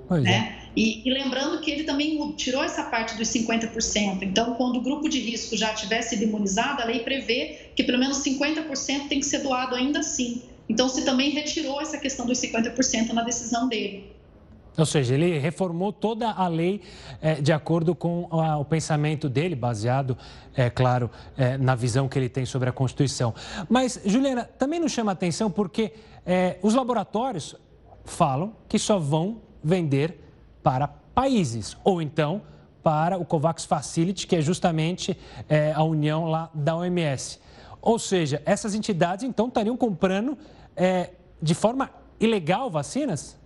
Pois 0.08 0.22
né? 0.22 0.58
É. 0.64 0.68
E, 0.74 1.06
e, 1.06 1.12
lembrando 1.12 1.60
que 1.60 1.70
ele 1.70 1.84
também 1.84 2.32
tirou 2.32 2.62
essa 2.62 2.84
parte 2.84 3.16
dos 3.16 3.28
50%. 3.28 4.22
Então, 4.22 4.54
quando 4.54 4.76
o 4.76 4.80
grupo 4.80 5.08
de 5.08 5.20
risco 5.20 5.56
já 5.56 5.74
tiver 5.74 6.00
sido 6.02 6.22
imunizado, 6.22 6.80
a 6.80 6.84
lei 6.84 7.00
prevê 7.00 7.70
que 7.74 7.82
pelo 7.82 7.98
menos 7.98 8.18
50% 8.18 9.08
tem 9.08 9.20
que 9.20 9.26
ser 9.26 9.40
doado 9.40 9.74
ainda 9.74 9.98
assim. 9.98 10.42
Então, 10.68 10.88
se 10.88 11.04
também 11.04 11.30
retirou 11.30 11.80
essa 11.80 11.98
questão 11.98 12.24
dos 12.26 12.38
50% 12.38 13.12
na 13.12 13.22
decisão 13.22 13.68
dele. 13.68 14.12
Ou 14.76 14.86
seja, 14.86 15.14
ele 15.14 15.38
reformou 15.38 15.92
toda 15.92 16.30
a 16.30 16.46
lei 16.46 16.80
é, 17.20 17.34
de 17.34 17.52
acordo 17.52 17.94
com 17.94 18.28
a, 18.30 18.56
o 18.58 18.64
pensamento 18.64 19.28
dele, 19.28 19.56
baseado, 19.56 20.16
é 20.54 20.70
claro, 20.70 21.10
é, 21.36 21.58
na 21.58 21.74
visão 21.74 22.08
que 22.08 22.16
ele 22.16 22.28
tem 22.28 22.46
sobre 22.46 22.68
a 22.68 22.72
Constituição. 22.72 23.34
Mas, 23.68 24.00
Juliana, 24.04 24.44
também 24.44 24.78
nos 24.78 24.92
chama 24.92 25.10
a 25.10 25.14
atenção 25.14 25.50
porque 25.50 25.92
os 26.62 26.74
laboratórios 26.74 27.56
falam 28.04 28.52
que 28.68 28.78
só 28.78 28.98
vão 28.98 29.40
vender 29.62 30.18
para 30.62 30.88
países, 30.88 31.76
ou 31.84 32.00
então 32.00 32.42
para 32.82 33.18
o 33.18 33.24
COVAX 33.24 33.64
Facility, 33.64 34.26
que 34.26 34.36
é 34.36 34.40
justamente 34.40 35.16
é, 35.48 35.72
a 35.72 35.82
união 35.82 36.26
lá 36.26 36.50
da 36.54 36.76
OMS. 36.76 37.38
Ou 37.82 37.98
seja, 37.98 38.42
essas 38.44 38.74
entidades 38.74 39.24
então 39.24 39.48
estariam 39.48 39.76
comprando 39.76 40.38
é, 40.76 41.10
de 41.40 41.54
forma 41.54 41.90
ilegal 42.20 42.70
vacinas? 42.70 43.36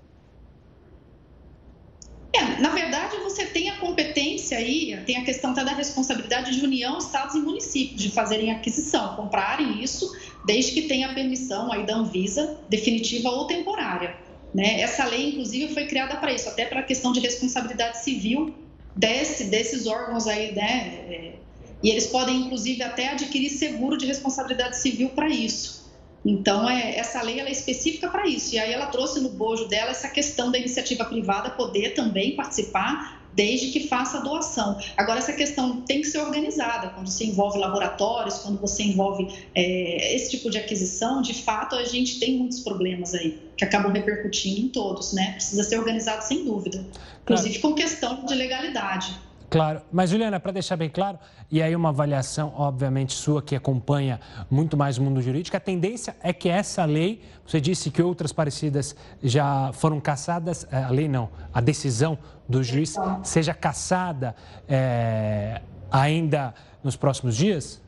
É, 2.32 2.60
na 2.60 2.70
verdade, 2.70 3.16
você 3.18 3.44
tem 3.44 3.68
a 3.68 3.78
competência 3.78 4.56
aí, 4.56 4.98
tem 5.04 5.18
a 5.18 5.24
questão 5.24 5.52
da 5.52 5.64
responsabilidade 5.74 6.58
de 6.58 6.64
União, 6.64 6.96
Estados 6.96 7.34
e 7.34 7.40
municípios 7.40 8.00
de 8.00 8.10
fazerem 8.10 8.50
aquisição, 8.50 9.16
comprarem 9.16 9.82
isso, 9.82 10.10
desde 10.46 10.72
que 10.72 10.82
tenha 10.82 11.12
permissão 11.12 11.70
aí 11.70 11.84
da 11.84 11.94
Anvisa, 11.94 12.58
definitiva 12.70 13.28
ou 13.28 13.46
temporária. 13.46 14.16
Né? 14.54 14.80
Essa 14.80 15.04
lei, 15.04 15.30
inclusive, 15.30 15.72
foi 15.72 15.86
criada 15.86 16.16
para 16.16 16.32
isso, 16.32 16.48
até 16.48 16.66
para 16.66 16.80
a 16.80 16.82
questão 16.82 17.12
de 17.12 17.20
responsabilidade 17.20 18.02
civil 18.04 18.54
desse, 18.94 19.44
desses 19.44 19.86
órgãos 19.86 20.26
aí, 20.26 20.52
né? 20.52 21.04
É, 21.08 21.32
e 21.82 21.90
eles 21.90 22.06
podem, 22.06 22.36
inclusive, 22.42 22.82
até 22.82 23.08
adquirir 23.08 23.50
seguro 23.50 23.96
de 23.96 24.06
responsabilidade 24.06 24.76
civil 24.76 25.08
para 25.10 25.28
isso. 25.28 25.90
Então, 26.24 26.68
é, 26.68 26.96
essa 26.96 27.20
lei 27.22 27.40
é 27.40 27.50
específica 27.50 28.08
para 28.08 28.26
isso. 28.26 28.54
E 28.54 28.58
aí 28.58 28.72
ela 28.72 28.86
trouxe 28.86 29.20
no 29.20 29.30
bojo 29.30 29.66
dela 29.66 29.90
essa 29.90 30.08
questão 30.08 30.52
da 30.52 30.58
iniciativa 30.58 31.04
privada 31.04 31.50
poder 31.50 31.94
também 31.94 32.36
participar 32.36 33.21
desde 33.34 33.68
que 33.68 33.88
faça 33.88 34.18
a 34.18 34.20
doação. 34.20 34.78
Agora, 34.96 35.18
essa 35.18 35.32
questão 35.32 35.82
tem 35.82 36.00
que 36.00 36.06
ser 36.06 36.18
organizada, 36.18 36.88
quando 36.90 37.08
se 37.08 37.26
envolve 37.26 37.58
laboratórios, 37.58 38.38
quando 38.38 38.60
você 38.60 38.82
envolve 38.82 39.28
é, 39.54 40.14
esse 40.14 40.30
tipo 40.30 40.50
de 40.50 40.58
aquisição, 40.58 41.22
de 41.22 41.34
fato, 41.34 41.74
a 41.76 41.84
gente 41.84 42.18
tem 42.18 42.38
muitos 42.38 42.60
problemas 42.60 43.14
aí, 43.14 43.40
que 43.56 43.64
acabam 43.64 43.92
repercutindo 43.92 44.60
em 44.60 44.68
todos, 44.68 45.12
né? 45.12 45.32
Precisa 45.32 45.62
ser 45.64 45.78
organizado 45.78 46.22
sem 46.22 46.44
dúvida, 46.44 46.84
inclusive 47.22 47.58
claro. 47.58 47.74
com 47.74 47.80
questão 47.80 48.24
de 48.24 48.34
legalidade. 48.34 49.16
Claro, 49.52 49.82
mas 49.92 50.08
Juliana, 50.08 50.40
para 50.40 50.52
deixar 50.52 50.76
bem 50.76 50.88
claro, 50.88 51.18
e 51.50 51.60
aí 51.60 51.76
uma 51.76 51.90
avaliação, 51.90 52.54
obviamente, 52.56 53.12
sua 53.12 53.42
que 53.42 53.54
acompanha 53.54 54.18
muito 54.50 54.78
mais 54.78 54.96
o 54.96 55.02
mundo 55.02 55.20
jurídico, 55.20 55.54
a 55.54 55.60
tendência 55.60 56.16
é 56.22 56.32
que 56.32 56.48
essa 56.48 56.86
lei, 56.86 57.20
você 57.46 57.60
disse 57.60 57.90
que 57.90 58.00
outras 58.00 58.32
parecidas 58.32 58.96
já 59.22 59.70
foram 59.74 60.00
caçadas, 60.00 60.66
é, 60.72 60.82
a 60.82 60.88
lei 60.88 61.06
não, 61.06 61.28
a 61.52 61.60
decisão 61.60 62.18
do 62.52 62.62
juiz 62.62 62.94
seja 63.24 63.54
caçada 63.54 64.36
é, 64.68 65.60
ainda 65.90 66.54
nos 66.84 66.94
próximos 66.96 67.34
dias? 67.36 67.80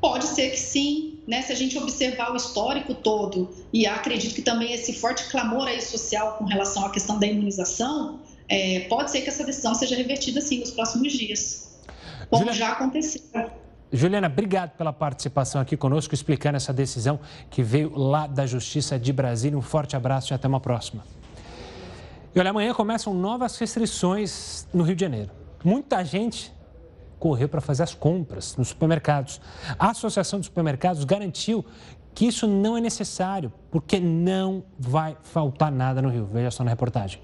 Pode 0.00 0.26
ser 0.26 0.50
que 0.50 0.56
sim, 0.56 1.18
né? 1.26 1.42
Se 1.42 1.52
a 1.52 1.56
gente 1.56 1.76
observar 1.76 2.32
o 2.32 2.36
histórico 2.36 2.94
todo, 2.94 3.50
e 3.72 3.84
acredito 3.86 4.32
que 4.32 4.42
também 4.42 4.72
esse 4.72 4.92
forte 4.92 5.28
clamor 5.28 5.66
aí 5.66 5.82
social 5.82 6.36
com 6.38 6.44
relação 6.44 6.86
à 6.86 6.90
questão 6.90 7.18
da 7.18 7.26
imunização, 7.26 8.20
é, 8.48 8.86
pode 8.88 9.10
ser 9.10 9.22
que 9.22 9.28
essa 9.28 9.44
decisão 9.44 9.74
seja 9.74 9.96
revertida 9.96 10.40
sim 10.40 10.60
nos 10.60 10.70
próximos 10.70 11.12
dias, 11.12 11.80
como 12.30 12.44
Juliana, 12.44 12.58
já 12.58 12.72
aconteceu. 12.72 13.22
Juliana, 13.92 14.28
obrigado 14.28 14.70
pela 14.76 14.92
participação 14.92 15.60
aqui 15.60 15.76
conosco, 15.76 16.14
explicando 16.14 16.56
essa 16.56 16.72
decisão 16.72 17.18
que 17.50 17.62
veio 17.62 17.98
lá 17.98 18.28
da 18.28 18.46
Justiça 18.46 18.98
de 18.98 19.12
Brasília. 19.12 19.58
Um 19.58 19.62
forte 19.62 19.96
abraço 19.96 20.32
e 20.32 20.34
até 20.34 20.46
uma 20.46 20.60
próxima. 20.60 21.04
E 22.34 22.38
olha, 22.38 22.50
amanhã 22.50 22.74
começam 22.74 23.14
novas 23.14 23.56
restrições 23.58 24.66
no 24.72 24.82
Rio 24.82 24.94
de 24.94 25.00
Janeiro. 25.00 25.30
Muita 25.64 26.04
gente 26.04 26.52
correu 27.18 27.48
para 27.48 27.60
fazer 27.60 27.82
as 27.82 27.94
compras 27.94 28.56
nos 28.56 28.68
supermercados. 28.68 29.40
A 29.78 29.90
Associação 29.90 30.38
de 30.38 30.46
Supermercados 30.46 31.04
garantiu 31.04 31.64
que 32.14 32.26
isso 32.26 32.46
não 32.46 32.76
é 32.76 32.80
necessário, 32.80 33.52
porque 33.70 33.98
não 34.00 34.64
vai 34.78 35.16
faltar 35.22 35.70
nada 35.70 36.02
no 36.02 36.08
Rio. 36.08 36.28
Veja 36.32 36.50
só 36.50 36.64
na 36.64 36.70
reportagem. 36.70 37.20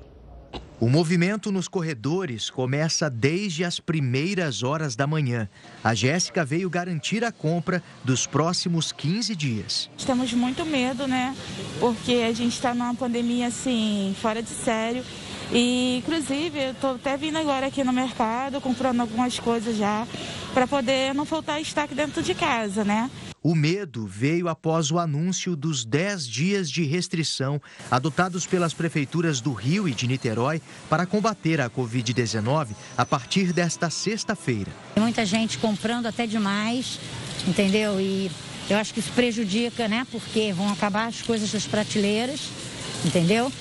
O 0.85 0.91
movimento 0.91 1.51
nos 1.51 1.67
corredores 1.67 2.51
começa 2.51 3.09
desde 3.09 3.65
as 3.65 3.81
primeiras 3.81 4.63
horas 4.63 4.95
da 4.95 5.07
manhã. 5.07 5.49
A 5.83 5.95
Jéssica 5.95 6.45
veio 6.45 6.69
garantir 6.69 7.25
a 7.25 7.33
compra 7.33 7.83
dos 8.05 8.27
próximos 8.27 8.93
15 8.93 9.35
dias. 9.35 9.91
Temos 10.05 10.35
muito 10.35 10.63
medo, 10.67 11.07
né? 11.07 11.35
Porque 11.81 12.17
a 12.29 12.35
gente 12.35 12.53
está 12.53 12.75
numa 12.75 12.95
pandemia 12.95 13.47
assim, 13.47 14.15
fora 14.21 14.43
de 14.43 14.51
sério. 14.51 15.03
E, 15.51 16.03
inclusive, 16.05 16.63
eu 16.63 16.73
estou 16.73 16.97
até 16.97 17.17
vindo 17.17 17.39
agora 17.39 17.69
aqui 17.69 17.83
no 17.83 17.91
mercado, 17.91 18.61
comprando 18.61 19.01
algumas 19.01 19.39
coisas 19.39 19.79
já, 19.79 20.07
para 20.53 20.67
poder 20.67 21.15
não 21.15 21.25
faltar 21.25 21.63
estoque 21.63 21.95
dentro 21.95 22.23
de 22.23 22.35
casa, 22.35 22.85
né? 22.85 23.11
O 23.47 23.55
medo 23.55 24.07
veio 24.07 24.49
após 24.49 24.91
o 24.91 24.99
anúncio 24.99 25.55
dos 25.55 25.85
10 25.85 26.27
dias 26.27 26.71
de 26.71 26.83
restrição 26.83 27.61
adotados 27.91 28.47
pelas 28.47 28.73
prefeituras 28.73 29.39
do 29.39 29.53
Rio 29.53 29.87
e 29.87 29.93
de 29.93 30.07
Niterói 30.07 30.63
para 30.89 31.05
combater 31.05 31.61
a 31.61 31.69
Covid-19 31.69 32.69
a 32.97 33.05
partir 33.05 33.53
desta 33.53 33.91
sexta-feira. 33.91 34.73
Muita 34.97 35.27
gente 35.27 35.59
comprando 35.59 36.07
até 36.07 36.27
demais, 36.27 36.99
entendeu? 37.47 38.01
E 38.01 38.31
eu 38.71 38.79
acho 38.79 38.95
que 38.95 39.01
isso 39.01 39.13
prejudica, 39.13 39.89
né? 39.89 40.07
Porque 40.11 40.51
vão 40.55 40.73
acabar 40.73 41.09
as 41.09 41.21
coisas 41.21 41.53
das 41.53 41.67
prateleiras, 41.67 42.49
entendeu? 43.05 43.53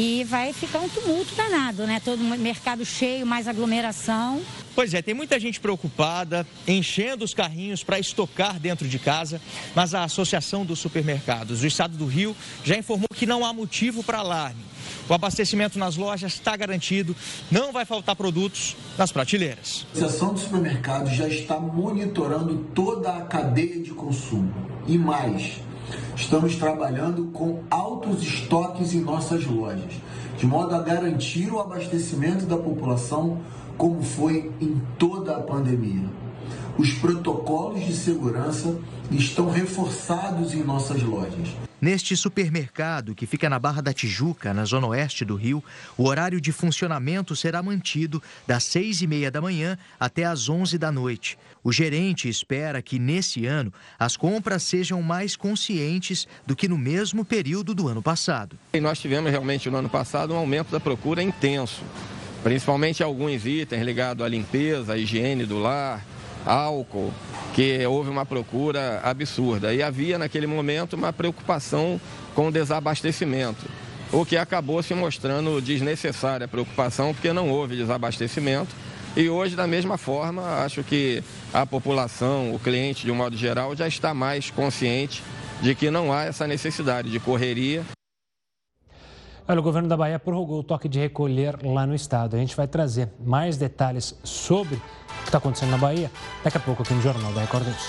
E 0.00 0.22
vai 0.22 0.52
ficar 0.52 0.78
um 0.78 0.88
tumulto 0.88 1.34
danado, 1.34 1.84
né? 1.84 1.98
Todo 1.98 2.22
mercado 2.22 2.84
cheio, 2.84 3.26
mais 3.26 3.48
aglomeração. 3.48 4.40
Pois 4.72 4.94
é, 4.94 5.02
tem 5.02 5.12
muita 5.12 5.40
gente 5.40 5.58
preocupada, 5.58 6.46
enchendo 6.68 7.24
os 7.24 7.34
carrinhos 7.34 7.82
para 7.82 7.98
estocar 7.98 8.60
dentro 8.60 8.86
de 8.86 8.96
casa, 8.96 9.40
mas 9.74 9.94
a 9.94 10.04
Associação 10.04 10.64
dos 10.64 10.78
Supermercados 10.78 11.62
do 11.62 11.66
Estado 11.66 11.98
do 11.98 12.06
Rio 12.06 12.36
já 12.62 12.76
informou 12.76 13.08
que 13.12 13.26
não 13.26 13.44
há 13.44 13.52
motivo 13.52 14.04
para 14.04 14.18
alarme. 14.18 14.62
O 15.08 15.14
abastecimento 15.14 15.80
nas 15.80 15.96
lojas 15.96 16.34
está 16.34 16.56
garantido, 16.56 17.16
não 17.50 17.72
vai 17.72 17.84
faltar 17.84 18.14
produtos 18.14 18.76
nas 18.96 19.10
prateleiras. 19.10 19.84
A 19.94 19.98
Associação 19.98 20.32
dos 20.32 20.44
Supermercados 20.44 21.12
já 21.12 21.26
está 21.26 21.58
monitorando 21.58 22.58
toda 22.72 23.16
a 23.16 23.22
cadeia 23.22 23.82
de 23.82 23.90
consumo. 23.90 24.54
E 24.86 24.96
mais, 24.96 25.60
estamos 26.14 26.56
trabalhando 26.56 27.26
com 27.32 27.60
altos 27.70 28.22
estoques 28.22 28.94
em 28.94 29.00
nossas 29.00 29.46
lojas, 29.46 29.92
de 30.36 30.46
modo 30.46 30.74
a 30.74 30.82
garantir 30.82 31.52
o 31.52 31.60
abastecimento 31.60 32.46
da 32.46 32.56
população 32.56 33.38
como 33.76 34.02
foi 34.02 34.52
em 34.60 34.80
toda 34.98 35.36
a 35.36 35.40
pandemia. 35.40 36.08
Os 36.78 36.92
protocolos 36.92 37.84
de 37.84 37.92
segurança 37.92 38.78
estão 39.10 39.50
reforçados 39.50 40.54
em 40.54 40.62
nossas 40.62 41.02
lojas. 41.02 41.48
Neste 41.80 42.16
supermercado, 42.16 43.16
que 43.16 43.26
fica 43.26 43.50
na 43.50 43.58
Barra 43.58 43.82
da 43.82 43.92
Tijuca, 43.92 44.54
na 44.54 44.64
zona 44.64 44.86
oeste 44.86 45.24
do 45.24 45.34
Rio, 45.34 45.62
o 45.96 46.06
horário 46.06 46.40
de 46.40 46.52
funcionamento 46.52 47.34
será 47.34 47.60
mantido 47.64 48.22
das 48.46 48.62
seis 48.62 49.02
e 49.02 49.08
meia 49.08 49.28
da 49.28 49.40
manhã 49.40 49.76
até 49.98 50.22
às 50.22 50.48
onze 50.48 50.78
da 50.78 50.92
noite. 50.92 51.36
O 51.64 51.72
gerente 51.72 52.28
espera 52.28 52.80
que, 52.80 52.96
nesse 52.96 53.44
ano, 53.44 53.72
as 53.98 54.16
compras 54.16 54.62
sejam 54.62 55.02
mais 55.02 55.34
conscientes 55.34 56.28
do 56.46 56.54
que 56.54 56.68
no 56.68 56.78
mesmo 56.78 57.24
período 57.24 57.74
do 57.74 57.88
ano 57.88 58.02
passado. 58.02 58.56
E 58.72 58.80
nós 58.80 59.00
tivemos 59.00 59.32
realmente 59.32 59.68
no 59.68 59.78
ano 59.78 59.88
passado 59.88 60.32
um 60.32 60.36
aumento 60.36 60.70
da 60.70 60.78
procura 60.78 61.24
intenso, 61.24 61.82
principalmente 62.44 63.02
alguns 63.02 63.44
itens 63.44 63.84
ligados 63.84 64.24
à 64.24 64.28
limpeza, 64.28 64.92
à 64.92 64.96
higiene 64.96 65.44
do 65.44 65.58
lar, 65.58 66.04
álcool, 66.44 67.12
que 67.54 67.84
houve 67.86 68.10
uma 68.10 68.24
procura 68.24 69.00
absurda. 69.02 69.74
E 69.74 69.82
havia, 69.82 70.18
naquele 70.18 70.46
momento, 70.46 70.94
uma 70.94 71.12
preocupação 71.12 72.00
com 72.34 72.48
o 72.48 72.52
desabastecimento, 72.52 73.66
o 74.12 74.24
que 74.24 74.36
acabou 74.36 74.82
se 74.82 74.94
mostrando 74.94 75.60
desnecessária 75.60 76.44
a 76.46 76.48
preocupação, 76.48 77.12
porque 77.12 77.32
não 77.32 77.50
houve 77.50 77.76
desabastecimento. 77.76 78.74
E 79.16 79.28
hoje, 79.28 79.56
da 79.56 79.66
mesma 79.66 79.98
forma, 79.98 80.62
acho 80.64 80.84
que 80.84 81.22
a 81.52 81.66
população, 81.66 82.54
o 82.54 82.58
cliente, 82.58 83.04
de 83.04 83.10
um 83.10 83.16
modo 83.16 83.36
geral, 83.36 83.74
já 83.74 83.88
está 83.88 84.14
mais 84.14 84.50
consciente 84.50 85.22
de 85.60 85.74
que 85.74 85.90
não 85.90 86.12
há 86.12 86.24
essa 86.24 86.46
necessidade 86.46 87.10
de 87.10 87.18
correria. 87.18 87.82
Olha, 89.50 89.60
o 89.60 89.62
governo 89.62 89.88
da 89.88 89.96
Bahia 89.96 90.18
prorrogou 90.18 90.60
o 90.60 90.62
toque 90.62 90.90
de 90.90 91.00
recolher 91.00 91.58
lá 91.64 91.86
no 91.86 91.94
estado. 91.94 92.36
A 92.36 92.38
gente 92.38 92.54
vai 92.54 92.68
trazer 92.68 93.08
mais 93.18 93.56
detalhes 93.56 94.14
sobre 94.22 94.74
o 94.74 95.22
que 95.22 95.24
está 95.24 95.38
acontecendo 95.38 95.70
na 95.70 95.78
Bahia 95.78 96.10
daqui 96.44 96.58
a 96.58 96.60
pouco 96.60 96.82
aqui 96.82 96.92
no 96.92 97.00
Jornal 97.00 97.32
da 97.32 97.40
Record 97.40 97.64
News. 97.64 97.88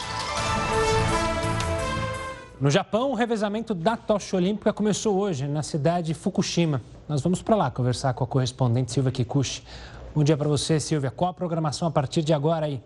No 2.62 2.70
Japão, 2.70 3.12
o 3.12 3.14
revezamento 3.14 3.74
da 3.74 3.97
tocha 3.97 4.38
olímpica 4.38 4.72
começou 4.72 5.18
hoje 5.18 5.49
na 5.49 5.62
cidade 5.62 6.07
de 6.07 6.14
Fukushima. 6.14 6.82
Nós 7.10 7.20
vamos 7.20 7.41
para 7.41 7.57
lá 7.57 7.70
conversar 7.70 8.14
com 8.14 8.24
a 8.24 8.28
correspondente 8.28 8.93
Silvia 8.93 9.12
Kikuchi. 9.12 9.62
Bom 10.16 10.24
dia 10.24 10.38
para 10.38 10.47
você, 10.47 10.80
Silvia. 10.80 11.12
Qual 11.12 11.30
a 11.30 11.34
programação 11.34 11.89
a 11.89 11.91
partir 11.91 12.22
de 12.22 12.34
agora 12.34 12.68
aí? 12.68 12.82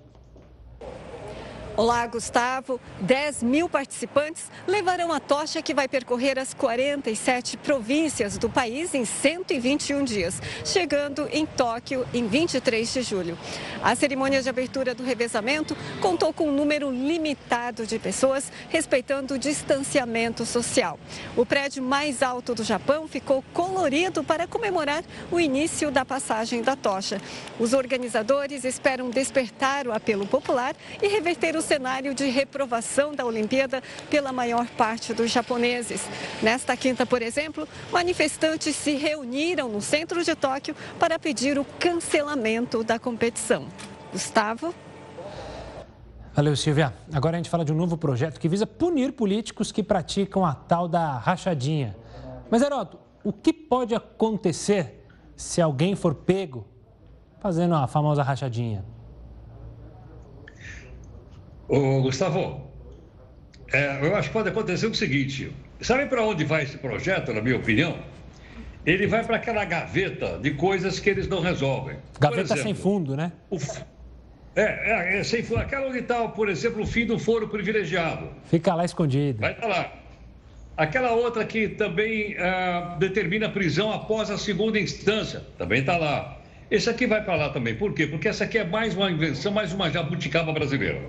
Olá, 1.75 2.05
Gustavo. 2.05 2.79
10 3.01 3.41
mil 3.41 3.67
participantes 3.67 4.43
levarão 4.67 5.11
a 5.11 5.19
tocha 5.19 5.59
que 5.59 5.73
vai 5.73 5.87
percorrer 5.87 6.37
as 6.37 6.53
47 6.53 7.57
províncias 7.57 8.37
do 8.37 8.47
país 8.47 8.93
em 8.93 9.03
121 9.05 10.03
dias, 10.03 10.39
chegando 10.63 11.27
em 11.31 11.47
Tóquio 11.47 12.05
em 12.13 12.27
23 12.27 12.93
de 12.93 13.01
julho. 13.01 13.35
A 13.81 13.95
cerimônia 13.95 14.39
de 14.39 14.47
abertura 14.47 14.93
do 14.93 15.03
revezamento 15.03 15.75
contou 15.99 16.31
com 16.31 16.47
um 16.47 16.53
número 16.53 16.91
limitado 16.91 17.87
de 17.87 17.97
pessoas, 17.97 18.51
respeitando 18.69 19.33
o 19.33 19.39
distanciamento 19.39 20.45
social. 20.45 20.99
O 21.35 21.43
prédio 21.43 21.81
mais 21.81 22.21
alto 22.21 22.53
do 22.53 22.63
Japão 22.63 23.07
ficou 23.07 23.43
colorido 23.51 24.23
para 24.23 24.45
comemorar 24.45 25.03
o 25.31 25.39
início 25.39 25.89
da 25.89 26.05
passagem 26.05 26.61
da 26.61 26.75
tocha. 26.75 27.19
Os 27.59 27.73
organizadores 27.73 28.63
esperam 28.63 29.09
despertar 29.09 29.87
o 29.87 29.91
apelo 29.91 30.27
popular 30.27 30.75
e 31.01 31.07
reverter 31.07 31.55
o 31.55 31.62
cenário 31.63 32.13
de 32.13 32.29
reprovação 32.29 33.15
da 33.15 33.25
Olimpíada 33.25 33.81
pela 34.09 34.31
maior 34.31 34.67
parte 34.67 35.13
dos 35.13 35.31
japoneses. 35.31 36.07
Nesta 36.41 36.77
quinta, 36.77 37.05
por 37.05 37.21
exemplo, 37.21 37.67
manifestantes 37.91 38.75
se 38.75 38.95
reuniram 38.95 39.69
no 39.69 39.81
centro 39.81 40.23
de 40.23 40.35
Tóquio 40.35 40.75
para 40.99 41.17
pedir 41.17 41.57
o 41.57 41.65
cancelamento 41.79 42.83
da 42.83 42.99
competição. 42.99 43.67
Gustavo? 44.11 44.73
Valeu, 46.33 46.55
Silvia. 46.55 46.93
Agora 47.13 47.35
a 47.35 47.39
gente 47.39 47.49
fala 47.49 47.63
de 47.63 47.71
um 47.71 47.75
novo 47.75 47.97
projeto 47.97 48.39
que 48.39 48.47
visa 48.47 48.65
punir 48.65 49.11
políticos 49.13 49.71
que 49.71 49.83
praticam 49.83 50.45
a 50.45 50.53
tal 50.53 50.87
da 50.87 51.17
rachadinha. 51.17 51.95
Mas, 52.49 52.61
Heroto, 52.61 52.99
o 53.23 53.31
que 53.31 53.53
pode 53.53 53.95
acontecer 53.95 55.05
se 55.35 55.61
alguém 55.61 55.95
for 55.95 56.13
pego 56.15 56.65
fazendo 57.39 57.75
a 57.75 57.87
famosa 57.87 58.23
rachadinha? 58.23 58.83
Ô, 61.67 62.01
Gustavo, 62.01 62.61
é, 63.71 64.05
eu 64.05 64.15
acho 64.15 64.29
que 64.29 64.33
pode 64.33 64.49
acontecer 64.49 64.87
o 64.87 64.93
seguinte: 64.93 65.51
sabe 65.81 66.05
para 66.05 66.23
onde 66.23 66.43
vai 66.43 66.63
esse 66.63 66.77
projeto, 66.77 67.33
na 67.33 67.41
minha 67.41 67.57
opinião? 67.57 67.97
Ele 68.85 69.07
vai 69.07 69.23
para 69.23 69.37
aquela 69.37 69.63
gaveta 69.63 70.37
de 70.41 70.51
coisas 70.51 70.99
que 70.99 71.09
eles 71.09 71.27
não 71.27 71.39
resolvem. 71.39 71.97
Gaveta 72.19 72.41
exemplo, 72.41 72.63
sem 72.63 72.73
fundo, 72.73 73.15
né? 73.15 73.31
O, 73.49 73.57
é, 74.55 74.61
é, 74.61 75.19
é, 75.19 75.23
sem 75.23 75.41
fundo. 75.41 75.61
Aquela 75.61 75.87
onde 75.87 75.99
está, 75.99 76.27
por 76.27 76.49
exemplo, 76.49 76.83
o 76.83 76.85
fim 76.85 77.05
do 77.05 77.17
foro 77.17 77.47
privilegiado. 77.47 78.29
Fica 78.45 78.75
lá 78.75 78.83
escondido. 78.83 79.39
Vai 79.39 79.53
estar 79.53 79.61
tá 79.61 79.67
lá. 79.67 79.93
Aquela 80.75 81.11
outra 81.13 81.45
que 81.45 81.69
também 81.69 82.35
ah, 82.37 82.97
determina 82.99 83.45
a 83.45 83.49
prisão 83.49 83.91
após 83.93 84.29
a 84.29 84.37
segunda 84.37 84.77
instância, 84.79 85.43
também 85.57 85.79
está 85.79 85.97
lá. 85.97 86.39
Esse 86.69 86.89
aqui 86.89 87.07
vai 87.07 87.23
para 87.23 87.35
lá 87.35 87.49
também. 87.49 87.75
Por 87.75 87.93
quê? 87.93 88.07
Porque 88.07 88.27
essa 88.27 88.43
aqui 88.43 88.57
é 88.57 88.65
mais 88.65 88.95
uma 88.95 89.09
invenção, 89.09 89.51
mais 89.51 89.71
uma 89.71 89.89
jabuticaba 89.89 90.51
brasileira 90.51 90.99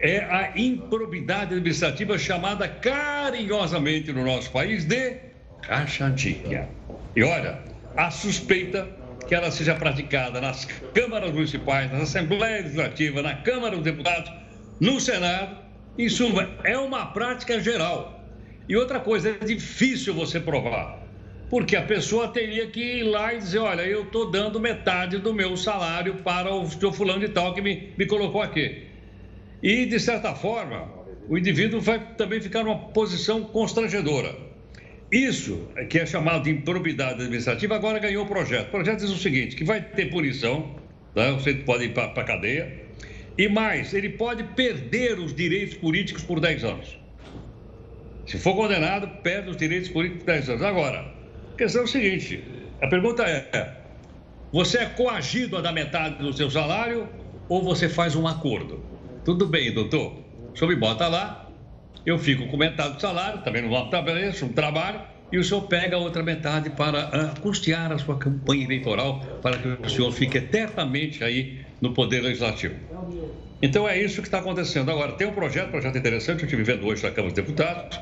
é 0.00 0.18
a 0.20 0.52
improbidade 0.56 1.54
administrativa 1.54 2.18
chamada 2.18 2.66
carinhosamente 2.66 4.12
no 4.12 4.24
nosso 4.24 4.50
país 4.50 4.84
de 4.84 5.16
rachadinha. 5.62 6.68
E 7.14 7.22
olha, 7.22 7.58
a 7.96 8.10
suspeita 8.10 8.88
que 9.28 9.34
ela 9.34 9.50
seja 9.50 9.74
praticada 9.74 10.40
nas 10.40 10.64
câmaras 10.94 11.30
municipais, 11.32 11.92
nas 11.92 12.02
assembleias 12.02 12.62
legislativas, 12.62 13.22
na 13.22 13.34
Câmara 13.36 13.76
dos 13.76 13.84
Deputados, 13.84 14.32
no 14.80 14.98
Senado, 14.98 15.56
em 15.98 16.08
suma, 16.08 16.48
é 16.64 16.76
uma 16.78 17.06
prática 17.06 17.60
geral. 17.60 18.24
E 18.68 18.76
outra 18.76 18.98
coisa, 19.00 19.30
é 19.30 19.44
difícil 19.44 20.14
você 20.14 20.40
provar. 20.40 20.98
Porque 21.50 21.76
a 21.76 21.82
pessoa 21.82 22.28
teria 22.28 22.68
que 22.68 22.80
ir 22.80 23.02
lá 23.02 23.34
e 23.34 23.38
dizer, 23.38 23.58
olha, 23.58 23.82
eu 23.82 24.04
estou 24.04 24.30
dando 24.30 24.58
metade 24.60 25.18
do 25.18 25.34
meu 25.34 25.56
salário 25.56 26.14
para 26.22 26.54
o 26.54 26.68
seu 26.70 26.92
fulano 26.92 27.20
de 27.20 27.28
tal 27.28 27.52
que 27.52 27.60
me, 27.60 27.92
me 27.98 28.06
colocou 28.06 28.40
aqui. 28.40 28.89
E, 29.62 29.86
de 29.86 30.00
certa 30.00 30.34
forma, 30.34 30.88
o 31.28 31.36
indivíduo 31.36 31.80
vai 31.80 32.14
também 32.16 32.40
ficar 32.40 32.64
numa 32.64 32.78
posição 32.88 33.44
constrangedora. 33.44 34.34
Isso, 35.12 35.68
que 35.88 35.98
é 35.98 36.06
chamado 36.06 36.44
de 36.44 36.50
improbidade 36.50 37.22
administrativa, 37.22 37.74
agora 37.74 37.98
ganhou 37.98 38.24
o 38.24 38.28
projeto. 38.28 38.68
O 38.68 38.70
projeto 38.70 39.00
diz 39.00 39.10
o 39.10 39.18
seguinte, 39.18 39.56
que 39.56 39.64
vai 39.64 39.82
ter 39.82 40.06
punição, 40.06 40.76
tá? 41.14 41.32
você 41.32 41.54
pode 41.54 41.84
ir 41.84 41.92
para 41.92 42.04
a 42.04 42.24
cadeia, 42.24 42.80
e 43.36 43.48
mais, 43.48 43.92
ele 43.92 44.10
pode 44.10 44.44
perder 44.54 45.18
os 45.18 45.34
direitos 45.34 45.74
políticos 45.74 46.22
por 46.22 46.40
10 46.40 46.64
anos. 46.64 46.98
Se 48.26 48.38
for 48.38 48.54
condenado, 48.54 49.08
perde 49.22 49.50
os 49.50 49.56
direitos 49.56 49.88
políticos 49.88 50.24
por 50.24 50.32
10 50.32 50.50
anos. 50.50 50.62
Agora, 50.62 51.14
a 51.52 51.56
questão 51.56 51.82
é 51.82 51.84
o 51.84 51.88
seguinte, 51.88 52.42
a 52.80 52.86
pergunta 52.86 53.24
é, 53.24 53.76
você 54.52 54.78
é 54.78 54.86
coagido 54.86 55.56
a 55.56 55.60
dar 55.60 55.72
metade 55.72 56.18
do 56.18 56.32
seu 56.32 56.50
salário 56.50 57.08
ou 57.48 57.62
você 57.62 57.88
faz 57.88 58.14
um 58.14 58.26
acordo? 58.26 58.89
Tudo 59.24 59.46
bem, 59.46 59.72
doutor. 59.72 60.14
O 60.52 60.58
senhor 60.58 60.70
me 60.70 60.76
bota 60.76 61.06
lá, 61.06 61.48
eu 62.04 62.18
fico 62.18 62.46
com 62.48 62.56
metade 62.56 62.94
do 62.94 63.00
salário, 63.00 63.42
também 63.42 63.62
não 63.62 63.84
estabeleço 63.84 64.46
um 64.46 64.52
trabalho, 64.52 65.00
e 65.30 65.38
o 65.38 65.44
senhor 65.44 65.62
pega 65.62 65.96
a 65.96 65.98
outra 65.98 66.22
metade 66.22 66.70
para 66.70 67.08
uh, 67.08 67.40
custear 67.40 67.92
a 67.92 67.98
sua 67.98 68.18
campanha 68.18 68.64
eleitoral, 68.64 69.20
para 69.42 69.58
que 69.58 69.68
o 69.68 69.88
senhor 69.88 70.10
fique 70.12 70.38
eternamente 70.38 71.22
aí 71.22 71.60
no 71.80 71.92
Poder 71.92 72.20
Legislativo. 72.20 72.74
Então 73.62 73.88
é 73.88 74.00
isso 74.00 74.22
que 74.22 74.28
está 74.28 74.38
acontecendo. 74.38 74.90
Agora, 74.90 75.12
tem 75.12 75.26
um 75.26 75.32
projeto, 75.32 75.70
projeto 75.70 75.96
interessante, 75.96 76.40
eu 76.40 76.46
estive 76.46 76.62
vendo 76.62 76.86
hoje 76.86 77.02
na 77.02 77.10
Câmara 77.10 77.32
dos 77.32 77.44
Deputados, 77.44 78.00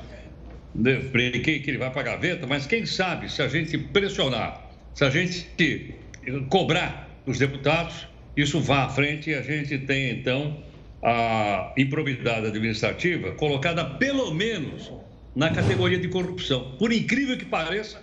brinquei 0.75 1.59
que 1.61 1.71
ele 1.71 1.79
vai 1.79 1.91
para 1.91 2.01
a 2.01 2.05
gaveta, 2.05 2.47
mas 2.47 2.67
quem 2.67 2.87
sabe 2.87 3.31
se 3.31 3.43
a 3.43 3.49
gente 3.49 3.77
pressionar, 3.77 4.71
se 4.95 5.05
a 5.05 5.11
gente 5.11 5.95
cobrar 6.49 7.09
dos 7.27 7.39
deputados, 7.39 8.07
isso 8.37 8.61
vá 8.61 8.85
à 8.85 8.89
frente 8.89 9.31
e 9.31 9.35
a 9.35 9.43
gente 9.43 9.77
tem 9.79 10.11
então 10.11 10.63
a 11.03 11.73
improbidade 11.77 12.47
administrativa 12.47 13.33
colocada 13.33 13.85
pelo 13.85 14.33
menos 14.35 14.93
na 15.35 15.51
categoria 15.51 15.99
de 15.99 16.09
corrupção. 16.09 16.73
Por 16.79 16.93
incrível 16.93 17.37
que 17.39 17.45
pareça, 17.45 18.03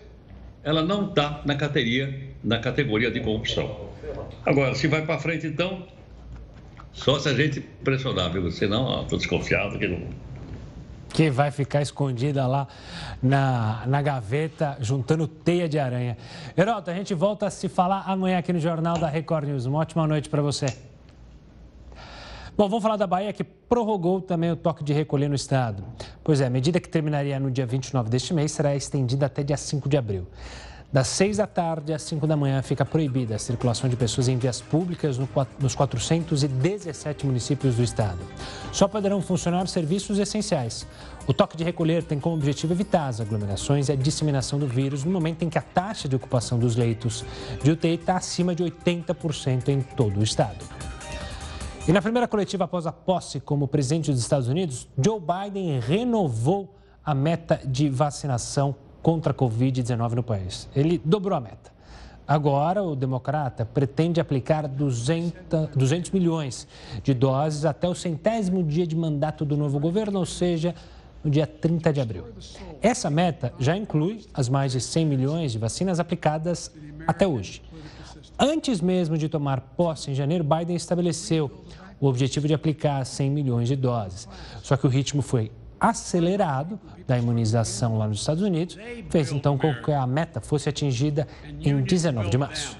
ela 0.63 0.81
não 0.81 1.09
está 1.09 1.41
na 1.45 1.55
categoria, 1.55 2.31
na 2.43 2.59
categoria 2.59 3.11
de 3.11 3.19
corrupção. 3.19 3.89
Agora, 4.45 4.73
se 4.75 4.87
vai 4.87 5.05
para 5.05 5.19
frente, 5.19 5.45
então, 5.45 5.85
só 6.93 7.19
se 7.19 7.27
a 7.27 7.33
gente 7.33 7.59
pressionar, 7.59 8.31
viu? 8.31 8.49
Senão, 8.51 9.01
estou 9.01 9.17
desconfiado 9.17 9.77
que 9.77 9.87
não. 9.87 10.07
Que 11.09 11.29
vai 11.29 11.51
ficar 11.51 11.81
escondida 11.81 12.47
lá 12.47 12.67
na, 13.21 13.83
na 13.85 14.01
gaveta, 14.01 14.77
juntando 14.79 15.27
teia 15.27 15.67
de 15.67 15.77
aranha. 15.77 16.17
Heraldo, 16.57 16.89
a 16.89 16.93
gente 16.93 17.13
volta 17.13 17.47
a 17.47 17.49
se 17.49 17.67
falar 17.69 18.03
amanhã 18.07 18.37
aqui 18.37 18.51
no 18.51 18.59
Jornal 18.59 18.97
da 18.97 19.07
Record 19.07 19.47
News. 19.47 19.65
Uma 19.65 19.79
ótima 19.79 20.07
noite 20.07 20.29
para 20.29 20.41
você. 20.41 20.67
Bom, 22.57 22.69
vamos 22.69 22.83
falar 22.83 22.95
da 22.95 23.05
Bahia 23.05 23.33
que 23.33 23.43
prorrogou 23.43 24.21
também 24.21 24.49
o 24.49 24.55
toque 24.55 24.81
de 24.81 24.93
recolher 24.93 25.27
no 25.27 25.35
estado. 25.35 25.83
Pois 26.23 26.39
é, 26.39 26.45
a 26.45 26.49
medida 26.49 26.79
que 26.79 26.87
terminaria 26.87 27.37
no 27.37 27.51
dia 27.51 27.65
29 27.65 28.09
deste 28.09 28.33
mês 28.33 28.53
será 28.53 28.73
estendida 28.73 29.25
até 29.25 29.43
dia 29.43 29.57
5 29.57 29.89
de 29.89 29.97
abril. 29.97 30.25
Das 30.89 31.09
6 31.09 31.35
da 31.35 31.47
tarde 31.47 31.93
às 31.93 32.01
5 32.03 32.25
da 32.25 32.37
manhã 32.37 32.61
fica 32.61 32.85
proibida 32.85 33.35
a 33.35 33.39
circulação 33.39 33.89
de 33.89 33.97
pessoas 33.97 34.29
em 34.29 34.37
vias 34.37 34.61
públicas 34.61 35.19
nos 35.59 35.75
417 35.75 37.25
municípios 37.25 37.75
do 37.75 37.83
estado. 37.83 38.19
Só 38.71 38.87
poderão 38.87 39.21
funcionar 39.21 39.67
serviços 39.67 40.17
essenciais. 40.17 40.87
O 41.27 41.33
toque 41.33 41.57
de 41.57 41.65
recolher 41.65 42.03
tem 42.03 42.21
como 42.21 42.37
objetivo 42.37 42.71
evitar 42.71 43.07
as 43.09 43.19
aglomerações 43.19 43.89
e 43.89 43.91
a 43.91 43.97
disseminação 43.97 44.57
do 44.57 44.67
vírus 44.67 45.03
no 45.03 45.11
momento 45.11 45.43
em 45.43 45.49
que 45.49 45.57
a 45.57 45.61
taxa 45.61 46.07
de 46.07 46.15
ocupação 46.15 46.57
dos 46.57 46.77
leitos 46.77 47.25
de 47.61 47.71
UTI 47.71 47.95
está 47.95 48.15
acima 48.15 48.55
de 48.55 48.63
80% 48.63 49.67
em 49.67 49.81
todo 49.81 50.21
o 50.21 50.23
estado. 50.23 50.63
E 51.87 51.93
na 51.93 52.01
primeira 52.01 52.27
coletiva 52.27 52.63
após 52.63 52.87
a 52.87 52.91
posse 52.91 53.39
como 53.39 53.67
presidente 53.67 54.11
dos 54.11 54.19
Estados 54.19 54.47
Unidos, 54.47 54.87
Joe 54.97 55.19
Biden 55.19 55.79
renovou 55.79 56.73
a 57.05 57.13
meta 57.13 57.61
de 57.63 57.89
vacinação 57.89 58.75
contra 59.03 59.31
a 59.31 59.35
Covid-19 59.35 60.13
no 60.13 60.23
país. 60.23 60.67
Ele 60.75 60.99
dobrou 61.05 61.37
a 61.37 61.39
meta. 61.39 61.71
Agora, 62.27 62.81
o 62.81 62.95
democrata 62.95 63.63
pretende 63.63 64.19
aplicar 64.19 64.67
200, 64.67 65.69
200 65.75 66.09
milhões 66.09 66.67
de 67.03 67.13
doses 67.13 67.65
até 67.65 67.87
o 67.87 67.93
centésimo 67.93 68.63
dia 68.63 68.87
de 68.87 68.95
mandato 68.95 69.45
do 69.45 69.55
novo 69.55 69.79
governo, 69.79 70.17
ou 70.17 70.25
seja, 70.25 70.73
no 71.23 71.29
dia 71.29 71.45
30 71.45 71.93
de 71.93 72.01
abril. 72.01 72.25
Essa 72.81 73.11
meta 73.11 73.53
já 73.59 73.77
inclui 73.77 74.25
as 74.33 74.49
mais 74.49 74.71
de 74.71 74.81
100 74.81 75.05
milhões 75.05 75.51
de 75.51 75.59
vacinas 75.59 75.99
aplicadas 75.99 76.71
até 77.05 77.27
hoje. 77.27 77.61
Antes 78.37 78.81
mesmo 78.81 79.17
de 79.17 79.29
tomar 79.29 79.61
posse 79.61 80.11
em 80.11 80.15
janeiro, 80.15 80.43
Biden 80.43 80.75
estabeleceu 80.75 81.49
o 81.99 82.07
objetivo 82.07 82.47
de 82.47 82.53
aplicar 82.53 83.05
100 83.05 83.29
milhões 83.29 83.67
de 83.67 83.75
doses. 83.75 84.27
Só 84.61 84.75
que 84.75 84.85
o 84.85 84.89
ritmo 84.89 85.21
foi 85.21 85.51
acelerado 85.79 86.79
da 87.07 87.17
imunização 87.17 87.97
lá 87.97 88.07
nos 88.07 88.19
Estados 88.19 88.43
Unidos, 88.43 88.77
fez 89.09 89.31
então 89.31 89.57
com 89.57 89.73
que 89.73 89.91
a 89.91 90.05
meta 90.05 90.41
fosse 90.41 90.67
atingida 90.67 91.27
em 91.61 91.81
19 91.81 92.29
de 92.29 92.37
março. 92.37 92.77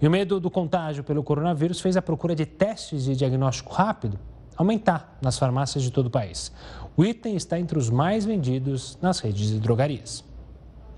E 0.00 0.06
o 0.06 0.10
medo 0.10 0.40
do 0.40 0.50
contágio 0.50 1.02
pelo 1.04 1.22
coronavírus 1.22 1.80
fez 1.80 1.96
a 1.96 2.02
procura 2.02 2.34
de 2.34 2.44
testes 2.44 3.04
de 3.04 3.16
diagnóstico 3.16 3.72
rápido 3.72 4.18
aumentar 4.56 5.18
nas 5.20 5.38
farmácias 5.38 5.84
de 5.84 5.90
todo 5.90 6.06
o 6.06 6.10
país. 6.10 6.50
O 6.96 7.04
item 7.04 7.36
está 7.36 7.58
entre 7.58 7.78
os 7.78 7.90
mais 7.90 8.24
vendidos 8.24 8.98
nas 9.02 9.20
redes 9.20 9.48
de 9.48 9.58
drogarias. 9.58 10.24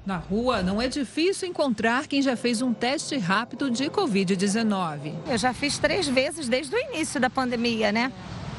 Na 0.07 0.17
rua, 0.17 0.63
não 0.63 0.81
é 0.81 0.89
difícil 0.89 1.49
encontrar 1.49 2.07
quem 2.07 2.23
já 2.23 2.35
fez 2.35 2.63
um 2.63 2.73
teste 2.73 3.19
rápido 3.19 3.71
de 3.71 3.85
Covid-19. 3.91 5.13
Eu 5.27 5.37
já 5.37 5.53
fiz 5.53 5.77
três 5.79 6.09
vezes 6.09 6.49
desde 6.49 6.75
o 6.75 6.79
início 6.79 7.21
da 7.21 7.29
pandemia, 7.29 7.93
né? 7.93 8.11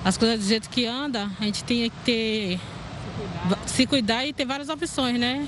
As 0.06 0.16
coisas 0.18 0.40
do 0.40 0.46
jeito 0.46 0.70
que 0.70 0.86
anda, 0.86 1.30
a 1.40 1.44
gente 1.44 1.64
tinha 1.64 1.90
que 1.90 1.98
ter. 2.06 2.60
se 3.66 3.88
cuidar 3.88 4.26
e 4.26 4.34
ter 4.34 4.46
várias 4.46 4.70
opções, 4.70 5.20
né? 5.20 5.48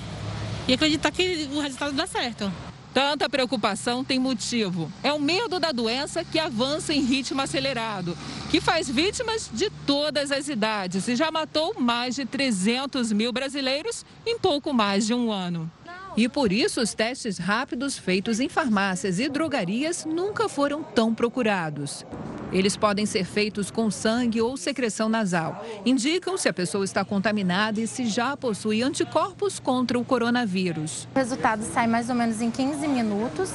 E 0.68 0.74
acreditar 0.74 1.12
que 1.12 1.50
o 1.54 1.60
resultado 1.60 1.94
dá 1.94 2.08
certo. 2.08 2.52
Tanta 2.94 3.30
preocupação 3.30 4.04
tem 4.04 4.20
motivo. 4.20 4.92
É 5.02 5.14
o 5.14 5.20
medo 5.20 5.60
da 5.60 5.72
doença 5.72 6.26
que 6.26 6.38
avança 6.38 6.94
em 6.94 7.00
ritmo 7.00 7.42
acelerado, 7.42 8.18
que 8.50 8.60
faz 8.60 8.90
vítimas 8.90 9.50
de 9.54 9.70
todas 9.86 10.30
as 10.30 10.50
idades 10.50 11.08
e 11.08 11.16
já 11.16 11.32
matou 11.32 11.80
mais 11.80 12.16
de 12.16 12.26
300 12.26 13.14
mil 13.14 13.32
brasileiros 13.32 14.06
em 14.26 14.38
pouco 14.38 14.74
mais 14.74 15.08
de 15.08 15.14
um 15.14 15.32
ano. 15.32 15.72
E 16.16 16.28
por 16.28 16.52
isso 16.52 16.82
os 16.82 16.94
testes 16.94 17.38
rápidos 17.38 17.98
feitos 17.98 18.40
em 18.40 18.50
farmácias 18.50 19.20
e 19.20 19.30
drogarias 19.30 20.06
nunca 20.06 20.50
foram 20.50 20.84
tão 20.84 21.14
procurados. 21.16 22.06
Eles 22.52 22.76
podem 22.76 23.06
ser 23.06 23.24
feitos 23.24 23.72
com 23.72 23.90
sangue 23.90 24.42
ou 24.42 24.58
secreção 24.58 25.08
nasal. 25.08 25.66
Indicam 25.86 26.38
se 26.38 26.50
a 26.50 26.54
pessoa 26.54 26.84
está 26.84 27.06
contaminada 27.06 27.80
e 27.80 27.88
se 27.88 28.06
já 28.06 28.36
possui 28.36 28.84
anticorpos 28.84 29.58
contra 29.58 29.98
o 29.98 30.04
coronavírus. 30.04 31.08
O 31.16 31.18
resultado 31.18 31.64
sai 31.64 31.88
mais 31.88 32.10
ou 32.10 32.16
menos 32.16 32.42
em 32.42 32.52
15 32.52 32.88
minutos. 32.90 33.52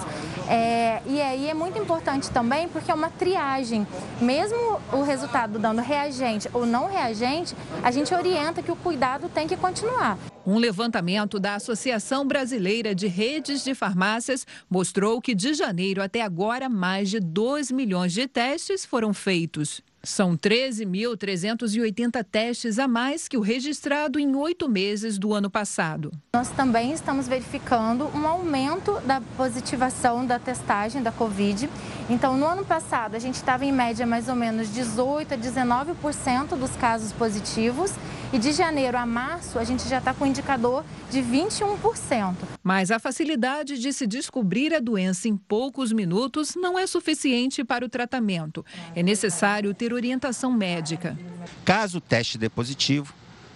É, 0.48 1.02
e 1.04 1.20
aí 1.20 1.48
é 1.48 1.54
muito 1.54 1.78
importante 1.78 2.30
também 2.30 2.68
porque 2.68 2.90
é 2.90 2.94
uma 2.94 3.10
triagem. 3.10 3.86
Mesmo 4.18 4.80
o 4.90 5.02
resultado 5.02 5.58
dando 5.58 5.82
reagente 5.82 6.48
ou 6.54 6.64
não 6.64 6.88
reagente, 6.88 7.54
a 7.82 7.90
gente 7.90 8.14
orienta 8.14 8.62
que 8.62 8.72
o 8.72 8.76
cuidado 8.76 9.28
tem 9.28 9.46
que 9.46 9.56
continuar. 9.58 10.16
Um 10.46 10.58
levantamento 10.58 11.40
da 11.40 11.56
Associação 11.56 12.24
Brasileira 12.24 12.94
de 12.94 13.08
Redes 13.08 13.64
de 13.64 13.74
Farmácias 13.74 14.46
mostrou 14.70 15.20
que 15.20 15.34
de 15.34 15.52
janeiro 15.54 16.00
até 16.00 16.22
agora 16.22 16.68
mais 16.68 17.10
de 17.10 17.18
2 17.18 17.72
milhões 17.72 18.12
de 18.12 18.28
testes 18.28 18.84
foram 18.84 19.12
feitos. 19.12 19.82
São 20.04 20.36
13.380 20.36 22.24
testes 22.30 22.78
a 22.78 22.86
mais 22.86 23.26
que 23.26 23.36
o 23.36 23.40
registrado 23.40 24.20
em 24.20 24.36
oito 24.36 24.68
meses 24.68 25.18
do 25.18 25.34
ano 25.34 25.50
passado. 25.50 26.12
Nós 26.32 26.48
também 26.50 26.92
estamos 26.92 27.26
verificando 27.26 28.06
um 28.14 28.24
aumento 28.24 29.00
da 29.00 29.20
positivação 29.36 30.24
da 30.24 30.38
testagem 30.38 31.02
da 31.02 31.10
Covid. 31.10 31.68
Então, 32.08 32.36
no 32.36 32.46
ano 32.46 32.64
passado, 32.64 33.16
a 33.16 33.18
gente 33.18 33.34
estava 33.34 33.64
em 33.64 33.72
média 33.72 34.06
mais 34.06 34.28
ou 34.28 34.36
menos 34.36 34.72
18 34.72 35.34
a 35.34 35.36
19% 35.36 36.56
dos 36.56 36.70
casos 36.76 37.12
positivos. 37.12 37.92
E 38.32 38.38
de 38.38 38.52
janeiro 38.52 38.96
a 38.96 39.06
março, 39.06 39.58
a 39.58 39.64
gente 39.64 39.88
já 39.88 39.98
está 39.98 40.12
com 40.12 40.24
um 40.24 40.26
indicador 40.26 40.84
de 41.10 41.20
21%. 41.20 42.34
Mas 42.62 42.90
a 42.90 42.98
facilidade 42.98 43.78
de 43.78 43.92
se 43.92 44.06
descobrir 44.06 44.74
a 44.74 44.80
doença 44.80 45.28
em 45.28 45.36
poucos 45.36 45.92
minutos 45.92 46.54
não 46.56 46.78
é 46.78 46.86
suficiente 46.86 47.64
para 47.64 47.84
o 47.84 47.88
tratamento. 47.88 48.64
É 48.94 49.02
necessário 49.02 49.72
ter 49.74 49.92
orientação 49.92 50.52
médica. 50.52 51.16
Caso 51.64 51.98
o 51.98 52.00
teste 52.00 52.36
dê 52.36 52.48
positivo, 52.48 53.14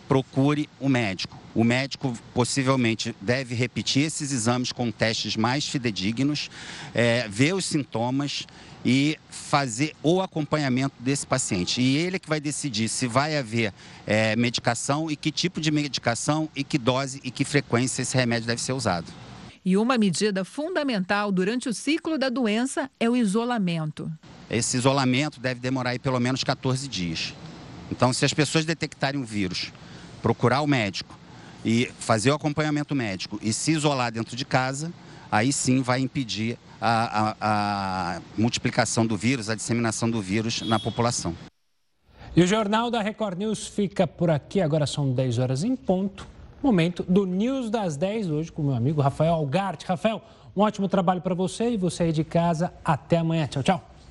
procure 0.09 0.69
o 0.79 0.89
médico. 0.89 1.40
O 1.55 1.65
médico 1.65 2.17
possivelmente 2.33 3.15
deve 3.21 3.55
repetir 3.55 4.05
esses 4.05 4.31
exames 4.31 4.71
com 4.71 4.91
testes 4.91 5.37
mais 5.37 5.67
fidedignos, 5.67 6.49
é, 6.95 7.27
ver 7.29 7.55
os 7.55 7.65
sintomas 7.65 8.47
e 8.85 9.19
fazer 9.29 9.93
o 10.03 10.23
acompanhamento 10.23 10.95
desse 11.01 11.27
paciente. 11.27 11.81
E 11.83 11.97
ele 11.97 12.17
é 12.17 12.19
que 12.19 12.29
vai 12.29 12.41
decidir 12.41 12.89
se 12.89 13.07
vai 13.07 13.37
haver 13.37 13.75
é, 14.07 14.37
medicação 14.37 15.11
e 15.11 15.17
que 15.17 15.33
tipo 15.33 15.61
de 15.61 15.71
medicação 15.71 16.49
e 16.55 16.63
que 16.63 16.79
dose 16.79 17.21
e 17.25 17.31
que 17.31 17.45
frequência 17.45 18.03
esse 18.03 18.17
remédio 18.17 18.47
deve 18.47 18.63
ser 18.63 18.73
usado. 18.73 19.07
E 19.65 19.77
uma 19.77 19.99
medida 19.99 20.45
fundamental 20.45 21.31
durante 21.31 21.69
o 21.69 21.75
ciclo 21.75 22.17
da 22.17 22.31
doença 22.31 22.91
é 22.99 23.11
o 23.11 23.17
isolamento. 23.17 24.11
Esse 24.49 24.77
isolamento 24.77 25.39
deve 25.39 25.61
demorar 25.61 25.99
pelo 25.99 26.19
menos 26.19 26.43
14 26.43 26.89
dias. 26.89 27.35
Então, 27.91 28.13
se 28.13 28.25
as 28.25 28.33
pessoas 28.33 28.65
detectarem 28.65 29.21
o 29.21 29.25
vírus, 29.25 29.71
procurar 30.23 30.63
o 30.63 30.67
médico 30.67 31.20
e 31.65 31.91
fazer 31.99 32.31
o 32.31 32.35
acompanhamento 32.35 32.95
médico 32.95 33.39
e 33.43 33.53
se 33.53 33.73
isolar 33.73 34.13
dentro 34.13 34.37
de 34.37 34.45
casa, 34.45 34.93
aí 35.31 35.53
sim 35.53 35.83
vai 35.83 36.01
impedir 36.01 36.59
a, 36.81 37.21
a, 37.21 37.37
a 38.17 38.21
multiplicação 38.37 39.07
do 39.07 39.17
vírus, 39.17 39.51
a 39.51 39.55
disseminação 39.55 40.11
do 40.11 40.21
vírus 40.21 40.63
na 40.63 40.79
população. 40.79 41.35
E 42.35 42.43
o 42.43 42.47
Jornal 42.47 42.91
da 42.91 43.03
Record 43.03 43.39
News 43.39 43.67
fica 43.67 44.07
por 44.07 44.31
aqui. 44.31 44.61
Agora 44.61 44.87
são 44.87 45.13
10 45.13 45.39
horas 45.39 45.65
em 45.65 45.75
ponto. 45.75 46.27
Momento 46.63 47.03
do 47.03 47.27
News 47.27 47.71
das 47.71 47.97
10 47.97 48.31
hoje 48.31 48.53
com 48.53 48.63
meu 48.63 48.75
amigo 48.75 49.01
Rafael 49.01 49.35
Algarte. 49.35 49.85
Rafael, 49.85 50.23
um 50.55 50.63
ótimo 50.63 50.89
trabalho 50.89 51.21
para 51.21 51.35
você 51.35 51.71
e 51.71 51.77
você 51.77 52.05
aí 52.05 52.13
de 52.13 52.23
casa. 52.23 52.73
Até 52.85 53.19
amanhã. 53.19 53.47
Tchau, 53.47 53.63
tchau. 53.63 53.91